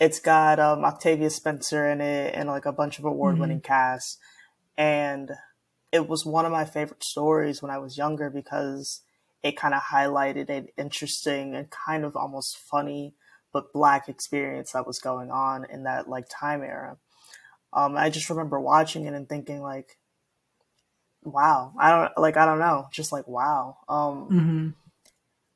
It's 0.03 0.19
got 0.19 0.59
um, 0.59 0.85
Octavia 0.85 1.31
Spencer 1.31 1.89
in 1.89 2.01
it 2.01 2.35
and 2.35 2.49
like 2.49 2.67
a 2.67 2.73
bunch 2.73 2.99
of 2.99 3.05
award 3.05 3.39
winning 3.39 3.61
mm-hmm. 3.61 3.73
casts. 3.73 4.19
And 4.77 5.31
it 5.93 6.09
was 6.09 6.27
one 6.27 6.45
of 6.45 6.51
my 6.51 6.65
favorite 6.65 7.05
stories 7.05 7.63
when 7.63 7.71
I 7.71 7.79
was 7.79 7.97
younger 7.97 8.29
because 8.29 9.03
it 9.45 9.57
kind 9.57 9.75
of 9.75 9.81
highlighted 9.81 10.51
an 10.51 10.67
interesting 10.77 11.55
and 11.55 11.71
kind 11.71 12.05
of 12.05 12.17
almost 12.17 12.59
funny 12.59 13.15
but 13.53 13.73
black 13.73 14.09
experience 14.09 14.73
that 14.73 14.89
was 14.89 14.99
going 14.99 15.31
on 15.31 15.67
in 15.71 15.85
that 15.85 16.09
like 16.09 16.25
time 16.29 16.65
era. 16.65 16.97
Um, 17.73 17.97
I 17.97 18.11
just 18.11 18.29
remember 18.29 18.59
watching 18.59 19.07
it 19.07 19.15
and 19.15 19.29
thinking 19.29 19.63
like, 19.63 19.99
wow, 21.23 21.75
I 21.79 21.91
don't 21.91 22.19
like, 22.19 22.37
I 22.37 22.45
don't 22.45 22.59
know, 22.59 22.89
just 22.91 23.13
like, 23.13 23.29
wow. 23.29 23.77
Um, 23.89 24.29
mm-hmm 24.29 24.69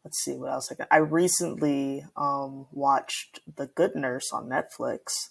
let's 0.07 0.23
see 0.23 0.35
what 0.35 0.53
else 0.53 0.71
I 0.71 0.77
got. 0.77 0.87
I 0.89 0.99
recently 0.99 2.05
um, 2.17 2.67
watched 2.71 3.41
The 3.57 3.67
Good 3.67 3.97
Nurse 3.97 4.31
on 4.33 4.49
Netflix. 4.49 5.31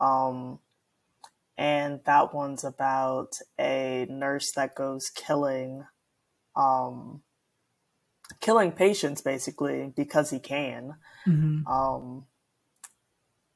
Um, 0.00 0.60
and 1.58 2.00
that 2.06 2.32
one's 2.32 2.64
about 2.64 3.32
a 3.60 4.06
nurse 4.08 4.50
that 4.56 4.74
goes 4.74 5.10
killing 5.14 5.84
um, 6.56 7.20
killing 8.40 8.72
patients 8.72 9.20
basically 9.20 9.92
because 9.94 10.30
he 10.30 10.38
can. 10.38 10.94
Mm-hmm. 11.28 11.66
Um, 11.66 12.24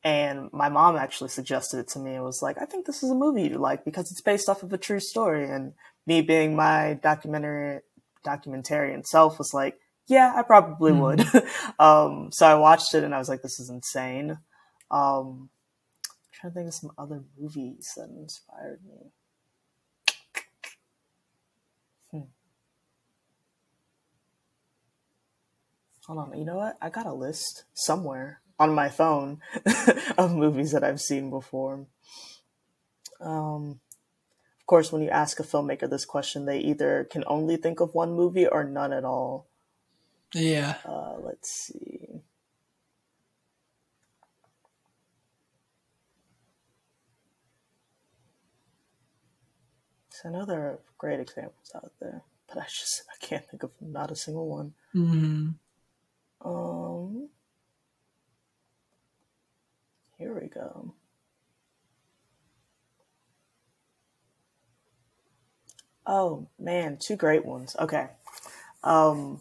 and 0.04 0.50
my 0.52 0.68
mom 0.68 0.96
actually 0.96 1.30
suggested 1.30 1.78
it 1.78 1.88
to 1.88 1.98
me 1.98 2.14
and 2.14 2.24
was 2.24 2.42
like, 2.42 2.60
I 2.60 2.66
think 2.66 2.84
this 2.84 3.02
is 3.02 3.10
a 3.10 3.14
movie 3.14 3.44
you 3.44 3.56
like 3.56 3.86
because 3.86 4.10
it's 4.10 4.20
based 4.20 4.50
off 4.50 4.62
of 4.62 4.72
a 4.74 4.78
true 4.78 5.00
story. 5.00 5.48
And 5.48 5.72
me 6.06 6.20
being 6.20 6.54
my 6.54 6.98
documentary 7.02 7.80
documentarian 8.26 9.06
self 9.06 9.38
was 9.38 9.54
like, 9.54 9.80
yeah, 10.08 10.32
I 10.34 10.42
probably 10.42 10.92
mm. 10.92 11.00
would. 11.00 11.44
um, 11.78 12.30
so 12.32 12.46
I 12.46 12.54
watched 12.54 12.94
it 12.94 13.04
and 13.04 13.14
I 13.14 13.18
was 13.18 13.28
like, 13.28 13.42
this 13.42 13.60
is 13.60 13.68
insane. 13.70 14.38
Um, 14.90 15.50
I'm 16.10 16.32
trying 16.32 16.52
to 16.52 16.54
think 16.54 16.68
of 16.68 16.74
some 16.74 16.92
other 16.96 17.22
movies 17.38 17.92
that 17.96 18.08
inspired 18.08 18.80
me. 18.86 19.10
Hmm. 22.10 22.28
Hold 26.06 26.18
on, 26.18 26.38
you 26.38 26.46
know 26.46 26.56
what? 26.56 26.78
I 26.80 26.88
got 26.88 27.06
a 27.06 27.12
list 27.12 27.64
somewhere 27.74 28.40
on 28.58 28.74
my 28.74 28.88
phone 28.88 29.40
of 30.18 30.34
movies 30.34 30.72
that 30.72 30.82
I've 30.82 31.02
seen 31.02 31.28
before. 31.28 31.86
Um, 33.20 33.80
of 34.58 34.66
course, 34.66 34.90
when 34.90 35.02
you 35.02 35.10
ask 35.10 35.38
a 35.38 35.42
filmmaker 35.42 35.88
this 35.88 36.06
question, 36.06 36.46
they 36.46 36.60
either 36.60 37.06
can 37.10 37.24
only 37.26 37.56
think 37.56 37.80
of 37.80 37.94
one 37.94 38.12
movie 38.14 38.46
or 38.46 38.64
none 38.64 38.92
at 38.92 39.04
all. 39.04 39.48
Yeah. 40.34 40.76
Uh, 40.84 41.16
let's 41.20 41.50
see. 41.50 42.22
So 50.10 50.28
I 50.28 50.32
know 50.32 50.44
there 50.44 50.60
are 50.60 50.80
great 50.98 51.20
examples 51.20 51.70
out 51.76 51.92
there, 52.00 52.22
but 52.48 52.58
I 52.58 52.64
just 52.64 53.04
I 53.08 53.24
can't 53.24 53.48
think 53.48 53.62
of 53.62 53.70
not 53.80 54.10
a 54.10 54.16
single 54.16 54.48
one. 54.48 54.74
Mm-hmm. 54.94 55.50
Um, 56.48 57.28
here 60.18 60.34
we 60.34 60.48
go. 60.48 60.94
Oh 66.04 66.48
man, 66.58 66.96
two 66.98 67.16
great 67.16 67.44
ones. 67.44 67.76
Okay. 67.78 68.08
Um, 68.82 69.40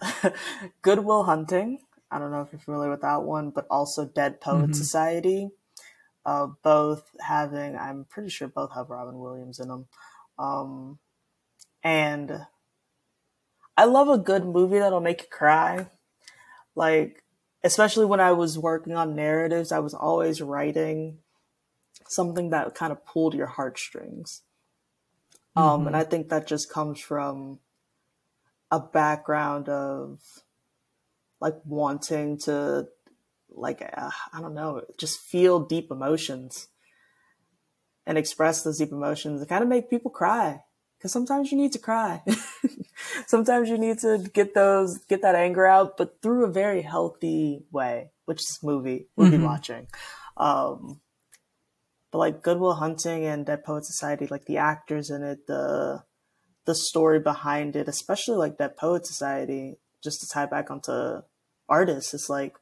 Good 0.82 1.00
Will 1.00 1.24
Hunting. 1.24 1.80
I 2.10 2.18
don't 2.18 2.30
know 2.30 2.42
if 2.42 2.52
you're 2.52 2.60
familiar 2.60 2.90
with 2.90 3.02
that 3.02 3.22
one, 3.22 3.50
but 3.50 3.66
also 3.70 4.04
Dead 4.04 4.40
Poet 4.40 4.64
mm-hmm. 4.64 4.72
Society. 4.72 5.50
Uh, 6.24 6.48
both 6.62 7.10
having, 7.20 7.76
I'm 7.76 8.04
pretty 8.04 8.30
sure 8.30 8.48
both 8.48 8.74
have 8.74 8.90
Robin 8.90 9.18
Williams 9.18 9.60
in 9.60 9.68
them. 9.68 9.86
Um, 10.38 10.98
and 11.84 12.46
I 13.76 13.84
love 13.84 14.08
a 14.08 14.18
good 14.18 14.44
movie 14.44 14.78
that'll 14.78 15.00
make 15.00 15.22
you 15.22 15.28
cry. 15.30 15.86
Like, 16.74 17.22
especially 17.62 18.06
when 18.06 18.20
I 18.20 18.32
was 18.32 18.58
working 18.58 18.94
on 18.94 19.14
narratives, 19.14 19.70
I 19.72 19.78
was 19.78 19.94
always 19.94 20.40
writing 20.40 21.18
something 22.08 22.50
that 22.50 22.74
kind 22.74 22.92
of 22.92 23.04
pulled 23.04 23.34
your 23.34 23.46
heartstrings. 23.46 24.42
Um, 25.54 25.64
mm-hmm. 25.64 25.86
and 25.88 25.96
I 25.96 26.04
think 26.04 26.28
that 26.28 26.46
just 26.46 26.70
comes 26.70 27.00
from 27.00 27.60
a 28.76 28.80
background 28.80 29.68
of 29.68 30.20
like 31.40 31.56
wanting 31.64 32.38
to 32.38 32.86
like 33.50 33.82
uh, 33.82 34.10
I 34.32 34.40
don't 34.40 34.54
know, 34.54 34.82
just 34.98 35.20
feel 35.20 35.60
deep 35.60 35.90
emotions 35.90 36.68
and 38.06 38.18
express 38.18 38.62
those 38.62 38.78
deep 38.78 38.92
emotions 38.92 39.40
and 39.40 39.48
kind 39.48 39.62
of 39.62 39.68
make 39.68 39.90
people 39.90 40.10
cry 40.10 40.60
because 40.98 41.12
sometimes 41.12 41.50
you 41.50 41.58
need 41.58 41.72
to 41.72 41.78
cry. 41.78 42.22
sometimes 43.26 43.68
you 43.68 43.78
need 43.78 43.98
to 44.00 44.18
get 44.32 44.54
those 44.54 44.98
get 45.08 45.22
that 45.22 45.34
anger 45.34 45.66
out, 45.66 45.96
but 45.96 46.20
through 46.22 46.44
a 46.44 46.52
very 46.52 46.82
healthy 46.82 47.64
way, 47.70 48.10
which 48.26 48.40
is 48.40 48.58
movie 48.62 49.08
movie 49.16 49.36
mm-hmm. 49.36 49.44
watching. 49.44 49.86
Um, 50.36 51.00
but 52.12 52.18
like 52.18 52.42
Good 52.42 52.58
Will 52.58 52.74
Hunting 52.74 53.24
and 53.24 53.46
Dead 53.46 53.64
Poet 53.64 53.84
Society, 53.84 54.26
like 54.26 54.44
the 54.44 54.58
actors 54.58 55.10
in 55.10 55.22
it, 55.22 55.46
the 55.46 56.02
the 56.66 56.74
story 56.74 57.18
behind 57.18 57.76
it, 57.76 57.88
especially 57.88 58.36
like 58.36 58.58
that 58.58 58.76
Poet 58.76 59.06
Society, 59.06 59.76
just 60.02 60.20
to 60.20 60.28
tie 60.28 60.46
back 60.46 60.70
onto 60.70 61.22
artists, 61.68 62.12
it's 62.12 62.28
like 62.28 62.56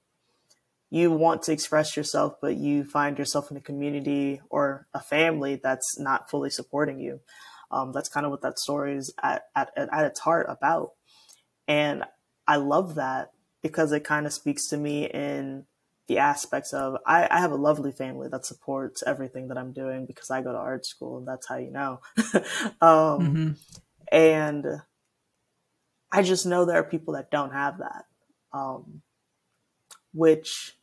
you 0.91 1.11
want 1.11 1.43
to 1.43 1.53
express 1.53 1.97
yourself, 1.97 2.35
but 2.41 2.57
you 2.57 2.85
find 2.85 3.19
yourself 3.19 3.51
in 3.51 3.57
a 3.57 3.61
community 3.61 4.41
or 4.49 4.87
a 4.95 5.01
family 5.01 5.57
that's 5.57 5.99
not 5.99 6.31
fully 6.31 6.51
supporting 6.51 7.01
you. 7.01 7.21
Um, 7.71 7.93
that's 7.93 8.09
kind 8.09 8.25
of 8.25 8.31
what 8.31 8.43
that 8.43 8.59
story 8.59 8.97
is 8.97 9.13
at, 9.23 9.45
at, 9.57 9.71
at 9.77 10.05
its 10.05 10.21
heart 10.21 10.47
about. 10.49 10.93
And 11.67 12.05
I 12.47 12.57
love 12.57 12.95
that 12.95 13.33
because 13.63 13.91
it 13.91 14.05
kind 14.05 14.27
of 14.27 14.33
speaks 14.33 14.69
to 14.69 14.77
me 14.77 15.07
in 15.07 15.65
the 16.07 16.19
aspects 16.19 16.73
of 16.73 16.99
I, 17.07 17.27
I, 17.31 17.41
have 17.41 17.51
a 17.51 17.57
lovely 17.57 17.91
family 17.91 18.29
that 18.29 18.45
supports 18.45 19.03
everything 19.07 19.49
that 19.49 19.57
I'm 19.57 19.73
doing 19.73 20.05
because 20.05 20.31
I 20.31 20.43
go 20.43 20.53
to 20.53 20.59
art 20.59 20.85
school 20.85 21.17
and 21.17 21.27
that's 21.27 21.49
how 21.49 21.57
you 21.57 21.71
know. 21.71 22.01
um, 22.83 23.21
mm-hmm. 23.21 23.51
And 24.11 24.83
I 26.13 26.23
just 26.23 26.47
know 26.47 26.65
there 26.65 26.79
are 26.79 26.85
people 26.85 27.15
that 27.15 27.31
don't 27.31 27.53
have 27.53 27.79
that, 27.79 28.05
um, 28.53 29.03
which 30.13 30.77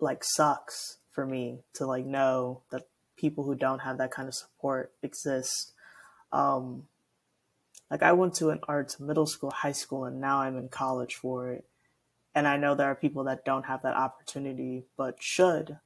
like 0.00 0.24
sucks 0.24 0.98
for 1.10 1.26
me 1.26 1.60
to 1.74 1.86
like 1.86 2.04
know 2.04 2.62
that 2.70 2.88
people 3.16 3.44
who 3.44 3.54
don't 3.54 3.80
have 3.80 3.98
that 3.98 4.10
kind 4.10 4.28
of 4.28 4.34
support 4.34 4.92
exist. 5.02 5.72
Um, 6.32 6.84
like 7.90 8.02
I 8.02 8.12
went 8.12 8.34
to 8.34 8.50
an 8.50 8.60
arts 8.68 9.00
middle 9.00 9.26
school, 9.26 9.50
high 9.50 9.72
school, 9.72 10.04
and 10.04 10.20
now 10.20 10.40
I'm 10.40 10.56
in 10.56 10.68
college 10.68 11.16
for 11.16 11.50
it. 11.50 11.64
And 12.34 12.46
I 12.46 12.56
know 12.56 12.74
there 12.74 12.86
are 12.86 12.94
people 12.94 13.24
that 13.24 13.44
don't 13.44 13.66
have 13.66 13.82
that 13.82 13.96
opportunity, 13.96 14.84
but 14.96 15.16
should. 15.20 15.78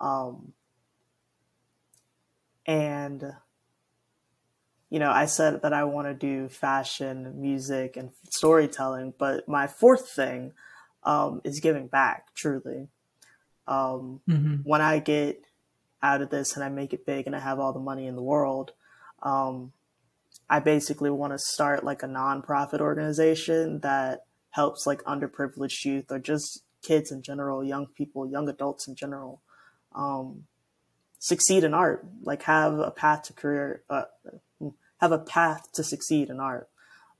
Um, 0.00 0.52
and 2.64 3.32
you 4.90 4.98
know, 4.98 5.10
I 5.10 5.26
said 5.26 5.62
that 5.62 5.72
I 5.72 5.84
want 5.84 6.06
to 6.06 6.14
do 6.14 6.48
fashion, 6.48 7.40
music, 7.40 7.96
and 7.96 8.10
storytelling, 8.30 9.14
but 9.18 9.48
my 9.48 9.66
fourth 9.66 10.10
thing 10.10 10.52
um, 11.02 11.40
is 11.44 11.60
giving 11.60 11.88
back. 11.88 12.34
Truly, 12.34 12.88
um, 13.66 14.20
mm-hmm. 14.28 14.56
when 14.64 14.80
I 14.80 14.98
get 15.00 15.44
out 16.02 16.22
of 16.22 16.30
this 16.30 16.54
and 16.54 16.64
I 16.64 16.68
make 16.68 16.92
it 16.92 17.06
big 17.06 17.26
and 17.26 17.34
I 17.34 17.40
have 17.40 17.58
all 17.58 17.72
the 17.72 17.80
money 17.80 18.06
in 18.06 18.14
the 18.14 18.22
world, 18.22 18.72
um, 19.22 19.72
I 20.48 20.60
basically 20.60 21.10
want 21.10 21.32
to 21.32 21.38
start 21.38 21.82
like 21.82 22.02
a 22.02 22.06
nonprofit 22.06 22.80
organization 22.80 23.80
that 23.80 24.24
helps 24.50 24.86
like 24.86 25.02
underprivileged 25.02 25.84
youth 25.84 26.10
or 26.10 26.20
just 26.20 26.62
kids 26.82 27.10
in 27.10 27.22
general, 27.22 27.64
young 27.64 27.86
people, 27.86 28.30
young 28.30 28.48
adults 28.48 28.86
in 28.86 28.94
general, 28.94 29.42
um, 29.94 30.44
succeed 31.18 31.64
in 31.64 31.74
art. 31.74 32.06
Like 32.22 32.44
have 32.44 32.78
a 32.78 32.92
path 32.92 33.24
to 33.24 33.32
career, 33.32 33.82
uh, 33.90 34.04
have 35.00 35.12
a 35.12 35.18
path 35.18 35.72
to 35.72 35.84
succeed 35.84 36.30
in 36.30 36.40
art, 36.40 36.68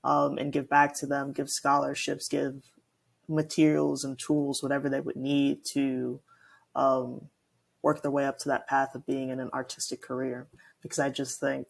um, 0.03 0.37
and 0.37 0.53
give 0.53 0.69
back 0.69 0.95
to 0.99 1.05
them, 1.05 1.31
give 1.31 1.49
scholarships, 1.49 2.27
give 2.27 2.63
materials 3.27 4.03
and 4.03 4.17
tools, 4.17 4.63
whatever 4.63 4.89
they 4.89 5.01
would 5.01 5.15
need 5.15 5.65
to 5.73 6.19
um, 6.75 7.27
work 7.81 8.01
their 8.01 8.11
way 8.11 8.25
up 8.25 8.39
to 8.39 8.49
that 8.49 8.67
path 8.67 8.95
of 8.95 9.05
being 9.05 9.29
in 9.29 9.39
an 9.39 9.49
artistic 9.53 10.01
career. 10.01 10.47
Because 10.81 10.99
I 10.99 11.09
just 11.09 11.39
think 11.39 11.67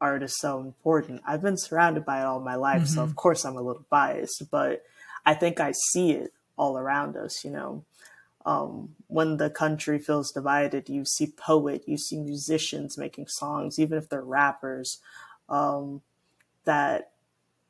art 0.00 0.22
is 0.22 0.38
so 0.38 0.60
important. 0.60 1.22
I've 1.26 1.42
been 1.42 1.56
surrounded 1.56 2.04
by 2.04 2.20
it 2.20 2.24
all 2.24 2.40
my 2.40 2.54
life, 2.54 2.82
mm-hmm. 2.82 2.94
so 2.94 3.02
of 3.02 3.16
course 3.16 3.44
I'm 3.44 3.56
a 3.56 3.62
little 3.62 3.86
biased, 3.90 4.50
but 4.50 4.82
I 5.26 5.34
think 5.34 5.60
I 5.60 5.72
see 5.90 6.12
it 6.12 6.32
all 6.56 6.78
around 6.78 7.16
us, 7.16 7.44
you 7.44 7.50
know. 7.50 7.84
Um, 8.46 8.90
when 9.06 9.38
the 9.38 9.48
country 9.48 9.98
feels 9.98 10.30
divided, 10.30 10.90
you 10.90 11.06
see 11.06 11.32
poet, 11.34 11.84
you 11.86 11.96
see 11.96 12.18
musicians 12.18 12.98
making 12.98 13.28
songs, 13.28 13.78
even 13.78 13.96
if 13.96 14.10
they're 14.10 14.22
rappers, 14.22 15.00
um, 15.48 16.02
that 16.64 17.10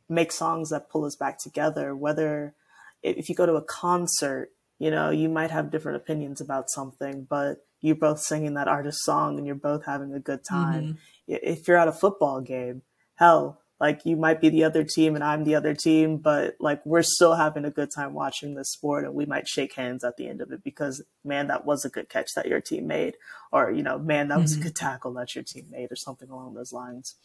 make 0.09 0.33
songs 0.33 0.71
that 0.71 0.91
pull 0.91 1.05
us 1.05 1.17
back 1.17 1.39
together. 1.39 1.95
Whether 1.95 2.55
if 3.03 3.29
you 3.29 3.35
go 3.35 3.47
to 3.47 3.55
a 3.55 3.63
concert, 3.63 4.51
you 4.79 4.91
know, 4.91 5.11
you 5.11 5.29
might 5.29 5.51
have 5.51 5.71
different 5.71 5.97
opinions 5.97 6.41
about 6.41 6.71
something, 6.71 7.27
but 7.29 7.67
you're 7.81 7.95
both 7.95 8.21
singing 8.21 8.55
that 8.55 8.69
artist 8.69 9.05
song 9.05 9.37
and 9.37 9.47
you're 9.47 9.55
both 9.55 9.85
having 9.85 10.13
a 10.15 10.21
good 10.21 10.41
time. 10.49 10.83
Mm-hmm 10.83 10.93
if 11.27 11.67
you're 11.67 11.77
at 11.77 11.89
a 11.89 11.93
football 11.93 12.41
game, 12.41 12.83
hell, 13.17 13.61
like 13.81 14.07
you 14.07 14.17
might 14.17 14.41
be 14.41 14.49
the 14.49 14.65
other 14.65 14.85
team 14.85 15.15
and 15.15 15.25
I'm 15.25 15.45
the 15.45 15.57
other 15.57 15.75
team, 15.75 16.19
but 16.19 16.57
like 16.61 16.85
we're 16.87 17.03
still 17.03 17.35
having 17.35 17.65
a 17.65 17.71
good 17.71 17.91
time 17.95 18.15
watching 18.15 18.55
this 18.55 18.71
sport 18.71 19.05
and 19.05 19.15
we 19.15 19.27
might 19.27 19.49
shake 19.49 19.75
hands 19.75 20.05
at 20.05 20.17
the 20.17 20.29
end 20.29 20.41
of 20.41 20.53
it 20.53 20.63
because 20.63 21.03
man, 21.25 21.49
that 21.49 21.65
was 21.65 21.85
a 21.85 21.91
good 21.91 22.09
catch 22.09 22.31
that 22.37 22.47
your 22.47 22.61
team 22.61 22.87
made, 22.87 23.15
or 23.53 23.71
you 23.71 23.83
know, 23.83 23.99
man, 23.99 24.29
that 24.29 24.41
was 24.41 24.53
mm-hmm. 24.53 24.63
a 24.63 24.65
good 24.65 24.77
tackle 24.77 25.13
that 25.15 25.35
your 25.35 25.45
team 25.45 25.67
made, 25.71 25.91
or 25.91 25.97
something 25.97 26.31
along 26.31 26.55
those 26.55 26.73
lines. 26.73 27.17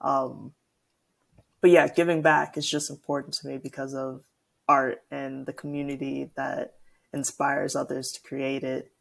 Um, 0.00 0.52
but 1.60 1.70
yeah, 1.70 1.88
giving 1.88 2.22
back 2.22 2.56
is 2.56 2.68
just 2.68 2.90
important 2.90 3.34
to 3.34 3.48
me 3.48 3.58
because 3.58 3.94
of 3.94 4.22
art 4.68 5.02
and 5.10 5.46
the 5.46 5.52
community 5.52 6.30
that 6.36 6.74
inspires 7.12 7.74
others 7.74 8.10
to 8.12 8.28
create 8.28 8.62
it 8.62 8.92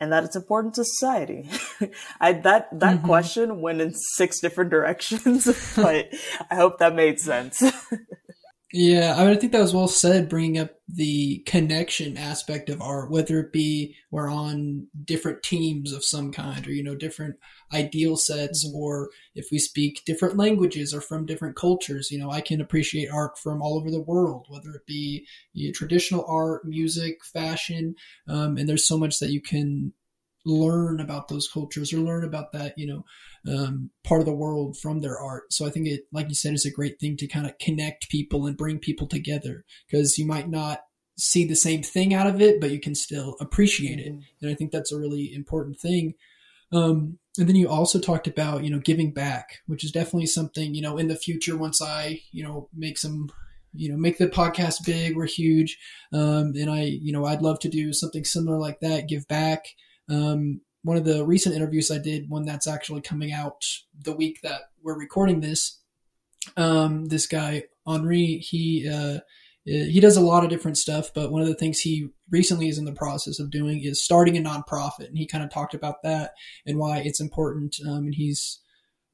and 0.00 0.12
that 0.12 0.24
it's 0.24 0.36
important 0.36 0.74
to 0.74 0.84
society. 0.84 1.48
I 2.20 2.32
that 2.32 2.68
that 2.78 2.96
mm-hmm. 2.96 3.06
question 3.06 3.60
went 3.60 3.80
in 3.80 3.94
six 3.94 4.40
different 4.40 4.70
directions, 4.70 5.46
but 5.76 6.08
I 6.50 6.54
hope 6.56 6.78
that 6.78 6.94
made 6.94 7.20
sense. 7.20 7.62
yeah, 8.76 9.14
I 9.16 9.22
mean, 9.24 9.36
I 9.36 9.36
think 9.36 9.52
that 9.52 9.60
was 9.60 9.72
well 9.72 9.86
said, 9.86 10.28
bringing 10.28 10.58
up 10.58 10.72
the 10.88 11.44
connection 11.46 12.16
aspect 12.16 12.68
of 12.68 12.82
art, 12.82 13.08
whether 13.08 13.38
it 13.38 13.52
be 13.52 13.94
we're 14.10 14.28
on 14.28 14.88
different 15.04 15.44
teams 15.44 15.92
of 15.92 16.04
some 16.04 16.32
kind, 16.32 16.66
or 16.66 16.72
you 16.72 16.82
know, 16.82 16.96
different 16.96 17.36
ideal 17.72 18.16
sets, 18.16 18.66
mm-hmm. 18.66 18.76
or 18.76 19.10
if 19.36 19.46
we 19.52 19.60
speak 19.60 20.02
different 20.04 20.36
languages 20.36 20.92
or 20.92 21.00
from 21.00 21.24
different 21.24 21.54
cultures. 21.54 22.10
You 22.10 22.18
know, 22.18 22.32
I 22.32 22.40
can 22.40 22.60
appreciate 22.60 23.08
art 23.12 23.38
from 23.38 23.62
all 23.62 23.78
over 23.78 23.92
the 23.92 24.00
world, 24.00 24.46
whether 24.48 24.70
it 24.70 24.86
be 24.88 25.24
you 25.52 25.68
know, 25.68 25.72
traditional 25.72 26.24
art, 26.26 26.64
music, 26.64 27.24
fashion, 27.24 27.94
um, 28.26 28.56
and 28.56 28.68
there's 28.68 28.88
so 28.88 28.98
much 28.98 29.20
that 29.20 29.30
you 29.30 29.40
can 29.40 29.92
learn 30.44 31.00
about 31.00 31.28
those 31.28 31.48
cultures 31.48 31.92
or 31.92 31.98
learn 31.98 32.24
about 32.24 32.52
that 32.52 32.74
you 32.76 32.86
know 32.86 33.04
um, 33.52 33.90
part 34.04 34.20
of 34.20 34.26
the 34.26 34.34
world 34.34 34.76
from 34.78 35.00
their 35.00 35.18
art. 35.18 35.52
So 35.52 35.66
i 35.66 35.70
think 35.70 35.86
it 35.86 36.02
like 36.12 36.28
you 36.28 36.34
said 36.34 36.54
is 36.54 36.66
a 36.66 36.70
great 36.70 36.98
thing 36.98 37.16
to 37.18 37.26
kind 37.26 37.46
of 37.46 37.58
connect 37.58 38.10
people 38.10 38.46
and 38.46 38.56
bring 38.56 38.78
people 38.78 39.06
together 39.06 39.64
because 39.86 40.18
you 40.18 40.26
might 40.26 40.48
not 40.48 40.80
see 41.16 41.46
the 41.46 41.54
same 41.54 41.82
thing 41.82 42.12
out 42.12 42.26
of 42.26 42.40
it 42.40 42.60
but 42.60 42.70
you 42.70 42.80
can 42.80 42.94
still 42.94 43.36
appreciate 43.40 43.98
mm-hmm. 43.98 44.18
it 44.18 44.24
and 44.42 44.50
i 44.50 44.54
think 44.54 44.72
that's 44.72 44.92
a 44.92 44.98
really 44.98 45.32
important 45.32 45.78
thing. 45.78 46.14
Um, 46.72 47.18
and 47.38 47.48
then 47.48 47.56
you 47.56 47.68
also 47.68 47.98
talked 47.98 48.26
about 48.26 48.64
you 48.64 48.70
know 48.70 48.78
giving 48.78 49.12
back 49.12 49.58
which 49.66 49.84
is 49.84 49.92
definitely 49.92 50.26
something 50.26 50.74
you 50.74 50.82
know 50.82 50.96
in 50.96 51.08
the 51.08 51.16
future 51.16 51.56
once 51.56 51.82
i 51.82 52.20
you 52.32 52.44
know 52.44 52.68
make 52.74 52.98
some 52.98 53.30
you 53.72 53.90
know 53.90 53.96
make 53.96 54.18
the 54.18 54.28
podcast 54.28 54.84
big 54.84 55.16
we're 55.16 55.26
huge 55.26 55.78
um, 56.12 56.52
and 56.56 56.70
i 56.70 56.82
you 56.82 57.12
know 57.12 57.24
i'd 57.24 57.42
love 57.42 57.58
to 57.60 57.68
do 57.68 57.92
something 57.92 58.24
similar 58.24 58.58
like 58.58 58.80
that 58.80 59.08
give 59.08 59.26
back 59.28 59.66
um, 60.08 60.60
one 60.82 60.96
of 60.96 61.04
the 61.04 61.24
recent 61.24 61.54
interviews 61.54 61.90
I 61.90 61.98
did, 61.98 62.28
one 62.28 62.44
that's 62.44 62.66
actually 62.66 63.00
coming 63.00 63.32
out 63.32 63.64
the 63.98 64.14
week 64.14 64.40
that 64.42 64.62
we're 64.82 64.98
recording 64.98 65.40
this, 65.40 65.80
um, 66.56 67.06
this 67.06 67.26
guy 67.26 67.64
Henri, 67.86 68.38
he 68.38 68.88
uh, 68.88 69.20
he 69.64 69.98
does 69.98 70.16
a 70.16 70.20
lot 70.20 70.44
of 70.44 70.50
different 70.50 70.76
stuff, 70.76 71.10
but 71.14 71.32
one 71.32 71.40
of 71.40 71.48
the 71.48 71.54
things 71.54 71.80
he 71.80 72.08
recently 72.30 72.68
is 72.68 72.76
in 72.76 72.84
the 72.84 72.92
process 72.92 73.40
of 73.40 73.50
doing 73.50 73.82
is 73.82 74.04
starting 74.04 74.36
a 74.36 74.42
nonprofit, 74.42 75.08
and 75.08 75.16
he 75.16 75.26
kind 75.26 75.42
of 75.42 75.50
talked 75.50 75.72
about 75.74 76.02
that 76.02 76.32
and 76.66 76.78
why 76.78 76.98
it's 76.98 77.20
important. 77.20 77.76
Um, 77.88 78.04
and 78.04 78.14
he's 78.14 78.60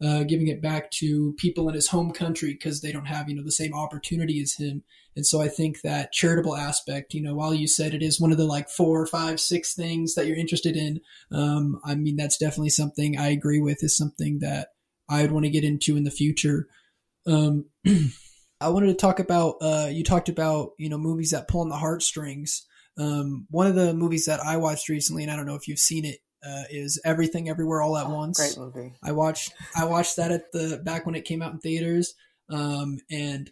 uh, 0.03 0.23
giving 0.25 0.49
it 0.49 0.63
back 0.63 0.91
to 0.91 1.35
people 1.37 1.69
in 1.69 1.75
his 1.75 1.89
home 1.89 2.11
country 2.11 2.53
because 2.53 2.81
they 2.81 2.93
don't 2.93 3.07
have 3.07 3.29
you 3.29 3.35
know 3.35 3.45
the 3.45 3.53
same 3.53 3.75
opportunity 3.75 4.41
as 4.41 4.55
him. 4.55 4.83
And 5.17 5.27
so 5.27 5.43
i 5.43 5.49
think 5.49 5.83
that 5.83 6.13
charitable 6.13 6.57
aspect 6.57 7.15
you 7.15 7.21
know 7.21 7.35
while 7.35 7.53
you 7.53 7.67
said 7.67 7.93
it 7.93 8.03
is 8.03 8.21
one 8.21 8.31
of 8.31 8.39
the 8.39 8.47
like 8.47 8.71
four 8.71 9.05
five 9.07 9.41
six 9.41 9.75
things 9.75 10.15
that 10.15 10.27
you're 10.27 10.37
interested 10.37 10.77
in 10.77 11.01
um, 11.33 11.81
i 11.85 11.95
mean 11.95 12.17
that's 12.17 12.39
definitely 12.39 12.71
something 12.71 13.19
i 13.19 13.29
agree 13.29 13.61
with 13.61 13.83
is 13.83 13.97
something 13.97 14.39
that 14.39 14.69
i 15.09 15.21
would 15.21 15.33
want 15.33 15.45
to 15.45 15.51
get 15.51 15.65
into 15.65 15.97
in 15.97 16.05
the 16.05 16.11
future. 16.11 16.69
Um, 17.27 17.67
i 18.61 18.69
wanted 18.69 18.87
to 18.87 18.95
talk 18.95 19.19
about 19.19 19.57
uh, 19.61 19.89
you 19.91 20.05
talked 20.05 20.29
about 20.29 20.71
you 20.79 20.89
know 20.89 20.99
movies 20.99 21.33
that 21.33 21.49
pull 21.49 21.61
on 21.61 21.69
the 21.69 21.77
heartstrings. 21.77 22.67
Um, 22.99 23.47
one 23.51 23.67
of 23.67 23.75
the 23.75 23.93
movies 23.95 24.27
that 24.27 24.41
i 24.41 24.57
watched 24.57 24.89
recently 24.89 25.23
and 25.23 25.33
i 25.33 25.37
don't 25.37 25.47
know 25.47 25.55
if 25.55 25.69
you've 25.69 25.79
seen 25.79 26.05
it 26.05 26.21
uh, 26.47 26.65
is 26.71 27.01
Everything 27.05 27.49
Everywhere 27.49 27.83
All 27.83 27.97
at 27.97 28.07
oh, 28.07 28.15
Once. 28.15 28.39
Great 28.39 28.59
movie. 28.59 28.95
I 29.03 29.13
watched 29.13 29.53
I 29.77 29.85
watched 29.85 30.17
that 30.17 30.33
at 30.33 30.53
the 30.53 30.81
back 30.85 31.07
when 31.07 31.15
it 31.15 31.25
came 31.25 31.43
out 31.43 31.53
in 31.53 31.59
theaters, 31.59 32.15
um, 32.49 32.99
and 33.11 33.51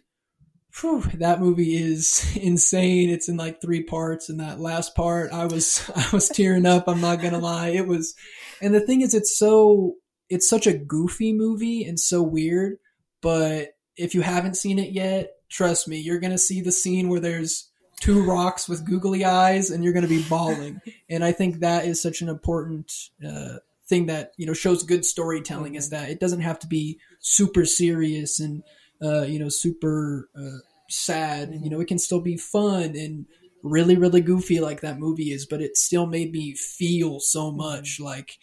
whew, 0.79 1.01
that 1.15 1.39
movie 1.39 1.75
is 1.75 2.35
insane. 2.41 3.09
It's 3.09 3.29
in 3.29 3.37
like 3.37 3.61
three 3.61 3.83
parts, 3.83 4.29
and 4.29 4.39
that 4.39 4.59
last 4.59 4.95
part, 4.95 5.31
I 5.31 5.45
was 5.45 5.89
I 5.95 6.07
was 6.11 6.29
tearing 6.29 6.65
up. 6.65 6.87
I'm 6.87 7.01
not 7.01 7.21
gonna 7.21 7.39
lie. 7.39 7.69
It 7.69 7.87
was, 7.87 8.15
and 8.61 8.73
the 8.73 8.81
thing 8.81 9.01
is, 9.01 9.13
it's 9.13 9.37
so 9.37 9.95
it's 10.29 10.49
such 10.49 10.67
a 10.67 10.77
goofy 10.77 11.33
movie 11.33 11.83
and 11.83 11.99
so 11.99 12.21
weird. 12.21 12.77
But 13.21 13.69
if 13.97 14.15
you 14.15 14.21
haven't 14.21 14.55
seen 14.55 14.79
it 14.79 14.91
yet, 14.91 15.31
trust 15.49 15.87
me, 15.87 15.97
you're 15.97 16.19
gonna 16.19 16.37
see 16.37 16.61
the 16.61 16.71
scene 16.71 17.09
where 17.09 17.19
there's 17.19 17.68
two 17.99 18.23
rocks 18.23 18.67
with 18.69 18.85
googly 18.85 19.25
eyes 19.25 19.69
and 19.69 19.83
you're 19.83 19.93
going 19.93 20.07
to 20.07 20.09
be 20.09 20.23
bawling. 20.23 20.81
and 21.09 21.23
I 21.23 21.31
think 21.31 21.59
that 21.59 21.85
is 21.85 22.01
such 22.01 22.21
an 22.21 22.29
important 22.29 22.91
uh, 23.25 23.57
thing 23.87 24.05
that 24.05 24.33
you 24.37 24.45
know 24.45 24.53
shows 24.53 24.83
good 24.83 25.03
storytelling 25.03 25.75
is 25.75 25.89
that 25.89 26.09
it 26.09 26.19
doesn't 26.19 26.41
have 26.41 26.59
to 26.59 26.67
be 26.67 26.99
super 27.19 27.65
serious 27.65 28.39
and 28.39 28.63
uh, 29.01 29.23
you 29.23 29.39
know 29.39 29.49
super 29.49 30.29
uh, 30.35 30.59
sad. 30.89 31.51
You 31.61 31.69
know, 31.69 31.79
it 31.79 31.87
can 31.87 31.99
still 31.99 32.21
be 32.21 32.37
fun 32.37 32.95
and 32.95 33.25
really 33.63 33.97
really 33.97 34.21
goofy 34.21 34.59
like 34.59 34.81
that 34.81 34.99
movie 34.99 35.31
is, 35.31 35.45
but 35.45 35.61
it 35.61 35.75
still 35.75 36.05
made 36.05 36.31
me 36.31 36.53
feel 36.53 37.19
so 37.19 37.51
much 37.51 37.99
like 37.99 38.37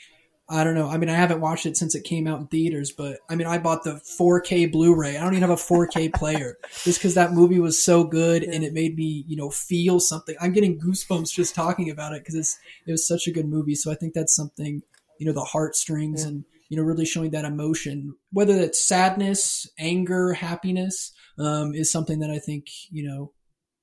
I 0.49 0.63
don't 0.63 0.75
know. 0.75 0.89
I 0.89 0.97
mean, 0.97 1.09
I 1.09 1.15
haven't 1.15 1.41
watched 1.41 1.67
it 1.67 1.77
since 1.77 1.97
it 1.97 2.05
came 2.05 2.29
out 2.29 2.39
in 2.39 2.47
theaters, 2.47 2.93
but 2.93 3.19
I 3.29 3.35
mean, 3.35 3.49
I 3.49 3.59
bought 3.59 3.83
the 3.83 4.01
4K 4.19 4.71
Blu-ray. 4.71 5.17
I 5.17 5.21
don't 5.21 5.35
even 5.35 5.49
have 5.49 5.51
a 5.51 5.61
4K 5.61 6.15
player 6.15 6.57
just 6.85 7.01
because 7.01 7.15
that 7.15 7.33
movie 7.33 7.59
was 7.59 7.83
so 7.83 8.05
good 8.05 8.45
and 8.45 8.63
it 8.63 8.73
made 8.73 8.97
me, 8.97 9.25
you 9.27 9.37
know, 9.37 9.51
feel 9.51 9.99
something. 9.99 10.37
I'm 10.41 10.53
getting 10.53 10.79
goosebumps 10.79 11.33
just 11.33 11.57
talking 11.57 11.91
about 11.91 12.13
it 12.13 12.21
because 12.21 12.37
it's 12.37 12.59
it 12.87 12.93
was 12.93 13.07
such 13.07 13.27
a 13.27 13.33
good 13.33 13.49
movie. 13.49 13.75
So 13.75 13.91
I 13.91 13.97
think 13.97 14.15
that's 14.15 14.37
something, 14.37 14.83
you 15.19 15.27
know, 15.27 15.33
the 15.33 15.41
heartstrings 15.41 16.23
yeah. 16.23 16.29
and 16.29 16.45
you 16.69 16.77
know, 16.77 16.83
really 16.83 17.07
showing 17.07 17.31
that 17.31 17.45
emotion, 17.45 18.17
whether 18.33 18.55
it's 18.55 18.85
sadness, 18.85 19.71
anger, 19.79 20.33
happiness, 20.33 21.13
um, 21.39 21.73
is 21.75 21.93
something 21.93 22.19
that 22.19 22.31
I 22.31 22.41
think, 22.41 22.67
you 22.91 23.07
know, 23.09 23.33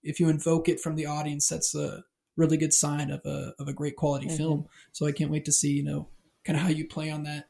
if 0.01 0.19
you 0.19 0.27
invoke 0.27 0.67
it 0.67 0.81
from 0.81 0.95
the 0.95 1.05
audience, 1.05 1.47
that's 1.47 1.73
a 1.75 2.03
really 2.35 2.57
good 2.57 2.73
sign 2.73 3.09
of 3.09 3.21
a 3.25 3.53
of 3.59 3.69
a 3.69 3.73
great 3.73 3.95
quality 3.95 4.27
mm-hmm. 4.27 4.37
film. 4.37 4.65
So 4.91 5.05
I 5.05 5.13
can't 5.13 5.31
wait 5.31 5.45
to 5.45 5.51
see, 5.51 5.71
you 5.71 5.83
know 5.83 6.09
kind 6.43 6.57
of 6.57 6.63
how 6.63 6.69
you 6.69 6.87
play 6.87 7.09
on 7.09 7.23
that 7.23 7.45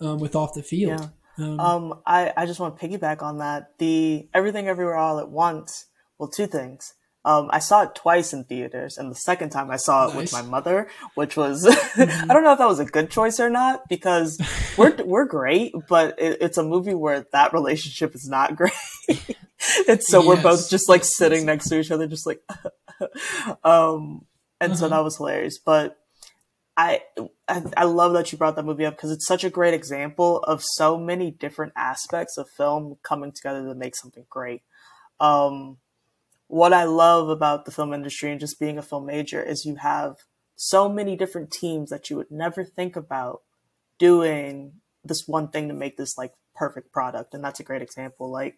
um, 0.00 0.18
with 0.18 0.34
off 0.34 0.54
the 0.54 0.62
field. 0.62 1.00
Yeah. 1.00 1.44
Um, 1.44 1.60
um, 1.60 2.00
I, 2.06 2.32
I 2.36 2.46
just 2.46 2.60
want 2.60 2.78
to 2.78 2.88
piggyback 2.88 3.22
on 3.22 3.38
that. 3.38 3.78
The 3.78 4.28
Everything 4.34 4.68
Everywhere 4.68 4.96
All 4.96 5.18
at 5.18 5.30
Once. 5.30 5.86
Well, 6.18 6.28
two 6.28 6.46
things. 6.46 6.94
Um, 7.22 7.50
I 7.52 7.58
saw 7.58 7.82
it 7.82 7.94
twice 7.94 8.32
in 8.32 8.44
theaters, 8.44 8.96
and 8.96 9.10
the 9.10 9.14
second 9.14 9.50
time 9.50 9.70
I 9.70 9.76
saw 9.76 10.04
it 10.04 10.14
nice. 10.14 10.16
with 10.16 10.32
my 10.32 10.42
mother, 10.42 10.88
which 11.16 11.36
was 11.36 11.66
mm-hmm. 11.66 12.30
I 12.30 12.32
don't 12.32 12.44
know 12.44 12.52
if 12.52 12.58
that 12.58 12.68
was 12.68 12.80
a 12.80 12.86
good 12.86 13.10
choice 13.10 13.38
or 13.38 13.50
not 13.50 13.88
because 13.90 14.40
we're 14.78 14.96
we're 15.04 15.26
great, 15.26 15.74
but 15.86 16.18
it, 16.18 16.38
it's 16.40 16.56
a 16.56 16.62
movie 16.62 16.94
where 16.94 17.26
that 17.32 17.52
relationship 17.52 18.14
is 18.14 18.26
not 18.26 18.56
great. 18.56 18.72
and 19.86 20.02
so 20.02 20.20
yes. 20.20 20.26
we're 20.26 20.42
both 20.42 20.70
just 20.70 20.88
like 20.88 21.04
sitting 21.04 21.44
next 21.44 21.68
to 21.68 21.78
each 21.78 21.90
other, 21.90 22.06
just 22.06 22.26
like, 22.26 22.40
um, 23.64 24.24
and 24.58 24.72
uh-huh. 24.72 24.74
so 24.76 24.88
that 24.88 25.04
was 25.04 25.18
hilarious. 25.18 25.58
But 25.58 25.98
I, 26.80 27.02
I, 27.46 27.62
I 27.76 27.84
love 27.84 28.14
that 28.14 28.32
you 28.32 28.38
brought 28.38 28.56
that 28.56 28.64
movie 28.64 28.86
up 28.86 28.96
because 28.96 29.10
it's 29.10 29.26
such 29.26 29.44
a 29.44 29.50
great 29.50 29.74
example 29.74 30.38
of 30.38 30.62
so 30.64 30.96
many 30.96 31.30
different 31.30 31.74
aspects 31.76 32.38
of 32.38 32.48
film 32.48 32.96
coming 33.02 33.32
together 33.32 33.66
to 33.66 33.74
make 33.74 33.94
something 33.94 34.24
great. 34.30 34.62
Um, 35.20 35.76
what 36.46 36.72
I 36.72 36.84
love 36.84 37.28
about 37.28 37.66
the 37.66 37.70
film 37.70 37.92
industry 37.92 38.30
and 38.30 38.40
just 38.40 38.58
being 38.58 38.78
a 38.78 38.82
film 38.82 39.04
major 39.04 39.42
is 39.42 39.66
you 39.66 39.76
have 39.76 40.16
so 40.56 40.88
many 40.88 41.16
different 41.16 41.50
teams 41.50 41.90
that 41.90 42.08
you 42.08 42.16
would 42.16 42.30
never 42.30 42.64
think 42.64 42.96
about 42.96 43.42
doing 43.98 44.72
this 45.04 45.28
one 45.28 45.48
thing 45.48 45.68
to 45.68 45.74
make 45.74 45.98
this 45.98 46.16
like 46.16 46.32
perfect 46.54 46.92
product. 46.92 47.34
And 47.34 47.44
that's 47.44 47.60
a 47.60 47.64
great 47.64 47.82
example. 47.82 48.32
Like 48.32 48.56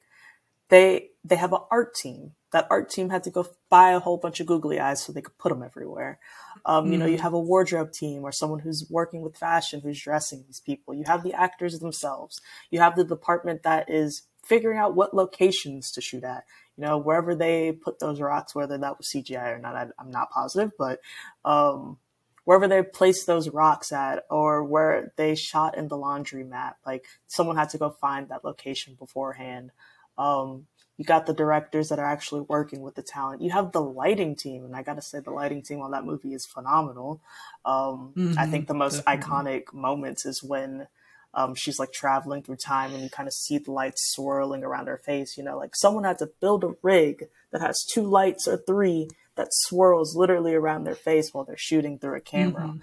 they, 0.69 1.09
they 1.25 1.37
have 1.37 1.53
an 1.53 1.63
art 1.73 1.97
team. 1.97 2.35
That 2.53 2.69
art 2.71 2.89
team 2.89 3.11
had 3.11 3.25
to 3.25 3.31
go 3.31 3.49
buy 3.69 3.91
a 3.91 3.99
whole 3.99 4.17
bunch 4.17 4.39
of 4.39 4.47
googly 4.47 4.79
eyes 4.79 5.03
so 5.03 5.13
they 5.13 5.23
could 5.23 5.39
put 5.39 5.49
them 5.49 5.65
everywhere. 5.65 6.21
Um, 6.65 6.87
mm. 6.87 6.93
You 6.93 6.99
know, 6.99 7.07
you 7.07 7.19
mm. 7.19 7.23
have 7.23 7.33
a 7.33 7.41
wardrobe 7.41 7.93
team 7.93 8.23
or 8.25 8.33
someone 8.33 8.61
who's 8.61 8.87
working 8.89 9.23
with 9.23 9.37
fashion, 9.37 9.81
who's 9.81 10.01
dressing 10.01 10.45
these 10.47 10.61
people. 10.61 10.95
You 10.95 11.05
have 11.07 11.23
the 11.23 11.35
actors 11.35 11.79
themselves. 11.79 12.41
You 12.71 12.81
have 12.81 12.97
the 12.97 13.05
department 13.05 13.63
that 13.63 13.91
is 13.91 14.23
figuring 14.45 14.79
out 14.79 14.95
what 14.95 15.15
locations 15.15 15.93
to 15.93 16.01
shoot 16.01 16.25
at 16.25 16.45
you 16.77 16.85
know, 16.85 16.99
wherever 16.99 17.35
they 17.35 17.73
put 17.73 17.99
those 17.99 18.21
rocks, 18.21 18.55
whether 18.55 18.79
that 18.79 18.99
was 18.99 19.09
CGI 19.09 19.55
or 19.55 19.59
not, 19.59 19.77
I, 19.77 19.87
am 20.01 20.11
not 20.11 20.31
positive, 20.31 20.73
but 20.79 21.01
um, 21.45 21.99
wherever 22.45 22.67
they 22.67 22.83
placed 22.83 23.27
those 23.27 23.49
rocks 23.49 23.93
at, 23.93 24.25
or 24.31 24.65
where 24.65 25.13
they 25.17 25.35
shot 25.35 25.77
in 25.77 25.89
the 25.89 25.97
laundromat, 25.97 26.75
like 26.87 27.07
someone 27.27 27.57
had 27.57 27.71
to 27.71 27.79
go 27.79 27.91
find 27.91 28.29
that 28.29 28.45
location 28.45 28.97
beforehand. 28.99 29.71
Um, 30.17 30.67
you 31.03 31.07
got 31.07 31.27
the 31.27 31.35
directors 31.35 31.89
that 31.89 31.99
are 31.99 32.07
actually 32.07 32.43
working 32.43 32.81
with 32.81 32.95
the 32.95 33.03
talent. 33.03 33.43
You 33.43 33.51
have 33.51 33.73
the 33.73 33.81
lighting 33.81 34.37
team, 34.37 34.65
and 34.65 34.77
I 34.77 34.85
got 34.85 34.95
to 34.95 35.03
say, 35.03 35.19
the 35.19 35.33
lighting 35.33 35.61
team 35.61 35.81
on 35.81 35.91
that 35.91 36.05
movie 36.05 36.33
is 36.33 36.47
phenomenal. 36.47 37.21
Um, 37.65 38.13
mm-hmm, 38.17 38.39
I 38.39 38.47
think 38.47 38.69
the 38.69 38.75
most 38.75 39.05
definitely. 39.05 39.25
iconic 39.27 39.75
moments 39.75 40.25
is 40.25 40.45
when 40.45 40.87
um, 41.35 41.57
she's 41.57 41.81
like 41.81 41.93
traveling 41.93 42.45
through 42.45 42.55
time 42.55 42.95
and 42.95 43.03
you 43.03 43.11
kind 43.11 43.27
of 43.27 43.33
see 43.33 43.59
the 43.59 43.73
lights 43.73 44.13
swirling 44.15 44.63
around 44.63 44.87
her 44.87 44.99
face. 44.99 45.37
You 45.37 45.43
know, 45.43 45.59
like 45.59 45.75
someone 45.75 46.05
had 46.05 46.19
to 46.19 46.31
build 46.41 46.63
a 46.63 46.75
rig 46.83 47.29
that 47.51 47.61
has 47.61 47.85
two 47.93 48.05
lights 48.05 48.47
or 48.47 48.59
three 48.59 49.09
that 49.35 49.49
swirls 49.51 50.15
literally 50.15 50.55
around 50.55 50.85
their 50.85 50.95
face 50.95 51.31
while 51.33 51.43
they're 51.43 51.57
shooting 51.59 51.99
through 51.99 52.19
a 52.19 52.21
camera. 52.21 52.75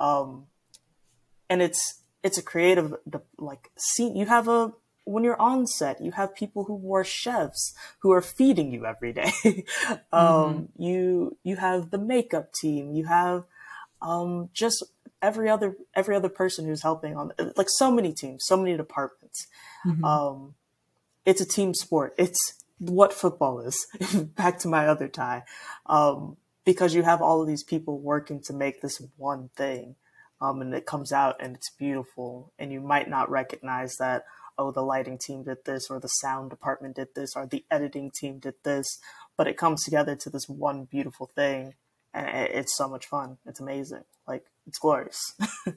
Mm-hmm. 0.00 0.04
Um, 0.04 0.46
and 1.48 1.62
it's, 1.62 2.02
it's 2.24 2.38
a 2.38 2.42
creative, 2.42 2.96
like, 3.38 3.70
scene. 3.76 4.16
You 4.16 4.26
have 4.26 4.48
a, 4.48 4.72
when 5.08 5.24
you're 5.24 5.40
on 5.40 5.66
set, 5.66 6.00
you 6.00 6.12
have 6.12 6.34
people 6.34 6.64
who 6.64 6.94
are 6.94 7.04
chefs 7.04 7.74
who 8.00 8.12
are 8.12 8.20
feeding 8.20 8.72
you 8.72 8.84
every 8.84 9.12
day. 9.12 9.32
um, 10.12 10.68
mm-hmm. 10.76 10.82
you, 10.82 11.36
you 11.42 11.56
have 11.56 11.90
the 11.90 11.98
makeup 11.98 12.52
team, 12.52 12.92
you 12.92 13.06
have, 13.06 13.44
um, 14.02 14.50
just 14.52 14.84
every 15.20 15.48
other 15.48 15.76
every 15.94 16.14
other 16.14 16.28
person 16.28 16.64
who's 16.64 16.82
helping 16.82 17.16
on 17.16 17.32
like 17.56 17.68
so 17.68 17.90
many 17.90 18.12
teams, 18.12 18.44
so 18.46 18.56
many 18.56 18.76
departments. 18.76 19.46
Mm-hmm. 19.86 20.04
Um, 20.04 20.54
it's 21.24 21.40
a 21.40 21.46
team 21.46 21.74
sport. 21.74 22.14
It's 22.18 22.54
what 22.78 23.12
football 23.12 23.60
is. 23.60 23.86
Back 24.36 24.58
to 24.60 24.68
my 24.68 24.86
other 24.86 25.08
tie, 25.08 25.44
um, 25.86 26.36
because 26.64 26.94
you 26.94 27.02
have 27.02 27.20
all 27.20 27.40
of 27.42 27.48
these 27.48 27.64
people 27.64 27.98
working 27.98 28.40
to 28.42 28.52
make 28.52 28.80
this 28.80 29.02
one 29.16 29.50
thing, 29.56 29.96
um, 30.40 30.60
and 30.62 30.74
it 30.74 30.86
comes 30.86 31.12
out 31.12 31.36
and 31.40 31.56
it's 31.56 31.70
beautiful. 31.70 32.52
And 32.58 32.72
you 32.72 32.80
might 32.80 33.08
not 33.08 33.30
recognize 33.30 33.96
that. 33.96 34.24
Oh, 34.58 34.72
the 34.72 34.82
lighting 34.82 35.18
team 35.18 35.44
did 35.44 35.58
this, 35.64 35.88
or 35.88 36.00
the 36.00 36.08
sound 36.08 36.50
department 36.50 36.96
did 36.96 37.08
this, 37.14 37.34
or 37.36 37.46
the 37.46 37.64
editing 37.70 38.10
team 38.10 38.38
did 38.40 38.54
this, 38.64 38.98
but 39.36 39.46
it 39.46 39.56
comes 39.56 39.84
together 39.84 40.16
to 40.16 40.30
this 40.30 40.48
one 40.48 40.84
beautiful 40.84 41.30
thing 41.34 41.74
and 42.14 42.48
it's 42.48 42.76
so 42.76 42.88
much 42.88 43.06
fun. 43.06 43.38
It's 43.46 43.60
amazing. 43.60 44.04
Like 44.26 44.44
it's 44.66 44.78
glorious. 44.78 45.34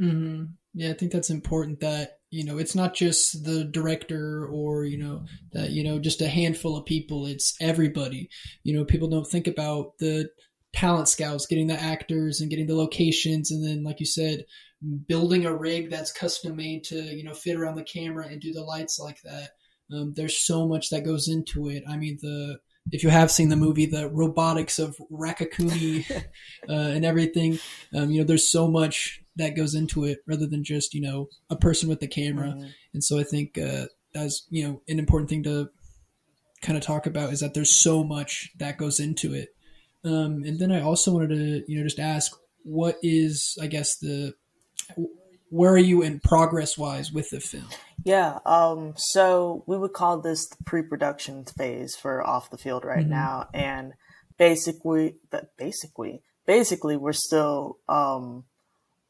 mm-hmm. 0.00 0.44
Yeah, 0.74 0.90
I 0.90 0.92
think 0.94 1.12
that's 1.12 1.30
important. 1.30 1.80
That 1.80 2.18
you 2.30 2.44
know, 2.44 2.58
it's 2.58 2.74
not 2.74 2.94
just 2.94 3.44
the 3.44 3.64
director 3.64 4.46
or 4.46 4.84
you 4.84 4.98
know 4.98 5.24
that 5.52 5.70
you 5.70 5.84
know 5.84 5.98
just 5.98 6.22
a 6.22 6.28
handful 6.28 6.76
of 6.76 6.86
people. 6.86 7.26
It's 7.26 7.54
everybody. 7.60 8.28
You 8.62 8.76
know, 8.76 8.84
people 8.84 9.08
don't 9.08 9.26
think 9.26 9.46
about 9.46 9.98
the 9.98 10.30
talent 10.74 11.08
scouts, 11.08 11.46
getting 11.46 11.68
the 11.68 11.80
actors 11.80 12.40
and 12.40 12.50
getting 12.50 12.66
the 12.66 12.76
locations, 12.76 13.50
and 13.50 13.64
then 13.64 13.84
like 13.84 14.00
you 14.00 14.06
said, 14.06 14.44
building 15.08 15.46
a 15.46 15.54
rig 15.54 15.90
that's 15.90 16.12
custom 16.12 16.56
made 16.56 16.84
to 16.84 16.96
you 16.96 17.24
know 17.24 17.34
fit 17.34 17.56
around 17.56 17.76
the 17.76 17.82
camera 17.82 18.26
and 18.26 18.40
do 18.40 18.52
the 18.52 18.62
lights 18.62 18.98
like 18.98 19.20
that. 19.22 19.50
Um, 19.92 20.14
there's 20.14 20.38
so 20.38 20.66
much 20.66 20.90
that 20.90 21.04
goes 21.04 21.28
into 21.28 21.68
it. 21.68 21.84
I 21.88 21.96
mean, 21.96 22.18
the 22.20 22.58
if 22.92 23.02
you 23.02 23.10
have 23.10 23.30
seen 23.30 23.48
the 23.48 23.56
movie, 23.56 23.86
the 23.86 24.08
robotics 24.08 24.78
of 24.78 24.96
Raccacoonie 25.10 26.08
uh, 26.68 26.72
and 26.72 27.04
everything, 27.04 27.58
um, 27.94 28.10
you 28.10 28.20
know, 28.20 28.26
there's 28.26 28.48
so 28.48 28.68
much 28.68 29.22
that 29.36 29.56
goes 29.56 29.74
into 29.74 30.04
it 30.04 30.20
rather 30.26 30.46
than 30.46 30.64
just 30.64 30.94
you 30.94 31.00
know 31.00 31.28
a 31.50 31.56
person 31.56 31.88
with 31.88 32.00
the 32.00 32.08
camera. 32.08 32.48
Mm-hmm. 32.48 32.66
And 32.94 33.04
so 33.04 33.18
I 33.18 33.24
think 33.24 33.58
uh, 33.58 33.86
that's 34.12 34.46
you 34.50 34.64
know 34.64 34.82
an 34.88 34.98
important 34.98 35.30
thing 35.30 35.42
to 35.44 35.70
kind 36.62 36.76
of 36.76 36.82
talk 36.82 37.06
about 37.06 37.32
is 37.32 37.40
that 37.40 37.54
there's 37.54 37.74
so 37.74 38.02
much 38.02 38.50
that 38.58 38.78
goes 38.78 38.98
into 39.00 39.34
it. 39.34 39.50
Um, 40.04 40.42
and 40.44 40.58
then 40.58 40.72
I 40.72 40.80
also 40.80 41.12
wanted 41.12 41.30
to 41.30 41.64
you 41.68 41.78
know 41.78 41.84
just 41.84 41.98
ask 41.98 42.36
what 42.62 42.96
is 43.02 43.56
I 43.60 43.66
guess 43.66 43.98
the 43.98 44.34
where 45.50 45.72
are 45.72 45.78
you 45.78 46.02
in 46.02 46.20
progress 46.20 46.76
wise 46.76 47.12
with 47.12 47.30
the 47.30 47.40
film? 47.40 47.66
Yeah, 48.04 48.38
um, 48.44 48.94
so 48.96 49.64
we 49.66 49.76
would 49.76 49.92
call 49.92 50.18
this 50.20 50.46
the 50.48 50.62
pre-production 50.64 51.44
phase 51.44 51.96
for 51.96 52.24
off 52.26 52.50
the 52.50 52.58
field 52.58 52.84
right 52.84 53.00
mm-hmm. 53.00 53.10
now, 53.10 53.48
and 53.52 53.94
basically, 54.38 55.16
basically, 55.56 56.22
basically, 56.46 56.96
we're 56.96 57.12
still 57.12 57.78
um, 57.88 58.44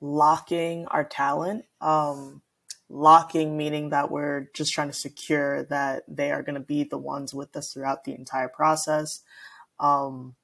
locking 0.00 0.86
our 0.86 1.04
talent. 1.04 1.64
Um, 1.80 2.42
locking 2.88 3.56
meaning 3.56 3.90
that 3.90 4.10
we're 4.10 4.48
just 4.54 4.72
trying 4.72 4.88
to 4.88 4.94
secure 4.94 5.64
that 5.64 6.04
they 6.08 6.30
are 6.30 6.42
going 6.42 6.54
to 6.54 6.60
be 6.60 6.84
the 6.84 6.98
ones 6.98 7.34
with 7.34 7.54
us 7.56 7.72
throughout 7.72 8.04
the 8.04 8.14
entire 8.14 8.48
process, 8.48 9.22
um, 9.80 10.36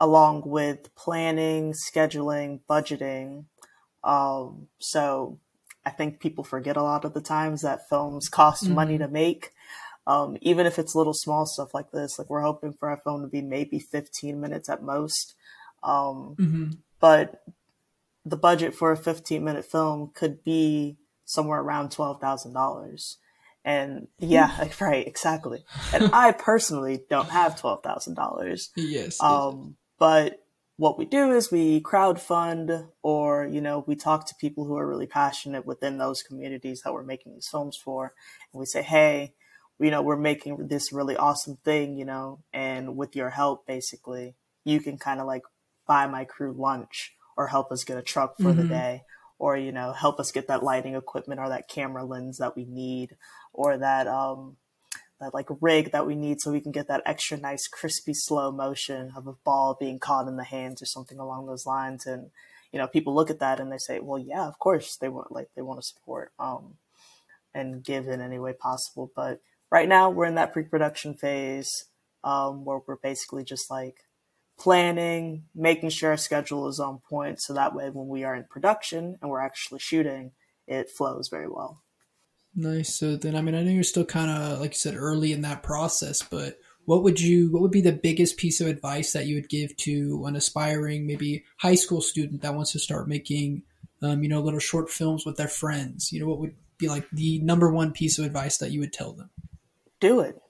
along 0.00 0.42
with 0.44 0.94
planning, 0.94 1.72
scheduling, 1.72 2.60
budgeting, 2.68 3.44
um, 4.04 4.68
so 4.78 5.38
I 5.84 5.90
think 5.90 6.20
people 6.20 6.44
forget 6.44 6.76
a 6.76 6.82
lot 6.82 7.04
of 7.04 7.14
the 7.14 7.20
times 7.20 7.62
that 7.62 7.88
films 7.88 8.28
cost 8.28 8.64
mm-hmm. 8.64 8.74
money 8.74 8.98
to 8.98 9.08
make. 9.08 9.50
Um, 10.06 10.36
even 10.40 10.66
if 10.66 10.78
it's 10.78 10.94
little 10.94 11.14
small 11.14 11.46
stuff 11.46 11.74
like 11.74 11.90
this, 11.92 12.18
like 12.18 12.28
we're 12.28 12.42
hoping 12.42 12.72
for 12.72 12.88
our 12.88 12.96
film 12.96 13.22
to 13.22 13.28
be 13.28 13.42
maybe 13.42 13.78
15 13.78 14.40
minutes 14.40 14.68
at 14.68 14.82
most. 14.82 15.34
Um, 15.82 16.36
mm-hmm. 16.38 16.70
But 16.98 17.42
the 18.24 18.36
budget 18.36 18.74
for 18.74 18.92
a 18.92 18.96
15 18.96 19.42
minute 19.42 19.64
film 19.64 20.10
could 20.14 20.42
be 20.42 20.96
somewhere 21.24 21.60
around 21.60 21.90
$12,000. 21.90 23.16
And 23.64 24.08
yeah, 24.18 24.68
right, 24.80 25.06
exactly. 25.06 25.64
And 25.92 26.10
I 26.12 26.32
personally 26.32 27.02
don't 27.08 27.30
have 27.30 27.60
$12,000. 27.60 28.68
Yes. 28.76 29.22
Um, 29.22 29.76
but 29.98 30.42
what 30.80 30.96
we 30.96 31.04
do 31.04 31.30
is 31.32 31.52
we 31.52 31.78
crowd 31.78 32.18
fund 32.18 32.86
or 33.02 33.46
you 33.46 33.60
know 33.60 33.84
we 33.86 33.94
talk 33.94 34.26
to 34.26 34.34
people 34.36 34.64
who 34.64 34.78
are 34.78 34.88
really 34.88 35.06
passionate 35.06 35.66
within 35.66 35.98
those 35.98 36.22
communities 36.22 36.80
that 36.80 36.94
we're 36.94 37.02
making 37.02 37.34
these 37.34 37.48
films 37.48 37.76
for 37.76 38.14
and 38.50 38.58
we 38.58 38.64
say 38.64 38.80
hey 38.80 39.34
you 39.78 39.90
know 39.90 40.00
we're 40.00 40.16
making 40.16 40.68
this 40.68 40.90
really 40.90 41.14
awesome 41.18 41.58
thing 41.66 41.98
you 41.98 42.04
know 42.06 42.42
and 42.54 42.96
with 42.96 43.14
your 43.14 43.28
help 43.28 43.66
basically 43.66 44.34
you 44.64 44.80
can 44.80 44.96
kind 44.96 45.20
of 45.20 45.26
like 45.26 45.42
buy 45.86 46.06
my 46.06 46.24
crew 46.24 46.54
lunch 46.56 47.12
or 47.36 47.48
help 47.48 47.70
us 47.70 47.84
get 47.84 47.98
a 47.98 48.02
truck 48.02 48.38
for 48.38 48.44
mm-hmm. 48.44 48.62
the 48.62 48.68
day 48.68 49.02
or 49.38 49.58
you 49.58 49.72
know 49.72 49.92
help 49.92 50.18
us 50.18 50.32
get 50.32 50.48
that 50.48 50.62
lighting 50.62 50.94
equipment 50.94 51.38
or 51.38 51.50
that 51.50 51.68
camera 51.68 52.06
lens 52.06 52.38
that 52.38 52.56
we 52.56 52.64
need 52.64 53.18
or 53.52 53.76
that 53.76 54.06
um 54.06 54.56
that 55.20 55.34
like 55.34 55.48
rig 55.60 55.92
that 55.92 56.06
we 56.06 56.14
need 56.14 56.40
so 56.40 56.50
we 56.50 56.60
can 56.60 56.72
get 56.72 56.88
that 56.88 57.02
extra 57.04 57.36
nice 57.36 57.68
crispy 57.68 58.14
slow 58.14 58.50
motion 58.50 59.12
of 59.14 59.26
a 59.26 59.34
ball 59.44 59.76
being 59.78 59.98
caught 59.98 60.26
in 60.26 60.36
the 60.36 60.44
hands 60.44 60.80
or 60.80 60.86
something 60.86 61.18
along 61.18 61.46
those 61.46 61.66
lines. 61.66 62.06
And 62.06 62.30
you 62.72 62.78
know 62.78 62.86
people 62.86 63.14
look 63.14 63.30
at 63.30 63.40
that 63.40 63.60
and 63.60 63.70
they 63.70 63.78
say 63.78 63.98
well 64.00 64.18
yeah 64.18 64.46
of 64.46 64.58
course 64.58 64.96
they 64.96 65.08
want 65.08 65.32
like 65.32 65.48
they 65.54 65.62
want 65.62 65.80
to 65.80 65.86
support 65.86 66.32
um 66.38 66.74
and 67.54 67.84
give 67.84 68.08
in 68.08 68.20
any 68.20 68.38
way 68.38 68.52
possible. 68.52 69.10
But 69.14 69.40
right 69.70 69.88
now 69.88 70.10
we're 70.10 70.26
in 70.26 70.36
that 70.36 70.52
pre-production 70.52 71.14
phase 71.14 71.86
um 72.24 72.64
where 72.64 72.80
we're 72.86 72.96
basically 72.96 73.44
just 73.44 73.70
like 73.70 74.04
planning 74.58 75.44
making 75.54 75.88
sure 75.88 76.10
our 76.10 76.16
schedule 76.18 76.68
is 76.68 76.78
on 76.78 76.98
point 77.08 77.40
so 77.40 77.54
that 77.54 77.74
way 77.74 77.88
when 77.88 78.08
we 78.08 78.24
are 78.24 78.34
in 78.34 78.44
production 78.44 79.16
and 79.20 79.30
we're 79.30 79.40
actually 79.40 79.78
shooting 79.78 80.32
it 80.66 80.90
flows 80.90 81.28
very 81.28 81.48
well 81.48 81.80
Nice. 82.54 82.94
So 82.94 83.16
then, 83.16 83.36
I 83.36 83.42
mean, 83.42 83.54
I 83.54 83.62
know 83.62 83.70
you're 83.70 83.82
still 83.82 84.04
kind 84.04 84.30
of, 84.30 84.60
like 84.60 84.72
you 84.72 84.78
said, 84.78 84.94
early 84.96 85.32
in 85.32 85.42
that 85.42 85.62
process, 85.62 86.22
but 86.22 86.58
what 86.84 87.02
would 87.02 87.20
you, 87.20 87.52
what 87.52 87.62
would 87.62 87.70
be 87.70 87.80
the 87.80 87.92
biggest 87.92 88.36
piece 88.36 88.60
of 88.60 88.66
advice 88.66 89.12
that 89.12 89.26
you 89.26 89.36
would 89.36 89.48
give 89.48 89.76
to 89.78 90.24
an 90.26 90.36
aspiring, 90.36 91.06
maybe 91.06 91.44
high 91.58 91.74
school 91.74 92.00
student 92.00 92.42
that 92.42 92.54
wants 92.54 92.72
to 92.72 92.78
start 92.78 93.08
making, 93.08 93.62
um, 94.02 94.22
you 94.22 94.28
know, 94.28 94.40
little 94.40 94.60
short 94.60 94.90
films 94.90 95.24
with 95.24 95.36
their 95.36 95.48
friends? 95.48 96.12
You 96.12 96.20
know, 96.20 96.26
what 96.26 96.40
would 96.40 96.54
be 96.78 96.88
like 96.88 97.08
the 97.12 97.38
number 97.40 97.70
one 97.70 97.92
piece 97.92 98.18
of 98.18 98.24
advice 98.24 98.58
that 98.58 98.72
you 98.72 98.80
would 98.80 98.92
tell 98.92 99.12
them? 99.12 99.30
Do 100.00 100.20
it. 100.20 100.40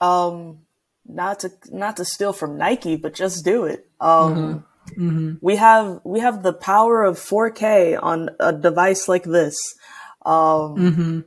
Um, 0.00 0.60
not 1.06 1.40
to 1.40 1.52
not 1.70 1.96
to 1.98 2.04
steal 2.04 2.32
from 2.32 2.56
Nike, 2.56 2.96
but 2.96 3.14
just 3.14 3.44
do 3.44 3.64
it. 3.64 3.88
Um, 4.00 4.34
mm-hmm. 4.34 5.08
Mm-hmm. 5.08 5.34
We 5.40 5.56
have 5.56 6.00
we 6.04 6.20
have 6.20 6.42
the 6.42 6.52
power 6.52 7.04
of 7.04 7.18
4K 7.18 7.98
on 8.02 8.30
a 8.40 8.52
device 8.52 9.08
like 9.08 9.24
this. 9.24 9.56
Um, 10.30 10.76
mm-hmm. 10.76 11.20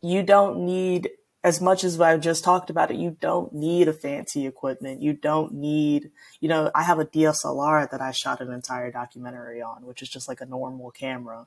You 0.00 0.22
don't 0.22 0.64
need 0.64 1.10
as 1.42 1.60
much 1.60 1.82
as 1.82 2.00
I've 2.00 2.20
just 2.20 2.44
talked 2.44 2.70
about 2.70 2.92
it. 2.92 2.96
You 2.96 3.16
don't 3.20 3.52
need 3.52 3.88
a 3.88 3.92
fancy 3.92 4.46
equipment. 4.46 5.02
You 5.02 5.12
don't 5.12 5.54
need, 5.54 6.10
you 6.40 6.48
know, 6.48 6.70
I 6.72 6.84
have 6.84 7.00
a 7.00 7.04
DSLR 7.04 7.90
that 7.90 8.00
I 8.00 8.12
shot 8.12 8.40
an 8.40 8.52
entire 8.52 8.92
documentary 8.92 9.60
on, 9.60 9.84
which 9.84 10.02
is 10.02 10.08
just 10.08 10.28
like 10.28 10.40
a 10.40 10.46
normal 10.46 10.92
camera. 10.92 11.46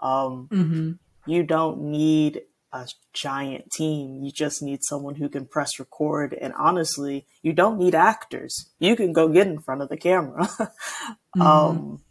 Um, 0.00 0.48
mm-hmm. 0.50 0.92
you 1.30 1.44
don't 1.44 1.80
need 1.82 2.42
a 2.72 2.88
giant 3.12 3.70
team. 3.70 4.22
You 4.24 4.32
just 4.32 4.60
need 4.60 4.80
someone 4.82 5.14
who 5.14 5.28
can 5.28 5.46
press 5.46 5.78
record. 5.78 6.34
And 6.34 6.52
honestly, 6.54 7.24
you 7.40 7.52
don't 7.52 7.78
need 7.78 7.94
actors. 7.94 8.70
You 8.80 8.96
can 8.96 9.12
go 9.12 9.28
get 9.28 9.46
in 9.46 9.60
front 9.60 9.80
of 9.80 9.88
the 9.88 9.96
camera. 9.96 10.46
mm-hmm. 10.58 11.40
um, 11.40 12.02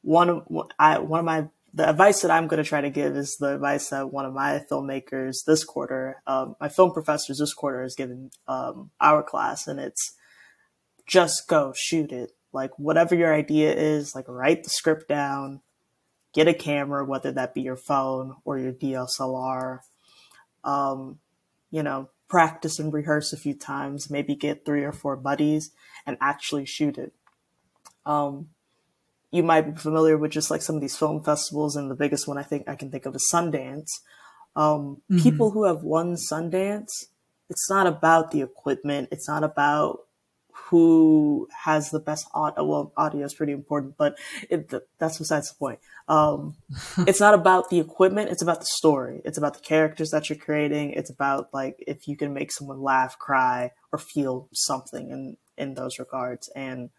one 0.00 0.30
of 0.30 0.46
I, 0.78 0.98
one 0.98 1.20
of 1.20 1.26
my 1.26 1.46
the 1.74 1.88
advice 1.88 2.20
that 2.20 2.30
I'm 2.30 2.48
going 2.48 2.62
to 2.62 2.68
try 2.68 2.82
to 2.82 2.90
give 2.90 3.16
is 3.16 3.36
the 3.40 3.54
advice 3.54 3.88
that 3.88 4.12
one 4.12 4.26
of 4.26 4.34
my 4.34 4.62
filmmakers 4.70 5.44
this 5.46 5.64
quarter, 5.64 6.22
um, 6.26 6.54
my 6.60 6.68
film 6.68 6.92
professors 6.92 7.38
this 7.38 7.54
quarter 7.54 7.82
has 7.82 7.94
given 7.94 8.30
um, 8.46 8.90
our 9.00 9.22
class, 9.22 9.66
and 9.66 9.80
it's 9.80 10.14
just 11.06 11.48
go 11.48 11.72
shoot 11.74 12.12
it. 12.12 12.32
Like 12.52 12.78
whatever 12.78 13.14
your 13.14 13.34
idea 13.34 13.74
is, 13.74 14.14
like 14.14 14.28
write 14.28 14.64
the 14.64 14.70
script 14.70 15.08
down, 15.08 15.62
get 16.34 16.48
a 16.48 16.54
camera, 16.54 17.04
whether 17.04 17.32
that 17.32 17.54
be 17.54 17.62
your 17.62 17.76
phone 17.76 18.36
or 18.44 18.58
your 18.58 18.72
DSLR, 18.72 19.78
um, 20.64 21.18
you 21.70 21.82
know, 21.82 22.10
practice 22.28 22.78
and 22.78 22.92
rehearse 22.92 23.32
a 23.32 23.38
few 23.38 23.54
times, 23.54 24.10
maybe 24.10 24.34
get 24.34 24.66
three 24.66 24.84
or 24.84 24.92
four 24.92 25.16
buddies 25.16 25.70
and 26.06 26.18
actually 26.20 26.66
shoot 26.66 26.98
it. 26.98 27.14
Um, 28.04 28.48
you 29.32 29.42
might 29.42 29.62
be 29.62 29.80
familiar 29.80 30.16
with 30.16 30.30
just 30.30 30.50
like 30.50 30.62
some 30.62 30.76
of 30.76 30.82
these 30.82 30.96
film 30.96 31.24
festivals, 31.24 31.74
and 31.74 31.90
the 31.90 31.96
biggest 31.96 32.28
one 32.28 32.38
I 32.38 32.42
think 32.42 32.68
I 32.68 32.76
can 32.76 32.90
think 32.90 33.06
of 33.06 33.16
is 33.16 33.28
Sundance. 33.32 33.88
Um, 34.54 35.00
mm-hmm. 35.10 35.18
People 35.18 35.50
who 35.50 35.64
have 35.64 35.82
won 35.82 36.16
Sundance, 36.16 37.06
it's 37.48 37.68
not 37.70 37.86
about 37.86 38.30
the 38.30 38.42
equipment, 38.42 39.08
it's 39.10 39.28
not 39.28 39.42
about 39.42 40.00
who 40.72 41.48
has 41.64 41.90
the 41.90 41.98
best 41.98 42.26
audio. 42.34 42.64
Well, 42.64 42.92
audio 42.96 43.24
is 43.24 43.34
pretty 43.34 43.52
important, 43.52 43.96
but 43.96 44.18
it, 44.50 44.70
that's 44.98 45.18
besides 45.18 45.50
the 45.50 45.58
point. 45.58 45.80
Um, 46.08 46.56
it's 47.06 47.20
not 47.20 47.32
about 47.32 47.70
the 47.70 47.80
equipment. 47.80 48.30
It's 48.30 48.42
about 48.42 48.60
the 48.60 48.66
story. 48.66 49.22
It's 49.24 49.38
about 49.38 49.54
the 49.54 49.60
characters 49.60 50.10
that 50.10 50.28
you're 50.28 50.38
creating. 50.38 50.90
It's 50.90 51.10
about 51.10 51.48
like 51.54 51.82
if 51.86 52.06
you 52.06 52.18
can 52.18 52.34
make 52.34 52.52
someone 52.52 52.82
laugh, 52.82 53.18
cry, 53.18 53.72
or 53.92 53.98
feel 53.98 54.48
something 54.52 55.10
in 55.10 55.36
in 55.56 55.74
those 55.74 55.98
regards. 55.98 56.48
And 56.54 56.90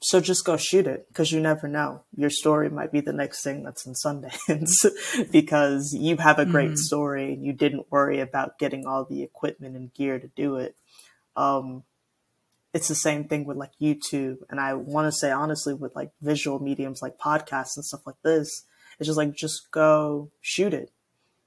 so 0.00 0.20
just 0.20 0.44
go 0.44 0.56
shoot 0.56 0.86
it 0.86 1.06
because 1.08 1.32
you 1.32 1.40
never 1.40 1.66
know. 1.66 2.02
Your 2.16 2.30
story 2.30 2.70
might 2.70 2.92
be 2.92 3.00
the 3.00 3.12
next 3.12 3.42
thing 3.42 3.64
that's 3.64 3.84
in 3.84 3.94
Sundance 3.94 4.86
because 5.32 5.92
you 5.92 6.16
have 6.18 6.38
a 6.38 6.46
great 6.46 6.72
mm. 6.72 6.78
story 6.78 7.32
and 7.32 7.44
you 7.44 7.52
didn't 7.52 7.90
worry 7.90 8.20
about 8.20 8.58
getting 8.58 8.86
all 8.86 9.04
the 9.04 9.22
equipment 9.22 9.76
and 9.76 9.92
gear 9.92 10.20
to 10.20 10.28
do 10.28 10.56
it. 10.56 10.76
Um, 11.36 11.82
it's 12.72 12.86
the 12.86 12.94
same 12.94 13.24
thing 13.24 13.44
with 13.44 13.56
like 13.56 13.72
YouTube. 13.80 14.38
And 14.48 14.60
I 14.60 14.74
want 14.74 15.06
to 15.12 15.12
say 15.12 15.32
honestly, 15.32 15.74
with 15.74 15.96
like 15.96 16.10
visual 16.20 16.60
mediums 16.60 17.02
like 17.02 17.18
podcasts 17.18 17.76
and 17.76 17.84
stuff 17.84 18.06
like 18.06 18.22
this, 18.22 18.64
it's 19.00 19.06
just 19.06 19.18
like, 19.18 19.34
just 19.34 19.70
go 19.72 20.30
shoot 20.40 20.74
it. 20.74 20.92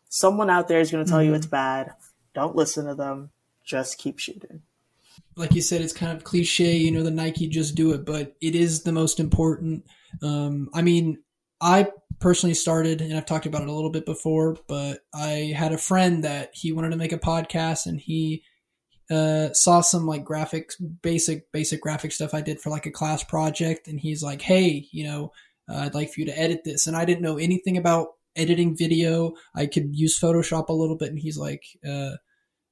Someone 0.10 0.49
out 0.49 0.68
there 0.68 0.82
is 0.82 0.91
going 0.91 1.06
to 1.06 1.10
tell 1.10 1.20
mm-hmm. 1.22 1.30
you 1.30 1.36
it's 1.36 1.45
bad. 1.45 1.93
Don't 2.34 2.56
listen 2.56 2.86
to 2.86 2.95
them. 2.95 3.30
Just 3.64 3.97
keep 3.97 4.20
shooting. 4.20 4.64
Like 5.36 5.53
you 5.53 5.62
said, 5.62 5.82
it's 5.82 5.93
kind 5.93 6.16
of 6.16 6.24
cliche, 6.24 6.78
you 6.78 6.91
know, 6.91 7.03
the 7.03 7.12
Nike 7.12 7.47
just 7.47 7.76
do 7.76 7.93
it, 7.93 8.05
but 8.05 8.36
it 8.41 8.55
is 8.55 8.84
the 8.84 8.91
most 8.91 9.20
important. 9.20 9.86
Um, 10.22 10.70
I 10.74 10.82
mean, 10.82 11.20
I 11.62 11.88
personally 12.20 12.53
started, 12.53 13.01
and 13.01 13.16
I've 13.16 13.26
talked 13.26 13.45
about 13.45 13.62
it 13.62 13.70
a 13.70 13.74
little 13.74 13.91
bit 13.91 14.05
before, 14.05 14.57
but 14.68 14.99
I 15.14 15.53
had 15.55 15.74
a 15.74 15.78
friend 15.78 16.24
that 16.24 16.51
he 16.53 16.72
wanted 16.72 16.91
to 16.91 16.97
make 16.97 17.14
a 17.14 17.18
podcast 17.18 17.86
and 17.86 17.99
he 17.99 18.43
uh, 19.12 19.51
saw 19.53 19.82
some 19.82 20.05
like 20.05 20.24
graphics, 20.24 20.76
basic 21.01 21.51
basic 21.51 21.82
graphic 21.82 22.14
stuff 22.14 22.34
I 22.34 22.41
did 22.41 22.62
for 22.62 22.70
like 22.70 22.86
a 22.86 22.91
class 22.91 23.24
project, 23.24 23.88
and 23.88 23.99
he's 23.99 24.24
like, 24.24 24.41
"Hey, 24.41 24.88
you 24.91 25.03
know, 25.03 25.34
uh, 25.70 25.80
I'd 25.80 25.93
like 25.93 26.14
for 26.14 26.22
you 26.22 26.26
to 26.28 26.39
edit 26.39 26.62
this," 26.64 26.88
and 26.88 26.95
I 26.95 27.03
didn't 27.03 27.22
know 27.22 27.38
anything 27.38 27.78
about 27.78 28.09
editing 28.38 28.78
video. 28.78 29.34
I 29.53 29.66
could 29.66 29.89
use 29.93 30.20
Photoshop 30.20 30.70
a 30.70 30.74
little 30.74 30.95
bit, 30.95 31.09
and 31.09 31.20
he's 31.20 31.38
like, 31.38 31.64
uh, 31.86 32.12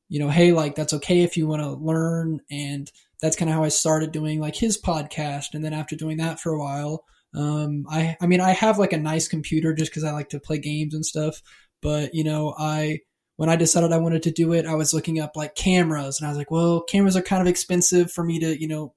"You 0.09 0.19
know, 0.19 0.29
hey, 0.29 0.51
like 0.51 0.75
that's 0.75 0.93
okay 0.95 1.21
if 1.21 1.37
you 1.37 1.47
want 1.47 1.61
to 1.61 1.73
learn," 1.73 2.39
and 2.51 2.91
that's 3.21 3.35
kind 3.35 3.49
of 3.49 3.55
how 3.55 3.63
I 3.63 3.69
started 3.69 4.11
doing 4.11 4.39
like 4.39 4.55
his 4.55 4.81
podcast, 4.81 5.53
and 5.53 5.63
then 5.63 5.73
after 5.73 5.95
doing 5.95 6.17
that 6.17 6.39
for 6.39 6.51
a 6.51 6.59
while. 6.59 7.05
Um, 7.35 7.85
I, 7.89 8.17
I 8.19 8.25
mean, 8.25 8.41
I 8.41 8.51
have 8.51 8.79
like 8.79 8.93
a 8.93 8.97
nice 8.97 9.27
computer 9.27 9.73
just 9.73 9.91
because 9.91 10.03
I 10.03 10.11
like 10.11 10.29
to 10.29 10.39
play 10.39 10.57
games 10.57 10.93
and 10.95 11.05
stuff, 11.05 11.41
but 11.81 12.13
you 12.13 12.23
know, 12.23 12.55
I, 12.57 13.01
when 13.35 13.49
I 13.49 13.55
decided 13.55 13.91
I 13.91 13.99
wanted 13.99 14.23
to 14.23 14.31
do 14.31 14.53
it, 14.53 14.65
I 14.65 14.75
was 14.75 14.93
looking 14.93 15.19
up 15.19 15.35
like 15.35 15.55
cameras 15.55 16.19
and 16.19 16.27
I 16.27 16.31
was 16.31 16.37
like, 16.37 16.51
well, 16.51 16.81
cameras 16.81 17.15
are 17.15 17.21
kind 17.21 17.41
of 17.41 17.47
expensive 17.47 18.11
for 18.11 18.23
me 18.23 18.39
to, 18.39 18.59
you 18.59 18.67
know, 18.67 18.95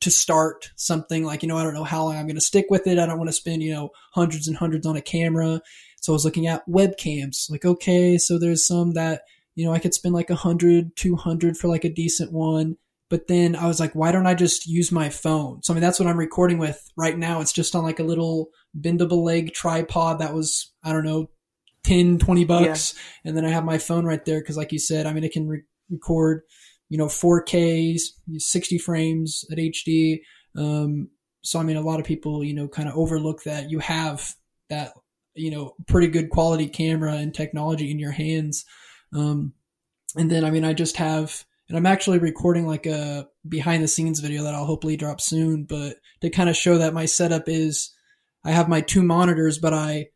to 0.00 0.10
start 0.10 0.70
something 0.76 1.24
like, 1.24 1.42
you 1.42 1.48
know, 1.48 1.56
I 1.56 1.64
don't 1.64 1.74
know 1.74 1.84
how 1.84 2.04
long 2.04 2.16
I'm 2.16 2.26
going 2.26 2.36
to 2.36 2.40
stick 2.40 2.66
with 2.70 2.86
it. 2.86 2.98
I 2.98 3.06
don't 3.06 3.18
want 3.18 3.28
to 3.28 3.34
spend, 3.34 3.62
you 3.62 3.72
know, 3.72 3.90
hundreds 4.12 4.48
and 4.48 4.56
hundreds 4.56 4.86
on 4.86 4.96
a 4.96 5.02
camera. 5.02 5.60
So 6.00 6.12
I 6.12 6.14
was 6.14 6.24
looking 6.24 6.46
at 6.46 6.66
webcams 6.68 7.50
like, 7.50 7.64
okay, 7.64 8.16
so 8.18 8.38
there's 8.38 8.66
some 8.66 8.94
that, 8.94 9.22
you 9.54 9.64
know, 9.64 9.72
I 9.72 9.78
could 9.78 9.94
spend 9.94 10.14
like 10.14 10.30
a 10.30 10.34
hundred, 10.34 10.96
two 10.96 11.16
hundred 11.16 11.56
for 11.56 11.68
like 11.68 11.84
a 11.84 11.92
decent 11.92 12.32
one. 12.32 12.76
But 13.10 13.28
then 13.28 13.54
I 13.54 13.66
was 13.66 13.78
like, 13.78 13.92
why 13.94 14.10
don't 14.10 14.26
I 14.26 14.34
just 14.34 14.66
use 14.66 14.90
my 14.90 15.10
phone? 15.10 15.62
So 15.62 15.72
I 15.72 15.74
mean, 15.74 15.82
that's 15.82 16.00
what 16.00 16.08
I'm 16.08 16.18
recording 16.18 16.56
with 16.56 16.90
right 16.96 17.16
now. 17.16 17.42
It's 17.42 17.52
just 17.52 17.74
on 17.74 17.84
like 17.84 18.00
a 18.00 18.04
little 18.04 18.48
bendable 18.78 19.22
leg 19.22 19.52
tripod 19.52 20.18
that 20.20 20.32
was, 20.32 20.72
I 20.82 20.92
don't 20.92 21.04
know, 21.04 21.28
10, 21.84 22.18
20 22.18 22.44
bucks. 22.44 22.94
Yeah. 22.94 23.28
And 23.28 23.36
then 23.36 23.44
I 23.44 23.50
have 23.50 23.66
my 23.66 23.76
phone 23.76 24.06
right 24.06 24.24
there. 24.24 24.42
Cause 24.42 24.56
like 24.56 24.72
you 24.72 24.78
said, 24.78 25.04
I 25.06 25.12
mean, 25.12 25.24
it 25.24 25.32
can 25.32 25.46
re- 25.46 25.64
record, 25.90 26.42
you 26.88 26.96
know, 26.96 27.06
4Ks, 27.06 28.00
60 28.38 28.78
frames 28.78 29.44
at 29.50 29.58
HD. 29.58 30.20
Um, 30.56 31.08
so, 31.42 31.58
I 31.58 31.64
mean, 31.64 31.76
a 31.76 31.82
lot 31.82 32.00
of 32.00 32.06
people, 32.06 32.42
you 32.42 32.54
know, 32.54 32.68
kind 32.68 32.88
of 32.88 32.96
overlook 32.96 33.42
that 33.42 33.70
you 33.70 33.80
have 33.80 34.34
that, 34.70 34.92
you 35.34 35.50
know, 35.50 35.74
pretty 35.86 36.06
good 36.08 36.30
quality 36.30 36.68
camera 36.68 37.14
and 37.14 37.34
technology 37.34 37.90
in 37.90 37.98
your 37.98 38.12
hands. 38.12 38.64
Um, 39.14 39.54
and 40.16 40.30
then, 40.30 40.44
I 40.44 40.50
mean, 40.50 40.64
I 40.64 40.72
just 40.72 40.96
have, 40.96 41.44
and 41.68 41.76
I'm 41.76 41.86
actually 41.86 42.18
recording 42.18 42.66
like 42.66 42.86
a 42.86 43.28
behind 43.48 43.82
the 43.82 43.88
scenes 43.88 44.20
video 44.20 44.42
that 44.44 44.54
I'll 44.54 44.66
hopefully 44.66 44.96
drop 44.96 45.20
soon, 45.20 45.64
but 45.64 45.96
to 46.20 46.30
kind 46.30 46.48
of 46.48 46.56
show 46.56 46.78
that 46.78 46.94
my 46.94 47.06
setup 47.06 47.48
is, 47.48 47.94
I 48.44 48.50
have 48.50 48.68
my 48.68 48.80
two 48.80 49.02
monitors, 49.02 49.58
but 49.58 49.72
I 49.72 50.08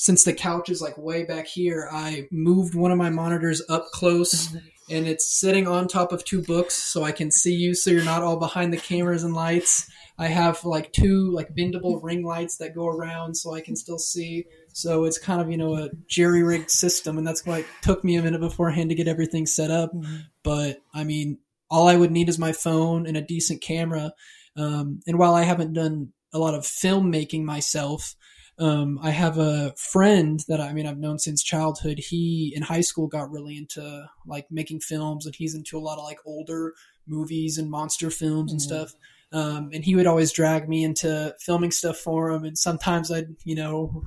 since 0.00 0.24
the 0.24 0.32
couch 0.32 0.70
is 0.70 0.80
like 0.80 0.96
way 0.96 1.24
back 1.24 1.46
here, 1.46 1.86
I 1.92 2.26
moved 2.32 2.74
one 2.74 2.90
of 2.90 2.96
my 2.96 3.10
monitors 3.10 3.60
up 3.68 3.84
close 3.92 4.56
and 4.90 5.06
it's 5.06 5.38
sitting 5.38 5.68
on 5.68 5.88
top 5.88 6.10
of 6.10 6.24
two 6.24 6.42
books 6.42 6.74
so 6.74 7.04
I 7.04 7.12
can 7.12 7.30
see 7.30 7.54
you 7.54 7.74
so 7.74 7.90
you're 7.90 8.02
not 8.02 8.22
all 8.22 8.38
behind 8.38 8.72
the 8.72 8.78
cameras 8.78 9.24
and 9.24 9.34
lights. 9.34 9.90
I 10.18 10.28
have 10.28 10.64
like 10.64 10.92
two 10.92 11.30
like 11.32 11.54
bendable 11.54 12.02
ring 12.02 12.24
lights 12.24 12.56
that 12.56 12.74
go 12.74 12.86
around 12.86 13.34
so 13.34 13.54
I 13.54 13.60
can 13.60 13.76
still 13.76 13.98
see. 13.98 14.46
So 14.72 15.04
it's 15.04 15.18
kind 15.18 15.40
of, 15.40 15.50
you 15.50 15.56
know, 15.56 15.76
a 15.76 15.90
jerry 16.06 16.42
rigged 16.42 16.70
system 16.70 17.18
and 17.18 17.26
that's 17.26 17.44
why 17.44 17.58
it 17.60 17.66
took 17.82 18.04
me 18.04 18.16
a 18.16 18.22
minute 18.22 18.40
beforehand 18.40 18.90
to 18.90 18.94
get 18.94 19.08
everything 19.08 19.46
set 19.46 19.70
up. 19.70 19.92
Mm-hmm. 19.92 20.16
But 20.42 20.82
I 20.94 21.04
mean, 21.04 21.38
all 21.70 21.88
I 21.88 21.96
would 21.96 22.10
need 22.10 22.28
is 22.28 22.38
my 22.38 22.52
phone 22.52 23.06
and 23.06 23.16
a 23.16 23.22
decent 23.22 23.62
camera. 23.62 24.12
Um, 24.56 25.00
and 25.06 25.18
while 25.18 25.34
I 25.34 25.42
haven't 25.42 25.72
done 25.72 26.12
a 26.32 26.38
lot 26.38 26.54
of 26.54 26.62
filmmaking 26.62 27.44
myself, 27.44 28.16
um, 28.60 28.98
I 29.02 29.10
have 29.10 29.38
a 29.38 29.72
friend 29.78 30.44
that 30.48 30.60
I 30.60 30.74
mean 30.74 30.86
I've 30.86 30.98
known 30.98 31.18
since 31.18 31.42
childhood. 31.42 31.98
He 31.98 32.52
in 32.54 32.62
high 32.62 32.82
school 32.82 33.06
got 33.06 33.30
really 33.30 33.56
into 33.56 34.06
like 34.26 34.46
making 34.50 34.80
films, 34.80 35.24
and 35.24 35.34
he's 35.34 35.54
into 35.54 35.78
a 35.78 35.80
lot 35.80 35.96
of 35.96 36.04
like 36.04 36.18
older 36.26 36.74
movies 37.06 37.56
and 37.56 37.70
monster 37.70 38.10
films 38.10 38.52
and 38.52 38.60
mm-hmm. 38.60 38.68
stuff. 38.68 38.92
Um, 39.32 39.70
and 39.72 39.82
he 39.82 39.94
would 39.94 40.06
always 40.06 40.30
drag 40.30 40.68
me 40.68 40.84
into 40.84 41.34
filming 41.40 41.70
stuff 41.70 41.96
for 41.96 42.30
him. 42.30 42.44
And 42.44 42.58
sometimes 42.58 43.10
I'd 43.10 43.34
you 43.44 43.54
know 43.54 44.02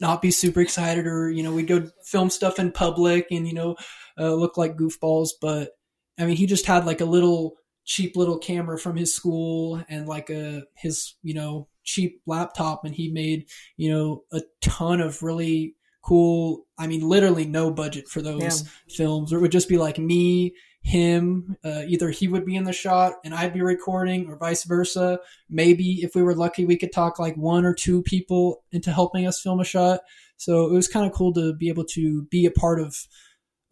not 0.00 0.22
be 0.22 0.30
super 0.30 0.60
excited, 0.60 1.06
or 1.06 1.30
you 1.30 1.42
know 1.42 1.52
we'd 1.52 1.68
go 1.68 1.88
film 2.04 2.30
stuff 2.30 2.58
in 2.58 2.72
public 2.72 3.28
and 3.30 3.46
you 3.46 3.54
know 3.54 3.76
uh, 4.18 4.34
look 4.34 4.56
like 4.56 4.76
goofballs. 4.76 5.30
But 5.40 5.70
I 6.18 6.26
mean, 6.26 6.36
he 6.36 6.46
just 6.46 6.66
had 6.66 6.86
like 6.86 7.00
a 7.00 7.06
little 7.06 7.56
cheap 7.84 8.16
little 8.16 8.38
camera 8.38 8.78
from 8.78 8.96
his 8.96 9.14
school 9.14 9.82
and 9.88 10.08
like 10.08 10.30
a 10.30 10.64
his 10.76 11.14
you 11.22 11.34
know 11.34 11.68
cheap 11.84 12.22
laptop 12.26 12.84
and 12.84 12.94
he 12.94 13.10
made, 13.10 13.46
you 13.76 13.90
know, 13.90 14.24
a 14.32 14.40
ton 14.60 15.00
of 15.00 15.22
really 15.22 15.76
cool. 16.02 16.66
I 16.78 16.86
mean, 16.86 17.02
literally 17.02 17.44
no 17.44 17.70
budget 17.70 18.08
for 18.08 18.22
those 18.22 18.62
yeah. 18.62 18.68
films. 18.88 19.32
It 19.32 19.40
would 19.40 19.52
just 19.52 19.68
be 19.68 19.78
like 19.78 19.98
me, 19.98 20.54
him. 20.84 21.56
Uh, 21.64 21.82
either 21.88 22.10
he 22.10 22.28
would 22.28 22.44
be 22.44 22.54
in 22.54 22.64
the 22.64 22.72
shot 22.72 23.14
and 23.24 23.34
I'd 23.34 23.54
be 23.54 23.62
recording, 23.62 24.28
or 24.28 24.36
vice 24.36 24.64
versa. 24.64 25.18
Maybe 25.48 26.02
if 26.02 26.14
we 26.14 26.22
were 26.22 26.36
lucky, 26.36 26.66
we 26.66 26.76
could 26.76 26.92
talk 26.92 27.18
like 27.18 27.36
one 27.36 27.64
or 27.64 27.74
two 27.74 28.02
people 28.02 28.62
into 28.70 28.92
helping 28.92 29.26
us 29.26 29.40
film 29.40 29.60
a 29.60 29.64
shot. 29.64 30.00
So 30.36 30.66
it 30.66 30.72
was 30.72 30.86
kind 30.86 31.06
of 31.06 31.12
cool 31.12 31.32
to 31.34 31.54
be 31.54 31.70
able 31.70 31.84
to 31.94 32.24
be 32.24 32.44
a 32.44 32.50
part 32.50 32.80
of 32.80 32.96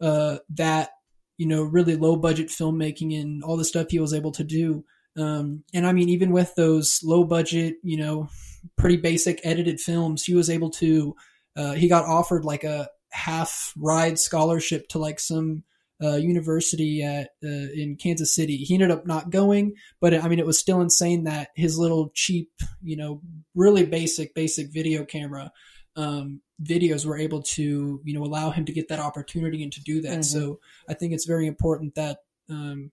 uh, 0.01 0.37
that, 0.55 0.89
you 1.37 1.45
know, 1.47 1.61
really 1.61 1.95
low 1.95 2.15
budget 2.15 2.47
filmmaking 2.47 3.19
and 3.19 3.43
all 3.43 3.57
the 3.57 3.65
stuff 3.65 3.87
he 3.91 3.99
was 3.99 4.13
able 4.13 4.31
to 4.31 4.43
do. 4.43 4.83
Um, 5.15 5.63
and 5.71 5.85
I 5.85 5.93
mean, 5.93 6.09
even 6.09 6.31
with 6.31 6.55
those 6.55 6.99
low 7.03 7.23
budget, 7.23 7.75
you 7.83 7.97
know, 7.97 8.29
pretty 8.75 8.97
basic 8.97 9.39
edited 9.43 9.79
films, 9.79 10.23
he 10.23 10.33
was 10.33 10.49
able 10.49 10.71
to 10.71 11.15
uh, 11.55 11.73
he 11.73 11.87
got 11.87 12.05
offered 12.05 12.43
like 12.43 12.63
a 12.63 12.89
half 13.11 13.71
ride 13.77 14.17
scholarship 14.17 14.87
to 14.87 14.97
like 14.97 15.19
some 15.19 15.63
uh, 16.03 16.15
university 16.15 17.01
at 17.01 17.29
uh, 17.43 17.47
in 17.47 17.95
Kansas 17.99 18.35
City. 18.35 18.57
He 18.57 18.73
ended 18.73 18.91
up 18.91 19.05
not 19.07 19.29
going, 19.29 19.75
but 20.01 20.13
I 20.13 20.27
mean, 20.27 20.39
it 20.39 20.45
was 20.45 20.59
still 20.59 20.81
insane 20.81 21.23
that 21.23 21.49
his 21.55 21.77
little 21.77 22.11
cheap, 22.13 22.51
you 22.81 22.97
know, 22.97 23.21
really 23.55 23.85
basic, 23.85 24.35
basic 24.35 24.73
video 24.73 25.05
camera 25.05 25.51
um, 25.95 26.41
videos 26.61 27.05
were 27.05 27.17
able 27.17 27.41
to, 27.41 28.01
you 28.03 28.13
know, 28.13 28.23
allow 28.23 28.51
him 28.51 28.65
to 28.65 28.73
get 28.73 28.87
that 28.89 28.99
opportunity 28.99 29.63
and 29.63 29.71
to 29.73 29.81
do 29.81 30.01
that. 30.01 30.11
Mm-hmm. 30.11 30.21
So 30.21 30.59
I 30.89 30.93
think 30.93 31.13
it's 31.13 31.25
very 31.25 31.47
important 31.47 31.95
that 31.95 32.19
um, 32.49 32.91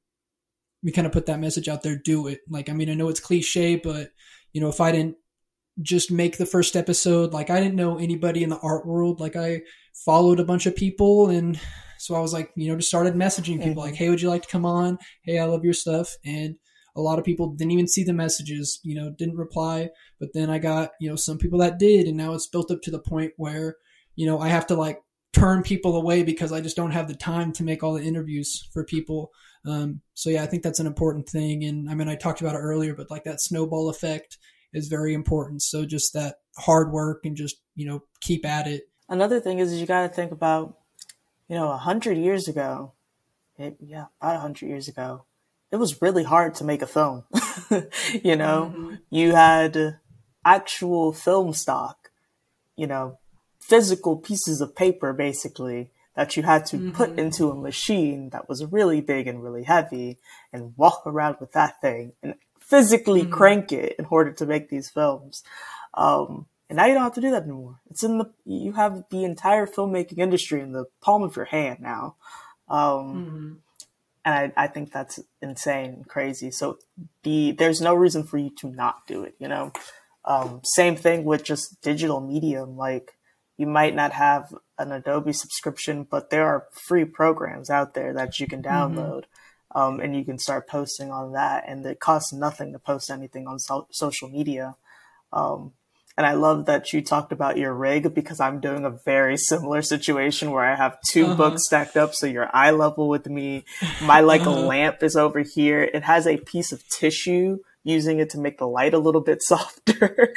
we 0.83 0.93
kind 0.93 1.07
of 1.07 1.13
put 1.13 1.27
that 1.27 1.41
message 1.41 1.69
out 1.69 1.83
there. 1.83 1.97
Do 1.97 2.27
it. 2.27 2.41
Like, 2.49 2.69
I 2.69 2.73
mean, 2.73 2.91
I 2.91 2.95
know 2.95 3.09
it's 3.09 3.21
cliche, 3.21 3.77
but 3.77 4.11
you 4.53 4.61
know, 4.61 4.69
if 4.69 4.81
I 4.81 4.93
didn't 4.93 5.17
just 5.83 6.11
make 6.11 6.37
the 6.37 6.47
first 6.47 6.77
episode. 6.77 7.33
Like 7.33 7.51
I 7.51 7.61
didn't 7.61 7.77
know 7.77 7.99
anybody 7.99 8.43
in 8.43 8.51
the 8.51 8.59
art 8.59 8.87
world. 8.87 9.21
Like 9.21 9.37
I 9.37 9.63
followed 10.05 10.41
a 10.41 10.45
bunch 10.45 10.67
of 10.67 10.77
people 10.77 11.31
and 11.31 11.59
so 11.99 12.15
I 12.15 12.21
was 12.21 12.33
like, 12.33 12.51
you 12.57 12.69
know, 12.69 12.77
just 12.77 12.89
started 12.89 13.15
messaging 13.15 13.59
people 13.59 13.83
mm-hmm. 13.83 13.91
like, 13.91 13.95
Hey, 13.95 14.09
would 14.09 14.23
you 14.23 14.31
like 14.31 14.43
to 14.43 14.49
come 14.49 14.65
on? 14.65 14.99
Hey, 15.23 15.39
I 15.39 15.45
love 15.45 15.65
your 15.65 15.75
stuff. 15.75 16.17
And 16.25 16.57
a 16.97 17.01
lot 17.01 17.19
of 17.19 17.25
people 17.25 17.55
didn't 17.55 17.73
even 17.73 17.87
see 17.87 18.05
the 18.05 18.13
messages, 18.13 18.81
you 18.83 18.95
know, 18.95 19.11
didn't 19.11 19.37
reply. 19.37 19.91
But 20.19 20.31
then 20.33 20.51
I 20.51 20.59
got, 20.59 20.93
you 21.01 21.09
know, 21.09 21.17
some 21.17 21.39
people 21.39 21.59
that 21.61 21.79
did. 21.79 22.07
And 22.07 22.17
now 22.17 22.33
it's 22.33 22.49
built 22.49 22.71
up 22.71 22.81
to 22.83 22.91
the 22.91 22.99
point 22.99 23.33
where, 23.37 23.77
you 24.17 24.27
know, 24.27 24.39
I 24.41 24.49
have 24.49 24.67
to 24.69 24.75
like 24.75 24.99
turn 25.33 25.63
people 25.63 25.97
away 25.97 26.23
because 26.23 26.53
I 26.53 26.61
just 26.61 26.77
don't 26.77 26.91
have 26.91 27.07
the 27.07 27.15
time 27.15 27.53
to 27.53 27.63
make 27.63 27.83
all 27.83 27.95
the 27.95 28.03
interviews 28.03 28.69
for 28.73 28.85
people. 28.85 29.31
Um, 29.67 30.01
so 30.15 30.31
yeah, 30.31 30.43
I 30.43 30.47
think 30.47 30.63
that's 30.63 30.81
an 30.81 30.87
important 30.87 31.29
thing. 31.29 31.65
And 31.65 31.89
I 31.89 31.95
mean, 31.95 32.09
I 32.09 32.17
talked 32.17 32.41
about 32.41 32.55
it 32.55 32.61
earlier, 32.61 32.95
but 32.95 33.11
like 33.11 33.25
that 33.25 33.41
snowball 33.41 33.89
effect 33.91 34.39
is 34.73 34.89
very 34.89 35.15
important. 35.15 35.63
So 35.63 35.85
just 35.85 36.13
that 36.13 36.37
hard 36.57 36.93
work 36.93 37.25
and 37.25 37.37
just, 37.37 37.61
you 37.75 37.87
know, 37.87 38.03
keep 38.21 38.45
at 38.45 38.67
it. 38.67 38.89
Another 39.09 39.41
thing 39.41 39.59
is 39.59 39.81
you 39.81 39.87
got 39.87 40.03
to 40.03 40.09
think 40.09 40.33
about, 40.33 40.77
you 41.49 41.57
know, 41.57 41.71
a 41.71 41.77
hundred 41.77 42.17
years 42.17 42.49
ago, 42.49 42.93
it, 43.59 43.77
yeah, 43.81 44.07
about 44.21 44.37
a 44.37 44.41
hundred 44.41 44.69
years 44.69 44.89
ago, 44.89 45.25
it 45.71 45.77
was 45.77 46.03
really 46.03 46.25
hard 46.25 46.55
to 46.57 46.65
make 46.65 46.83
a 46.83 46.87
film. 46.87 47.25
you 48.23 48.37
know, 48.37 48.73
mm-hmm. 48.75 48.95
you 49.11 49.33
had 49.35 49.99
actual 50.45 51.13
film 51.13 51.53
stock, 51.53 52.11
you 52.77 52.87
know, 52.87 53.19
physical 53.59 54.17
pieces 54.17 54.61
of 54.61 54.75
paper 54.75 55.13
basically 55.13 55.91
that 56.17 56.37
you 56.37 56.43
had 56.43 56.67
to 56.67 56.77
mm-hmm. 56.77 56.91
put 56.91 57.19
into 57.19 57.51
a 57.51 57.55
machine 57.55 58.31
that 58.31 58.49
was 58.49 58.65
really 58.65 59.01
big 59.01 59.27
and 59.27 59.43
really 59.43 59.63
heavy 59.63 60.19
and 60.53 60.75
walk 60.77 61.03
around 61.07 61.37
with 61.41 61.53
that 61.53 61.81
thing 61.81 62.13
and 62.23 62.35
physically 62.71 63.23
mm-hmm. 63.23 63.33
crank 63.33 63.73
it 63.73 63.97
in 63.99 64.07
order 64.07 64.33
to 64.33 64.47
make 64.47 64.71
these 64.71 64.89
films. 64.89 65.43
Um, 65.95 66.47
and 66.69 66.77
now 66.77 66.87
you 66.87 66.95
don't 66.95 67.03
have 67.03 67.15
to 67.15 67.21
do 67.21 67.33
that 67.33 67.43
anymore. 67.43 67.81
It's 67.91 68.05
in 68.05 68.19
the, 68.19 68.33
you 68.45 68.73
have 68.73 69.05
the 69.11 69.25
entire 69.25 69.67
filmmaking 69.67 70.19
industry 70.19 70.61
in 70.61 70.73
the 70.73 70.85
palm 71.03 71.25
of 71.25 71.35
your 71.35 71.47
hand 71.47 71.81
now. 71.81 72.15
Um, 72.69 72.79
mm-hmm. 72.79 73.53
and 74.25 74.53
I, 74.57 74.65
I 74.65 74.67
think 74.69 74.93
that's 74.93 75.19
insane 75.43 75.91
and 75.91 76.09
crazy. 76.09 76.53
So 76.53 76.79
be, 77.25 77.51
there's 77.51 77.81
no 77.81 77.95
reason 77.95 78.23
for 78.23 78.39
you 78.39 78.51
to 78.61 78.69
not 78.69 79.05
do 79.09 79.25
it, 79.25 79.35
you 79.41 79.49
know? 79.49 79.73
Um, 80.25 80.61
same 80.63 80.95
thing 80.95 81.25
with 81.25 81.43
just 81.43 81.83
digital 81.83 82.21
medium. 82.21 82.77
Like 82.77 83.17
you 83.57 83.67
might 83.67 83.97
not 83.97 84.13
have 84.13 84.55
an 84.79 84.93
Adobe 84.93 85.33
subscription, 85.33 86.07
but 86.09 86.31
there 86.31 86.47
are 86.47 86.69
free 86.87 87.05
programs 87.05 87.69
out 87.69 87.95
there 87.95 88.15
that 88.15 88.39
you 88.39 88.47
can 88.47 88.63
mm-hmm. 88.63 88.97
download. 88.97 89.23
Mm-hmm 89.23 89.35
um, 89.73 90.01
and 90.01 90.17
you 90.17 90.25
can 90.25 90.39
start 90.39 90.69
posting 90.69 91.11
on 91.11 91.33
that. 91.33 91.65
And 91.67 91.85
it 91.87 92.01
costs 92.01 92.33
nothing 92.33 92.73
to 92.73 92.79
post 92.79 93.11
anything 93.11 93.47
on 93.47 93.59
so- 93.59 93.89
social 93.91 94.29
media. 94.29 94.77
Um, 95.33 95.73
and 96.17 96.27
I 96.27 96.35
love 96.35 96.67
that 96.67 96.93
you 96.93 97.01
talked 97.03 97.33
about 97.33 97.57
your 97.57 97.73
rig 97.73 98.13
because 98.13 98.41
I'm 98.41 98.61
doing 98.61 98.85
a 98.85 98.91
very 98.91 99.37
similar 99.37 99.81
situation 99.81 100.51
where 100.51 100.65
I 100.65 100.75
have 100.75 100.99
2 101.13 101.25
uh-huh. 101.25 101.35
books 101.35 101.65
stacked 101.65 101.97
up. 101.97 102.15
So 102.15 102.27
you're 102.27 102.55
eye 102.55 102.73
level 102.73 103.09
with 103.09 103.27
me. 103.27 103.65
My 104.03 104.21
like 104.21 104.43
uh-huh. 104.43 104.67
lamp 104.67 105.03
is 105.03 105.17
over 105.17 105.41
here. 105.41 105.83
It 105.83 106.03
has 106.03 106.27
a 106.27 106.37
piece 106.37 106.73
of 106.73 106.87
tissue 106.89 107.59
using 107.85 108.19
it 108.19 108.29
to 108.31 108.39
make 108.39 108.59
the 108.59 108.67
light 108.67 108.93
a 108.93 108.99
little 108.99 109.23
bit 109.23 109.43
softer. 109.43 110.35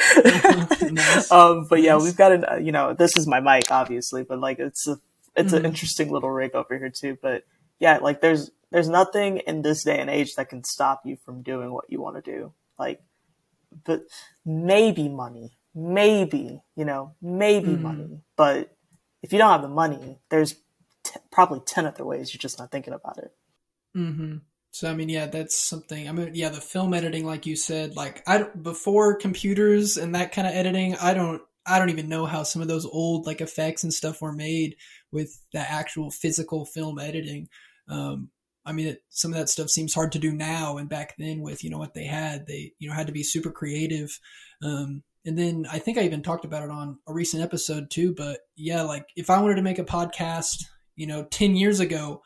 nice. 0.90 1.32
um, 1.32 1.66
but 1.70 1.82
yeah, 1.82 1.98
we've 1.98 2.16
got 2.16 2.32
an, 2.32 2.66
you 2.66 2.72
know, 2.72 2.94
this 2.94 3.18
is 3.18 3.28
my 3.28 3.40
mic 3.40 3.70
obviously, 3.72 4.24
but 4.24 4.40
like 4.40 4.60
it's 4.60 4.88
a, 4.88 5.00
it's 5.36 5.48
mm-hmm. 5.48 5.58
an 5.58 5.66
interesting 5.66 6.12
little 6.12 6.30
rig 6.30 6.56
over 6.56 6.78
here 6.78 6.92
too. 6.92 7.18
But 7.22 7.44
yeah, 7.84 7.98
like 7.98 8.22
there's, 8.22 8.50
there's 8.72 8.88
nothing 8.88 9.40
in 9.40 9.62
this 9.62 9.84
day 9.84 10.00
and 10.00 10.10
age 10.10 10.36
that 10.36 10.48
can 10.48 10.64
stop 10.64 11.02
you 11.06 11.18
from 11.18 11.44
doing 11.44 11.74
what 11.74 11.86
you 11.90 12.02
want 12.02 12.16
to 12.16 12.32
do. 12.32 12.54
Like, 12.80 13.02
but 13.84 14.04
maybe 14.46 15.10
money, 15.10 15.58
maybe, 15.76 16.64
you 16.78 16.86
know, 16.86 17.14
maybe 17.22 17.68
mm-hmm. 17.68 17.84
money. 17.84 18.22
But 18.38 18.74
if 19.22 19.34
you 19.34 19.38
don't 19.38 19.52
have 19.52 19.62
the 19.62 19.68
money, 19.68 20.18
there's 20.30 20.54
t- 21.04 21.20
probably 21.30 21.60
10 21.60 21.86
other 21.86 22.06
ways 22.06 22.34
you're 22.34 22.40
just 22.40 22.58
not 22.58 22.72
thinking 22.72 22.94
about 22.94 23.18
it. 23.18 23.32
Mm-hmm. 23.98 24.38
So, 24.72 24.90
I 24.90 24.96
mean, 24.96 25.10
yeah, 25.10 25.26
that's 25.26 25.58
something. 25.58 26.08
I 26.08 26.14
mean, 26.14 26.32
yeah, 26.34 26.50
the 26.50 26.62
film 26.62 26.94
editing, 26.94 27.26
like 27.26 27.46
you 27.46 27.58
said, 27.58 27.98
like 27.98 28.24
I, 28.26 28.44
before 28.44 29.18
computers 29.18 29.98
and 29.98 30.16
that 30.16 30.32
kind 30.32 30.48
of 30.48 30.54
editing, 30.54 30.96
I 30.96 31.14
don't, 31.14 31.42
I 31.68 31.80
don't 31.80 31.90
even 31.90 32.10
know 32.10 32.26
how 32.26 32.44
some 32.44 32.62
of 32.62 32.70
those 32.70 32.86
old 32.86 33.26
like 33.26 33.42
effects 33.42 33.84
and 33.84 33.94
stuff 33.94 34.22
were 34.22 34.34
made 34.34 34.78
with 35.12 35.38
the 35.52 35.60
actual 35.60 36.12
physical 36.12 36.66
film 36.66 36.98
editing. 36.98 37.50
Um, 37.88 38.30
I 38.66 38.72
mean, 38.72 38.88
it, 38.88 39.04
some 39.10 39.32
of 39.34 39.38
that 39.38 39.50
stuff 39.50 39.70
seems 39.70 39.94
hard 39.94 40.14
to 40.14 40.20
do 40.20 40.32
now, 40.32 40.78
and 40.78 40.88
back 40.88 41.16
then 41.18 41.42
with 41.42 41.64
you 41.64 41.70
know 41.70 41.78
what 41.78 41.94
they 41.94 42.06
had, 42.06 42.48
they 42.48 42.74
you 42.80 42.88
know 42.88 42.96
had 42.96 43.08
to 43.08 43.14
be 43.14 43.24
super 43.24 43.52
creative. 43.52 44.18
Um, 44.62 45.04
and 45.26 45.38
then 45.38 45.66
I 45.72 45.80
think 45.80 45.98
I 45.98 46.04
even 46.04 46.22
talked 46.22 46.46
about 46.46 46.64
it 46.64 46.70
on 46.70 47.00
a 47.08 47.14
recent 47.14 47.44
episode 47.44 47.90
too. 47.90 48.14
But 48.16 48.40
yeah, 48.56 48.84
like 48.84 49.08
if 49.16 49.30
I 49.30 49.42
wanted 49.42 49.56
to 49.56 49.62
make 49.62 49.80
a 49.80 49.86
podcast, 49.86 50.64
you 50.96 51.08
know, 51.08 51.26
ten 51.26 51.56
years 51.56 51.80
ago, 51.80 52.22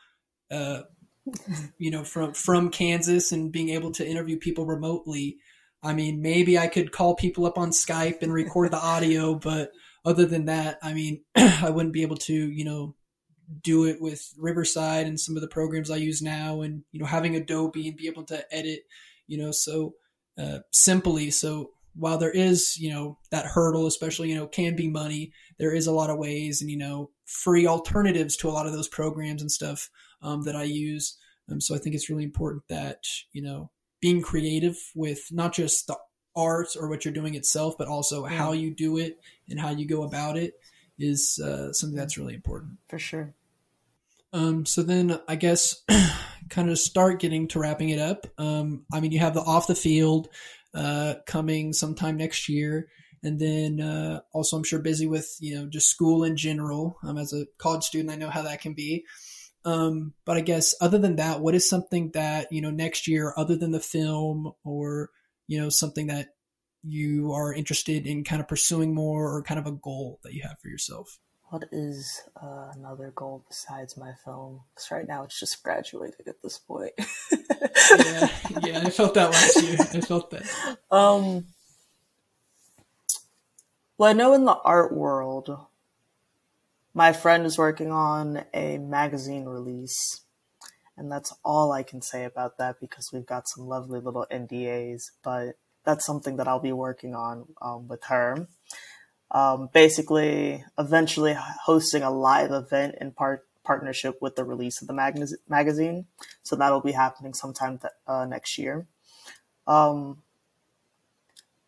uh, 0.52 0.82
you 1.78 1.92
know, 1.92 2.04
from 2.04 2.34
from 2.34 2.70
Kansas 2.70 3.32
and 3.32 3.52
being 3.52 3.70
able 3.70 3.92
to 3.94 4.08
interview 4.08 4.38
people 4.38 4.66
remotely, 4.66 5.38
I 5.84 5.94
mean, 5.94 6.22
maybe 6.22 6.58
I 6.58 6.68
could 6.68 6.92
call 6.92 7.16
people 7.16 7.46
up 7.46 7.58
on 7.58 7.72
Skype 7.72 8.22
and 8.22 8.34
record 8.34 8.72
the 8.72 8.78
audio, 8.78 9.36
but 9.36 9.72
other 10.06 10.26
than 10.26 10.46
that, 10.46 10.80
I 10.82 10.94
mean, 10.94 11.24
I 11.36 11.70
wouldn't 11.70 11.94
be 11.94 12.02
able 12.04 12.18
to, 12.18 12.34
you 12.34 12.64
know, 12.64 12.96
do 13.62 13.86
it 13.86 14.02
with 14.02 14.34
Riverside 14.38 15.08
and 15.08 15.20
some 15.20 15.36
of 15.36 15.42
the 15.42 15.48
programs 15.48 15.90
I 15.90 15.98
use 15.98 16.22
now, 16.22 16.62
and 16.62 16.84
you 16.92 17.00
know 17.00 17.06
having 17.06 17.36
Adobe 17.36 17.88
and 17.88 17.98
be 17.98 18.08
able 18.08 18.24
to 18.26 18.44
edit, 18.54 18.82
you 19.28 19.38
know, 19.38 19.52
so 19.52 19.96
uh, 20.38 20.60
simply. 20.72 21.32
So 21.32 21.72
while 21.96 22.18
there 22.18 22.32
is 22.32 22.78
you 22.78 22.92
know 22.92 23.18
that 23.32 23.46
hurdle, 23.46 23.88
especially 23.88 24.30
you 24.30 24.36
know 24.36 24.48
can 24.48 24.76
be 24.76 24.90
money, 24.90 25.32
there 25.58 25.74
is 25.74 25.88
a 25.88 25.94
lot 25.94 26.10
of 26.10 26.18
ways 26.18 26.62
and 26.62 26.70
you 26.70 26.78
know 26.78 27.12
free 27.26 27.68
alternatives 27.68 28.38
to 28.38 28.50
a 28.50 28.52
lot 28.52 28.68
of 28.68 28.74
those 28.74 28.88
programs 28.88 29.42
and 29.42 29.52
stuff 29.52 29.90
um, 30.22 30.44
that 30.44 30.56
I 30.56 30.64
use. 30.64 31.18
Um, 31.50 31.62
so 31.62 31.76
I 31.76 31.78
think 31.78 31.96
it's 31.96 32.10
really 32.10 32.24
important 32.24 32.64
that 32.70 33.04
you 33.32 33.42
know 33.42 33.72
being 34.02 34.22
creative 34.22 34.78
with 34.96 35.22
not 35.32 35.54
just 35.54 35.88
the 35.88 35.98
art 36.36 36.68
or 36.80 36.88
what 36.88 37.04
you're 37.04 37.14
doing 37.14 37.34
itself, 37.34 37.76
but 37.78 37.88
also 37.88 38.28
yeah. 38.28 38.38
how 38.38 38.52
you 38.52 38.74
do 38.74 38.98
it 38.98 39.18
and 39.50 39.60
how 39.60 39.72
you 39.72 39.88
go 39.88 40.04
about 40.04 40.38
it 40.38 40.54
is 41.00 41.40
uh, 41.44 41.74
something 41.74 41.98
that's 41.98 42.18
really 42.18 42.34
important. 42.34 42.78
For 42.90 43.00
sure. 43.00 43.34
Um, 44.34 44.66
so 44.66 44.84
then 44.84 45.20
I 45.28 45.36
guess 45.36 45.84
kind 46.50 46.70
of 46.70 46.78
start 46.80 47.20
getting 47.20 47.48
to 47.50 47.60
wrapping 47.60 47.90
it 47.90 48.00
up. 48.00 48.28
Um, 48.38 48.86
I 48.92 49.00
mean, 49.00 49.12
you 49.12 49.20
have 49.20 49.34
the 49.34 49.42
off 49.42 49.68
the 49.68 49.76
field 49.76 50.30
uh, 50.74 51.16
coming 51.26 51.74
sometime 51.74 52.18
next 52.18 52.50
year. 52.50 52.90
And 53.24 53.40
then 53.40 53.82
uh, 53.82 54.22
also, 54.32 54.58
I'm 54.58 54.64
sure 54.64 54.80
busy 54.80 55.08
with 55.08 55.38
you 55.40 55.56
know 55.56 55.66
just 55.66 55.90
school 55.90 56.24
in 56.24 56.38
general. 56.38 56.98
Um, 57.04 57.18
as 57.18 57.34
a 57.34 57.46
college 57.58 57.84
student, 57.84 58.12
I 58.12 58.16
know 58.16 58.30
how 58.30 58.44
that 58.44 58.62
can 58.62 58.74
be. 58.74 59.06
Um, 59.66 60.14
but 60.24 60.38
I 60.38 60.42
guess 60.42 60.76
other 60.80 60.98
than 60.98 61.16
that, 61.18 61.42
what 61.42 61.56
is 61.56 61.68
something 61.68 62.12
that 62.14 62.52
you 62.52 62.62
know 62.62 62.70
next 62.70 63.08
year, 63.08 63.34
other 63.36 63.58
than 63.58 63.72
the 63.72 63.80
film, 63.80 64.54
or 64.64 65.10
you 65.48 65.60
know 65.60 65.70
something 65.70 66.08
that 66.08 66.30
you 66.88 67.32
are 67.34 67.54
interested 67.54 68.06
in 68.08 68.24
kind 68.24 68.42
of 68.42 68.48
pursuing 68.48 68.94
more, 68.94 69.36
or 69.36 69.44
kind 69.44 69.60
of 69.60 69.66
a 69.66 69.72
goal 69.72 70.20
that 70.24 70.34
you 70.34 70.44
have 70.44 70.60
for 70.60 70.70
yourself? 70.70 71.20
What 71.50 71.64
is 71.72 72.24
uh, 72.42 72.72
another 72.76 73.14
goal 73.16 73.46
besides 73.48 73.96
my 73.96 74.14
film? 74.26 74.62
Because 74.74 74.92
right 74.92 75.08
now 75.08 75.24
it's 75.24 75.40
just 75.40 75.64
graduated 75.64 76.28
at 76.28 76.42
this 76.44 76.58
point. 76.58 76.92
yeah, 77.32 78.30
yeah, 78.64 78.82
I 78.84 78.90
felt 78.90 79.14
that 79.14 79.32
last 79.32 79.64
year. 79.64 79.78
I 79.80 80.02
felt 80.02 80.30
that. 80.32 80.78
Um, 80.92 81.46
well, 83.98 84.10
I 84.10 84.14
know 84.14 84.34
in 84.34 84.46
the 84.46 84.58
art 84.64 84.96
world, 84.96 85.58
my 86.94 87.14
friend 87.14 87.46
is 87.46 87.58
working 87.58 87.92
on 87.92 88.44
a 88.54 88.78
magazine 88.78 89.46
release. 89.46 90.22
And 90.98 91.12
that's 91.12 91.32
all 91.46 91.72
I 91.72 91.84
can 91.84 92.02
say 92.02 92.26
about 92.26 92.58
that 92.58 92.80
because 92.80 93.12
we've 93.14 93.26
got 93.26 93.48
some 93.48 93.68
lovely 93.68 94.00
little 94.00 94.26
NDAs, 94.32 95.12
but 95.24 95.58
that's 95.88 96.06
something 96.06 96.36
that 96.36 96.50
I'll 96.50 96.60
be 96.60 96.74
working 96.74 97.16
on 97.16 97.48
um, 97.62 97.88
with 97.88 98.04
her. 98.04 98.50
Um, 99.32 99.70
basically, 99.74 100.66
eventually 100.78 101.34
hosting 101.64 102.04
a 102.04 102.12
live 102.12 102.52
event 102.52 102.96
in 103.00 103.14
part 103.14 103.48
partnership 103.64 104.18
with 104.22 104.36
the 104.36 104.44
release 104.44 104.82
of 104.82 104.90
the 104.90 104.94
mag- 104.94 105.18
magazine. 105.48 106.06
So 106.44 106.58
that'll 106.58 106.82
be 106.82 106.92
happening 106.92 107.34
sometime 107.34 107.78
th- 107.78 107.94
uh, 108.06 108.26
next 108.26 108.58
year. 108.58 108.86
Um, 109.66 110.24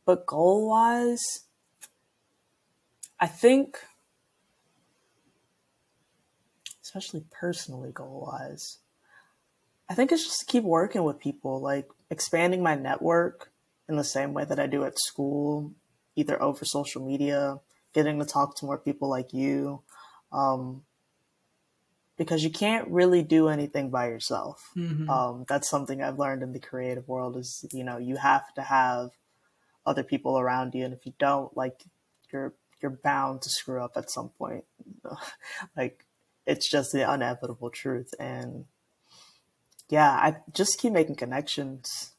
but 0.05 0.25
goal 0.25 0.67
wise, 0.67 1.45
I 3.21 3.27
think, 3.27 3.77
especially 6.83 7.23
personally 7.31 7.91
goal 7.93 8.27
wise, 8.29 8.79
I 9.89 9.93
think 9.93 10.11
it's 10.11 10.25
just 10.25 10.41
to 10.41 10.45
keep 10.45 10.65
working 10.65 11.05
with 11.05 11.19
people, 11.19 11.61
like 11.61 11.87
expanding 12.09 12.61
my 12.61 12.75
network 12.75 13.51
in 13.89 13.97
the 13.97 14.03
same 14.03 14.33
way 14.33 14.45
that 14.45 14.59
I 14.59 14.67
do 14.67 14.85
at 14.85 14.99
school, 14.99 15.73
either 16.15 16.41
over 16.41 16.63
social 16.63 17.05
media, 17.05 17.59
getting 17.93 18.19
to 18.19 18.25
talk 18.25 18.55
to 18.57 18.65
more 18.65 18.77
people 18.77 19.09
like 19.09 19.33
you. 19.33 19.81
Um, 20.31 20.83
because 22.17 22.43
you 22.43 22.49
can't 22.49 22.87
really 22.89 23.23
do 23.23 23.47
anything 23.47 23.89
by 23.89 24.07
yourself. 24.09 24.71
Mm-hmm. 24.75 25.09
Um, 25.09 25.45
that's 25.47 25.69
something 25.69 26.03
I've 26.03 26.19
learned 26.19 26.43
in 26.43 26.51
the 26.51 26.59
creative 26.59 27.07
world 27.07 27.37
is, 27.37 27.65
you 27.71 27.85
know, 27.85 27.97
you 27.97 28.17
have 28.17 28.53
to 28.55 28.61
have 28.61 29.11
other 29.85 30.03
people 30.03 30.37
around 30.37 30.75
you. 30.75 30.83
And 30.83 30.93
if 30.93 31.05
you 31.05 31.13
don't, 31.17 31.55
like, 31.55 31.81
you're, 32.31 32.53
you're 32.81 32.99
bound 33.03 33.41
to 33.43 33.49
screw 33.49 33.81
up 33.81 33.93
at 33.95 34.11
some 34.11 34.29
point. 34.37 34.65
like, 35.77 36.05
it's 36.45 36.69
just 36.69 36.91
the 36.91 37.09
inevitable 37.11 37.69
truth. 37.69 38.13
And 38.19 38.65
yeah, 39.87 40.11
I 40.11 40.37
just 40.53 40.77
keep 40.77 40.91
making 40.91 41.15
connections. 41.15 42.11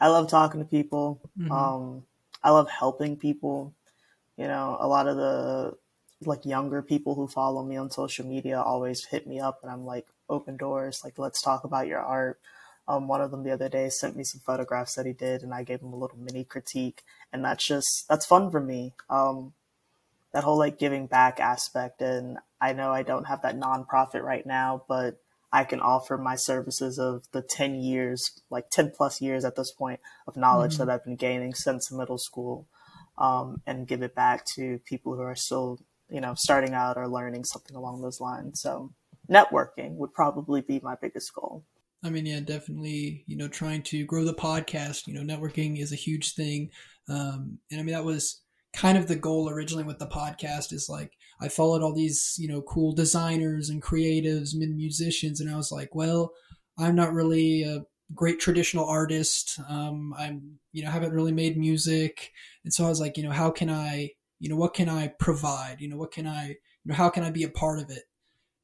I 0.00 0.08
love 0.08 0.28
talking 0.28 0.60
to 0.60 0.66
people. 0.66 1.20
Mm-hmm. 1.38 1.50
Um, 1.52 2.04
I 2.42 2.50
love 2.50 2.70
helping 2.70 3.16
people. 3.16 3.74
You 4.36 4.46
know, 4.46 4.76
a 4.78 4.86
lot 4.86 5.08
of 5.08 5.16
the 5.16 5.76
like 6.24 6.44
younger 6.44 6.82
people 6.82 7.14
who 7.14 7.28
follow 7.28 7.62
me 7.62 7.76
on 7.76 7.90
social 7.90 8.26
media 8.26 8.60
always 8.60 9.04
hit 9.06 9.26
me 9.26 9.38
up 9.38 9.60
and 9.62 9.70
I'm 9.70 9.84
like 9.84 10.06
open 10.28 10.56
doors 10.56 11.00
like 11.04 11.18
let's 11.18 11.40
talk 11.40 11.64
about 11.64 11.86
your 11.86 12.00
art 12.00 12.40
um, 12.88 13.06
one 13.06 13.20
of 13.20 13.30
them 13.30 13.44
the 13.44 13.52
other 13.52 13.68
day 13.68 13.88
sent 13.88 14.16
me 14.16 14.24
some 14.24 14.40
photographs 14.44 14.94
that 14.94 15.06
he 15.06 15.12
did 15.12 15.42
and 15.42 15.54
I 15.54 15.62
gave 15.62 15.80
him 15.80 15.92
a 15.92 15.96
little 15.96 16.18
mini 16.18 16.44
critique 16.44 17.02
and 17.32 17.44
that's 17.44 17.64
just 17.64 18.06
that's 18.08 18.26
fun 18.26 18.50
for 18.50 18.60
me 18.60 18.94
um, 19.08 19.52
that 20.32 20.44
whole 20.44 20.58
like 20.58 20.78
giving 20.78 21.06
back 21.06 21.38
aspect 21.38 22.02
and 22.02 22.38
I 22.60 22.72
know 22.72 22.92
I 22.92 23.02
don't 23.04 23.28
have 23.28 23.42
that 23.42 23.58
nonprofit 23.58 24.22
right 24.22 24.44
now 24.44 24.82
but 24.88 25.20
I 25.52 25.64
can 25.64 25.80
offer 25.80 26.18
my 26.18 26.36
services 26.36 26.98
of 26.98 27.24
the 27.32 27.42
10 27.42 27.76
years 27.76 28.40
like 28.50 28.70
10 28.70 28.92
plus 28.96 29.20
years 29.20 29.44
at 29.44 29.56
this 29.56 29.72
point 29.72 30.00
of 30.26 30.36
knowledge 30.36 30.74
mm-hmm. 30.74 30.86
that 30.86 30.92
I've 30.92 31.04
been 31.04 31.16
gaining 31.16 31.54
since 31.54 31.90
middle 31.90 32.18
school 32.18 32.66
um, 33.16 33.62
and 33.66 33.88
give 33.88 34.02
it 34.02 34.14
back 34.14 34.44
to 34.56 34.80
people 34.84 35.14
who 35.14 35.22
are 35.22 35.34
still 35.34 35.78
you 36.10 36.20
know, 36.20 36.34
starting 36.34 36.74
out 36.74 36.96
or 36.96 37.08
learning 37.08 37.44
something 37.44 37.76
along 37.76 38.00
those 38.00 38.20
lines. 38.20 38.60
So 38.60 38.92
networking 39.30 39.96
would 39.96 40.14
probably 40.14 40.60
be 40.60 40.80
my 40.82 40.96
biggest 41.00 41.34
goal. 41.34 41.64
I 42.02 42.10
mean, 42.10 42.26
yeah, 42.26 42.40
definitely, 42.40 43.24
you 43.26 43.36
know, 43.36 43.48
trying 43.48 43.82
to 43.84 44.04
grow 44.04 44.24
the 44.24 44.34
podcast, 44.34 45.06
you 45.06 45.14
know, 45.14 45.22
networking 45.22 45.80
is 45.80 45.92
a 45.92 45.96
huge 45.96 46.34
thing. 46.34 46.70
Um, 47.08 47.58
and 47.70 47.80
I 47.80 47.82
mean, 47.82 47.94
that 47.94 48.04
was 48.04 48.40
kind 48.72 48.96
of 48.96 49.08
the 49.08 49.16
goal 49.16 49.50
originally 49.50 49.84
with 49.84 49.98
the 49.98 50.06
podcast 50.06 50.72
is 50.72 50.88
like, 50.88 51.12
I 51.40 51.48
followed 51.48 51.82
all 51.82 51.92
these, 51.92 52.36
you 52.38 52.48
know, 52.48 52.62
cool 52.62 52.92
designers 52.92 53.68
and 53.68 53.82
creatives 53.82 54.52
and 54.52 54.76
musicians. 54.76 55.40
And 55.40 55.50
I 55.50 55.56
was 55.56 55.70
like, 55.70 55.94
well, 55.94 56.32
I'm 56.78 56.94
not 56.94 57.12
really 57.12 57.62
a 57.62 57.84
great 58.14 58.40
traditional 58.40 58.88
artist. 58.88 59.60
Um, 59.68 60.14
I'm, 60.18 60.58
you 60.72 60.84
know, 60.84 60.90
haven't 60.90 61.12
really 61.12 61.32
made 61.32 61.56
music. 61.56 62.32
And 62.64 62.72
so 62.72 62.84
I 62.84 62.88
was 62.88 63.00
like, 63.00 63.16
you 63.16 63.22
know, 63.22 63.30
how 63.30 63.50
can 63.50 63.70
I, 63.70 64.12
you 64.38 64.48
know 64.48 64.56
what 64.56 64.74
can 64.74 64.88
i 64.88 65.08
provide 65.08 65.80
you 65.80 65.88
know 65.88 65.96
what 65.96 66.12
can 66.12 66.26
i 66.26 66.48
you 66.48 66.56
know 66.84 66.94
how 66.94 67.08
can 67.08 67.24
i 67.24 67.30
be 67.30 67.44
a 67.44 67.50
part 67.50 67.80
of 67.80 67.90
it 67.90 68.04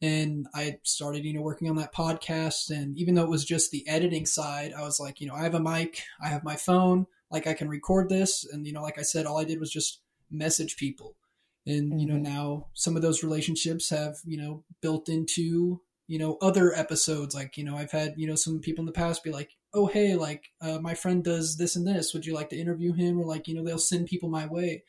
and 0.01 0.47
i 0.55 0.79
started 0.83 1.25
you 1.25 1.33
know 1.33 1.41
working 1.41 1.69
on 1.69 1.77
that 1.77 1.95
podcast 1.95 2.71
and 2.71 2.97
even 2.97 3.15
though 3.15 3.25
it 3.25 3.31
was 3.31 3.45
just 3.45 3.71
the 3.71 3.87
editing 3.89 4.27
side 4.27 4.73
i 4.77 4.83
was 4.83 5.01
like 5.01 5.21
you 5.21 5.27
know 5.27 5.35
i 5.35 5.43
have 5.43 5.55
a 5.55 5.61
mic 5.61 6.03
i 6.23 6.29
have 6.29 6.45
my 6.45 6.57
phone 6.57 7.07
like 7.31 7.47
i 7.47 7.55
can 7.55 7.69
record 7.69 8.09
this 8.09 8.47
and 8.53 8.67
you 8.67 8.73
know 8.73 8.83
like 8.83 8.99
i 8.99 9.03
said 9.03 9.27
all 9.27 9.39
i 9.39 9.45
did 9.45 9.61
was 9.61 9.71
just 9.71 10.01
message 10.31 10.77
people 10.77 11.17
and 11.67 11.91
mm-hmm. 11.91 11.99
you 11.99 12.07
know 12.07 12.15
mm-hmm. 12.15 12.35
now 12.35 12.67
some 12.75 12.97
of 12.97 13.03
those 13.03 13.23
relationships 13.23 13.91
have 13.91 14.17
you 14.25 14.37
know 14.37 14.65
built 14.83 15.09
into 15.09 15.81
you 16.07 16.19
know 16.19 16.37
other 16.43 16.75
episodes 16.75 17.35
like 17.35 17.57
you 17.57 17.65
know 17.65 17.77
i've 17.77 17.93
had 17.93 18.15
you 18.17 18.27
know 18.27 18.35
some 18.35 18.61
people 18.61 18.83
in 18.83 18.87
the 18.87 18.93
past 18.93 19.25
be 19.25 19.31
like 19.31 19.51
oh 19.73 19.87
hey 19.87 20.15
like 20.15 20.45
uh, 20.61 20.79
my 20.81 20.95
friend 20.95 21.25
does 21.25 21.57
this 21.57 21.77
and 21.77 21.87
this 21.87 22.13
would 22.13 22.27
you 22.27 22.35
like 22.35 22.51
to 22.51 22.59
interview 22.59 22.93
him 22.93 23.19
or 23.19 23.25
like 23.25 23.49
you 23.49 23.55
know 23.55 23.65
they'll 23.65 23.79
send 23.79 24.07
people 24.07 24.29
my 24.29 24.47
way 24.47 24.83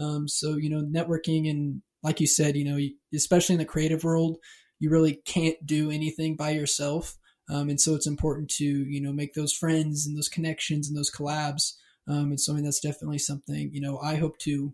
um, 0.00 0.26
so, 0.26 0.56
you 0.56 0.70
know, 0.70 0.82
networking 0.82 1.48
and 1.48 1.82
like 2.02 2.20
you 2.20 2.26
said, 2.26 2.56
you 2.56 2.64
know, 2.64 2.78
especially 3.14 3.54
in 3.54 3.58
the 3.58 3.64
creative 3.64 4.02
world, 4.02 4.38
you 4.78 4.90
really 4.90 5.20
can't 5.26 5.64
do 5.64 5.90
anything 5.90 6.36
by 6.36 6.50
yourself. 6.50 7.16
Um, 7.50 7.68
and 7.68 7.80
so 7.80 7.94
it's 7.94 8.06
important 8.06 8.48
to, 8.52 8.64
you 8.64 9.00
know, 9.00 9.12
make 9.12 9.34
those 9.34 9.52
friends 9.52 10.06
and 10.06 10.16
those 10.16 10.28
connections 10.28 10.88
and 10.88 10.96
those 10.96 11.10
collabs. 11.10 11.74
Um, 12.08 12.30
and 12.30 12.40
so, 12.40 12.52
I 12.52 12.56
mean, 12.56 12.64
that's 12.64 12.80
definitely 12.80 13.18
something, 13.18 13.70
you 13.72 13.80
know, 13.80 13.98
I 13.98 14.16
hope 14.16 14.38
to, 14.38 14.72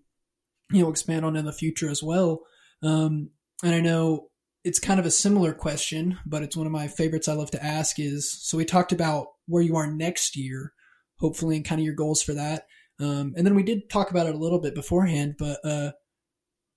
you 0.71 0.83
know, 0.83 0.91
expand 0.91 1.25
on 1.25 1.37
in 1.37 1.45
the 1.45 1.53
future 1.53 1.89
as 1.89 2.03
well. 2.03 2.43
Um, 2.83 3.31
and 3.63 3.75
I 3.75 3.81
know 3.81 4.29
it's 4.65 4.81
kind 4.81 4.99
of 4.99 5.07
a 5.07 5.11
similar 5.11 5.53
question, 5.53 6.19
but 6.27 6.43
it's 6.43 6.57
one 6.57 6.67
of 6.67 6.73
my 6.73 6.89
favorites 6.89 7.29
I 7.29 7.35
love 7.35 7.53
to 7.53 7.65
ask 7.65 7.99
is, 7.99 8.33
so 8.33 8.59
we 8.59 8.65
talked 8.65 8.93
about 8.93 9.29
where 9.47 9.63
you 9.63 9.77
are 9.77 9.87
next 9.87 10.37
year, 10.37 10.73
hopefully, 11.21 11.57
and 11.57 11.65
kind 11.65 11.81
of 11.81 11.85
your 11.85 11.95
goals 11.95 12.21
for 12.23 12.35
that. 12.35 12.67
Um, 12.99 13.33
and 13.37 13.47
then 13.47 13.55
we 13.55 13.63
did 13.63 13.89
talk 13.89 14.11
about 14.11 14.27
it 14.27 14.35
a 14.35 14.39
little 14.39 14.61
bit 14.61 14.75
beforehand, 14.75 15.37
but 15.39 15.61
uh, 15.65 15.93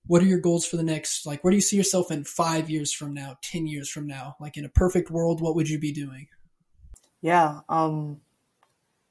what 0.06 0.22
are 0.22 0.26
your 0.26 0.40
goals 0.40 0.64
for 0.64 0.76
the 0.76 0.82
next? 0.82 1.26
Like, 1.26 1.42
where 1.42 1.50
do 1.50 1.56
you 1.56 1.62
see 1.62 1.76
yourself 1.76 2.10
in 2.10 2.24
five 2.24 2.70
years 2.70 2.92
from 2.92 3.12
now, 3.12 3.36
ten 3.42 3.66
years 3.66 3.90
from 3.90 4.06
now? 4.06 4.36
Like, 4.40 4.56
in 4.56 4.64
a 4.64 4.70
perfect 4.70 5.10
world, 5.10 5.40
what 5.40 5.56
would 5.56 5.68
you 5.68 5.78
be 5.78 5.92
doing? 5.92 6.28
Yeah, 7.20 7.60
um, 7.68 8.20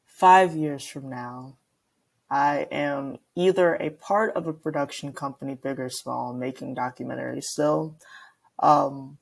five 0.05 0.55
years 0.55 0.85
from 0.85 1.09
now, 1.09 1.57
I 2.29 2.67
am 2.71 3.17
either 3.35 3.75
a 3.75 3.89
part 3.89 4.35
of 4.35 4.45
a 4.47 4.53
production 4.53 5.13
company, 5.13 5.55
big 5.55 5.79
or 5.79 5.89
small, 5.89 6.33
making 6.33 6.75
documentaries 6.75 7.43
still, 7.43 7.95
um, 8.59 9.17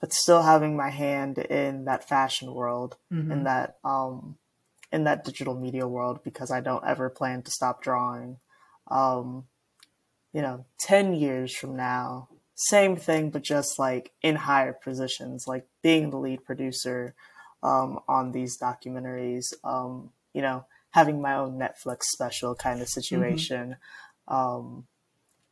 but 0.00 0.12
still 0.12 0.42
having 0.42 0.76
my 0.76 0.90
hand 0.90 1.38
in 1.38 1.86
that 1.86 2.08
fashion 2.08 2.54
world 2.54 2.96
mm-hmm. 3.12 3.32
and 3.32 3.46
that 3.46 3.78
um, 3.84 4.36
in 4.92 5.04
that 5.04 5.24
digital 5.24 5.54
media 5.54 5.88
world 5.88 6.20
because 6.22 6.50
I 6.50 6.60
don't 6.60 6.84
ever 6.84 7.10
plan 7.10 7.42
to 7.42 7.50
stop 7.50 7.82
drawing. 7.82 8.38
Um, 8.88 9.44
you 10.32 10.42
know, 10.42 10.64
10 10.78 11.14
years 11.14 11.56
from 11.56 11.76
now, 11.76 12.28
same 12.54 12.96
thing, 12.96 13.30
but 13.30 13.42
just 13.42 13.78
like 13.78 14.12
in 14.22 14.36
higher 14.36 14.72
positions, 14.72 15.46
like 15.46 15.66
being 15.82 16.10
the 16.10 16.18
lead 16.18 16.44
producer 16.44 17.14
um, 17.62 18.00
on 18.08 18.32
these 18.32 18.58
documentaries, 18.58 19.46
um, 19.64 20.10
you 20.32 20.42
know, 20.42 20.64
having 20.96 21.20
my 21.20 21.34
own 21.34 21.58
Netflix 21.58 22.04
special 22.04 22.54
kind 22.54 22.80
of 22.80 22.88
situation. 22.88 23.76
Mm-hmm. 24.28 24.34
Um, 24.34 24.86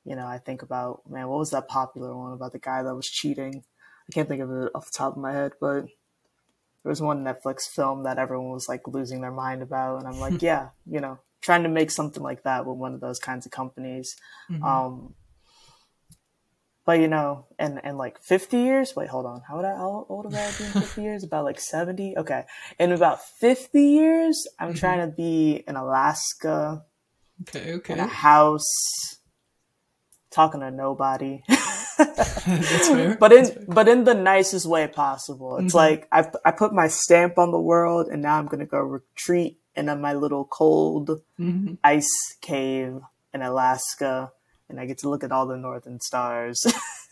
you 0.06 0.16
know, 0.16 0.26
I 0.26 0.38
think 0.38 0.62
about, 0.62 1.02
man, 1.08 1.28
what 1.28 1.38
was 1.38 1.50
that 1.50 1.68
popular 1.68 2.16
one 2.16 2.32
about 2.32 2.52
the 2.52 2.58
guy 2.58 2.82
that 2.82 2.94
was 2.94 3.06
cheating? 3.06 3.62
I 4.08 4.12
can't 4.12 4.26
think 4.26 4.40
of 4.40 4.50
it 4.50 4.70
off 4.74 4.86
the 4.86 4.96
top 4.96 5.16
of 5.16 5.22
my 5.22 5.32
head, 5.32 5.52
but 5.60 5.82
there 5.82 6.90
was 6.90 7.02
one 7.02 7.24
Netflix 7.24 7.68
film 7.68 8.04
that 8.04 8.18
everyone 8.18 8.52
was 8.52 8.70
like 8.70 8.88
losing 8.88 9.20
their 9.20 9.30
mind 9.30 9.60
about, 9.60 9.98
and 9.98 10.08
I'm 10.08 10.18
like, 10.18 10.40
yeah, 10.40 10.70
you 10.86 11.00
know, 11.00 11.18
trying 11.42 11.64
to 11.64 11.68
make 11.68 11.90
something 11.90 12.22
like 12.22 12.44
that 12.44 12.64
with 12.64 12.78
one 12.78 12.94
of 12.94 13.00
those 13.00 13.18
kinds 13.18 13.44
of 13.44 13.52
companies. 13.52 14.16
Mm-hmm. 14.50 14.64
Um, 14.64 15.14
but 16.84 17.00
you 17.00 17.08
know, 17.08 17.46
and 17.58 17.80
and 17.82 17.96
like 17.96 18.20
50 18.20 18.58
years. 18.58 18.94
Wait, 18.94 19.08
hold 19.08 19.26
on. 19.26 19.42
How 19.48 19.56
would 19.56 19.64
I? 19.64 19.74
How 19.76 20.06
old 20.08 20.26
would 20.26 20.34
I 20.34 20.50
be 20.58 20.64
in 20.64 20.70
50 20.82 21.02
years? 21.02 21.24
About 21.24 21.44
like 21.44 21.60
70. 21.60 22.18
Okay, 22.18 22.44
in 22.78 22.92
about 22.92 23.22
50 23.22 23.80
years, 23.80 24.46
I'm 24.58 24.70
mm-hmm. 24.70 24.78
trying 24.78 25.10
to 25.10 25.14
be 25.14 25.64
in 25.66 25.76
Alaska. 25.76 26.84
Okay. 27.42 27.74
Okay. 27.74 27.94
In 27.94 28.00
a 28.00 28.06
house, 28.06 29.18
talking 30.30 30.60
to 30.60 30.70
nobody. 30.70 31.42
That's 31.96 32.88
fair. 32.88 33.16
But 33.18 33.32
in 33.32 33.46
fair. 33.46 33.64
but 33.68 33.88
in 33.88 34.04
the 34.04 34.14
nicest 34.14 34.66
way 34.66 34.86
possible. 34.86 35.56
It's 35.56 35.74
mm-hmm. 35.74 35.76
like 35.76 36.08
I 36.12 36.30
I 36.44 36.50
put 36.50 36.72
my 36.72 36.88
stamp 36.88 37.38
on 37.38 37.50
the 37.50 37.60
world, 37.60 38.08
and 38.08 38.20
now 38.20 38.38
I'm 38.38 38.46
gonna 38.46 38.66
go 38.66 38.78
retreat 38.80 39.58
in 39.74 39.88
a, 39.88 39.96
my 39.96 40.12
little 40.12 40.44
cold 40.44 41.22
mm-hmm. 41.38 41.74
ice 41.82 42.36
cave 42.40 43.00
in 43.32 43.42
Alaska, 43.42 44.32
and 44.74 44.80
I 44.80 44.86
get 44.86 44.98
to 44.98 45.08
look 45.08 45.22
at 45.22 45.30
all 45.30 45.46
the 45.46 45.56
northern 45.56 46.00
stars. 46.00 46.66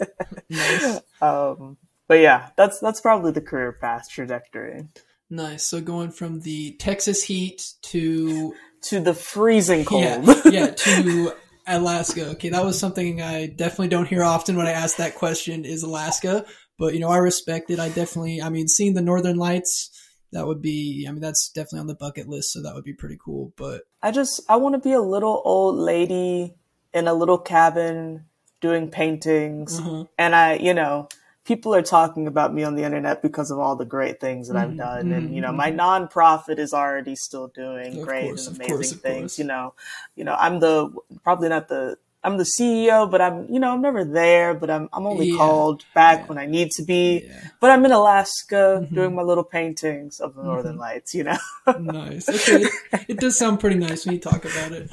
nice. 0.50 1.00
Um, 1.20 1.76
but 2.08 2.18
yeah, 2.18 2.50
that's 2.56 2.80
that's 2.80 3.00
probably 3.00 3.30
the 3.30 3.40
career 3.40 3.72
path 3.72 4.10
trajectory. 4.10 4.88
Nice. 5.30 5.64
So 5.64 5.80
going 5.80 6.10
from 6.10 6.40
the 6.40 6.72
Texas 6.72 7.22
heat 7.22 7.72
to 7.82 8.54
to 8.82 9.00
the 9.00 9.14
freezing 9.14 9.84
cold. 9.84 10.02
Yeah, 10.02 10.40
yeah 10.44 10.66
to 10.66 11.32
Alaska. 11.66 12.30
Okay, 12.30 12.48
that 12.48 12.64
was 12.64 12.78
something 12.78 13.22
I 13.22 13.46
definitely 13.46 13.88
don't 13.88 14.08
hear 14.08 14.24
often 14.24 14.56
when 14.56 14.66
I 14.66 14.72
ask 14.72 14.96
that 14.96 15.14
question. 15.14 15.64
Is 15.64 15.84
Alaska? 15.84 16.44
But 16.78 16.94
you 16.94 17.00
know, 17.00 17.08
I 17.08 17.18
respect 17.18 17.70
it. 17.70 17.78
I 17.78 17.88
definitely. 17.88 18.42
I 18.42 18.48
mean, 18.50 18.68
seeing 18.68 18.94
the 18.94 19.02
Northern 19.02 19.36
Lights. 19.36 19.90
That 20.32 20.46
would 20.46 20.62
be. 20.62 21.04
I 21.06 21.12
mean, 21.12 21.20
that's 21.20 21.50
definitely 21.50 21.80
on 21.80 21.86
the 21.86 21.94
bucket 21.94 22.26
list. 22.26 22.52
So 22.52 22.62
that 22.62 22.74
would 22.74 22.84
be 22.84 22.94
pretty 22.94 23.18
cool. 23.22 23.52
But 23.56 23.82
I 24.02 24.10
just. 24.10 24.40
I 24.48 24.56
want 24.56 24.74
to 24.74 24.80
be 24.80 24.92
a 24.92 25.00
little 25.00 25.42
old 25.44 25.76
lady 25.76 26.54
in 26.94 27.08
a 27.08 27.14
little 27.14 27.38
cabin 27.38 28.26
doing 28.60 28.88
paintings, 28.90 29.78
uh-huh. 29.78 30.04
and 30.18 30.34
I, 30.34 30.54
you 30.54 30.74
know, 30.74 31.08
people 31.44 31.74
are 31.74 31.82
talking 31.82 32.26
about 32.26 32.54
me 32.54 32.62
on 32.62 32.76
the 32.76 32.84
internet 32.84 33.22
because 33.22 33.50
of 33.50 33.58
all 33.58 33.74
the 33.76 33.84
great 33.84 34.20
things 34.20 34.48
that 34.48 34.56
I've 34.56 34.70
Mhm, 34.70 34.76
done. 34.76 35.12
And, 35.12 35.28
mhm, 35.28 35.34
you 35.34 35.40
know, 35.40 35.52
my 35.52 35.70
nonprofit 35.70 36.58
is 36.58 36.72
already 36.72 37.16
still 37.16 37.48
doing 37.48 37.94
Of 37.94 38.02
great 38.02 38.28
course, 38.28 38.46
and 38.46 38.56
amazing 38.56 38.98
course, 38.98 39.02
things. 39.02 39.38
You 39.38 39.44
know, 39.44 39.74
you 40.14 40.24
know, 40.24 40.36
I'm 40.38 40.60
the 40.60 40.92
probably 41.24 41.48
not 41.48 41.68
the 41.68 41.98
I'm 42.24 42.36
the 42.36 42.44
CEO, 42.44 43.10
but 43.10 43.20
I'm 43.20 43.46
you 43.52 43.58
know, 43.58 43.72
I'm 43.72 43.82
never 43.82 44.04
there, 44.04 44.54
but 44.54 44.70
I'm 44.70 44.88
I'm 44.92 45.06
only 45.06 45.30
Yeah, 45.30 45.38
called 45.38 45.84
back 45.94 46.20
yeah. 46.20 46.26
when 46.26 46.38
I 46.38 46.46
need 46.46 46.70
to 46.76 46.84
be. 46.84 47.24
yeah, 47.26 47.48
But 47.58 47.70
I'm 47.70 47.84
in 47.84 47.90
Alaska 47.92 48.86
Mhm. 48.88 48.94
doing 48.94 49.14
my 49.14 49.22
little 49.22 49.42
paintings 49.44 50.20
of 50.20 50.34
the 50.36 50.42
Northern 50.44 50.76
Lights, 50.76 51.14
you 51.14 51.24
know. 51.24 51.38
nice. 51.80 52.28
Okay, 52.28 52.64
it 53.08 53.18
does 53.18 53.36
sound 53.38 53.58
pretty 53.60 53.76
nice 53.76 54.04
when 54.04 54.14
you 54.14 54.20
talk 54.20 54.44
about 54.44 54.70
it. 54.72 54.88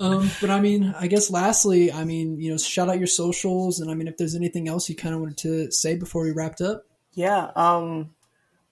Um, 0.00 0.30
but 0.40 0.50
I 0.50 0.60
mean, 0.60 0.94
I 0.98 1.06
guess 1.06 1.30
lastly, 1.30 1.90
I 1.92 2.04
mean, 2.04 2.40
you 2.40 2.50
know, 2.50 2.58
shout 2.58 2.88
out 2.88 2.98
your 2.98 3.06
socials, 3.06 3.80
and 3.80 3.90
I 3.90 3.94
mean, 3.94 4.08
if 4.08 4.16
there's 4.16 4.34
anything 4.34 4.68
else 4.68 4.88
you 4.88 4.94
kind 4.96 5.14
of 5.14 5.20
wanted 5.20 5.38
to 5.38 5.70
say 5.70 5.96
before 5.96 6.22
we 6.24 6.32
wrapped 6.32 6.60
up. 6.60 6.84
Yeah. 7.14 7.50
Um, 7.56 8.10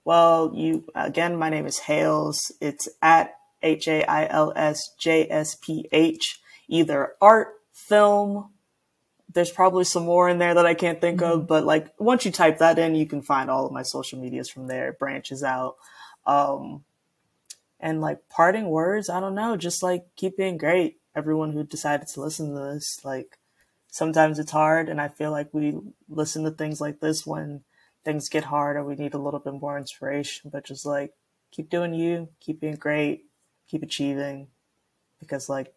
well, 0.05 0.53
you 0.55 0.85
again. 0.95 1.37
My 1.37 1.49
name 1.51 1.67
is 1.67 1.79
Hails. 1.79 2.53
It's 2.61 2.89
at 3.01 3.37
H 3.63 3.89
A 3.89 4.05
I 4.05 4.27
L 4.29 4.53
S 4.55 4.91
J 4.99 5.27
S 5.31 5.55
P 5.55 5.89
H. 5.93 6.41
Either 6.69 7.13
art, 7.21 7.49
film. 7.73 8.51
There's 9.33 9.51
probably 9.51 9.85
some 9.85 10.05
more 10.05 10.29
in 10.29 10.39
there 10.39 10.55
that 10.55 10.67
I 10.67 10.75
can't 10.75 11.01
think 11.01 11.21
of, 11.21 11.47
but 11.47 11.65
like 11.65 11.89
once 11.99 12.25
you 12.25 12.31
type 12.31 12.59
that 12.59 12.79
in, 12.79 12.95
you 12.95 13.07
can 13.07 13.21
find 13.21 13.51
all 13.51 13.67
of 13.67 13.73
my 13.73 13.83
social 13.83 14.21
medias 14.21 14.49
from 14.49 14.69
there. 14.69 14.91
It 14.91 14.99
branches 14.99 15.43
out. 15.43 15.77
Um, 16.25 16.85
and 17.81 18.01
like 18.01 18.29
parting 18.29 18.69
words, 18.69 19.11
I 19.11 19.21
don't 19.21 19.35
know. 19.35 19.57
Just 19.57 19.83
like 19.83 20.05
keep 20.17 20.37
being 20.37 20.57
great. 20.57 20.99
Everyone 21.17 21.53
who 21.53 21.65
decided 21.65 22.09
to 22.09 22.21
listen 22.21 22.55
to 22.55 22.73
this, 22.73 23.01
like 23.05 23.39
sometimes 23.89 24.39
it's 24.39 24.53
hard, 24.53 24.89
and 24.89 25.01
I 25.01 25.09
feel 25.09 25.31
like 25.31 25.53
we 25.53 25.79
listen 26.09 26.45
to 26.45 26.51
things 26.51 26.81
like 26.81 27.01
this 27.01 27.27
when 27.27 27.63
things 28.05 28.29
get 28.29 28.45
hard 28.45 28.77
or 28.77 28.85
we 28.85 28.95
need 28.95 29.15
a 29.15 29.19
little 29.19 29.41
bit 29.41 29.55
more 29.55 29.79
inspiration, 29.79 30.51
but 30.53 30.65
just 30.65 30.87
like 30.87 31.13
keep 31.51 31.71
doing 31.71 31.95
you, 31.95 32.29
keep 32.41 32.61
being 32.61 32.75
great, 32.75 33.27
keep 33.69 33.83
achieving 33.83 34.49
because 35.21 35.49
like 35.49 35.73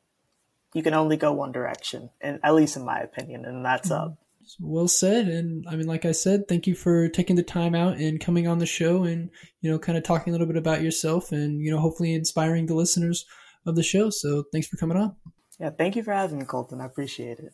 you 0.74 0.84
can 0.84 0.94
only 0.94 1.18
go 1.18 1.32
one 1.32 1.52
direction, 1.52 2.10
and 2.22 2.40
at 2.44 2.56
least 2.56 2.78
in 2.78 2.86
my 2.86 3.00
opinion, 3.00 3.46
and 3.46 3.66
that's 3.66 3.92
up. 3.92 4.12
Mm-hmm. 4.12 4.18
Well 4.60 4.88
said, 4.88 5.28
and 5.28 5.66
I 5.70 5.76
mean, 5.76 5.88
like 5.88 6.06
I 6.06 6.14
said, 6.14 6.48
thank 6.48 6.68
you 6.68 6.76
for 6.76 7.10
taking 7.10 7.36
the 7.36 7.44
time 7.44 7.76
out 7.76 7.98
and 7.98 8.20
coming 8.20 8.48
on 8.48 8.60
the 8.60 8.66
show, 8.66 9.04
and 9.04 9.30
you 9.62 9.70
know, 9.70 9.78
kind 9.78 9.98
of 9.98 10.04
talking 10.04 10.32
a 10.32 10.34
little 10.34 10.48
bit 10.48 10.56
about 10.56 10.82
yourself, 10.82 11.32
and 11.32 11.62
you 11.62 11.72
know, 11.72 11.80
hopefully 11.80 12.14
inspiring 12.14 12.66
the 12.66 12.76
listeners 12.76 13.26
of 13.66 13.76
the 13.76 13.84
show. 13.84 14.10
So, 14.10 14.46
thanks 14.52 14.68
for 14.68 14.78
coming 14.78 14.98
on. 14.98 15.16
Yeah, 15.60 15.72
thank 15.72 15.96
you 15.96 16.04
for 16.04 16.14
having 16.14 16.40
me, 16.40 16.46
Colton. 16.46 16.80
I 16.80 16.86
appreciate 16.86 17.40
it. 17.40 17.54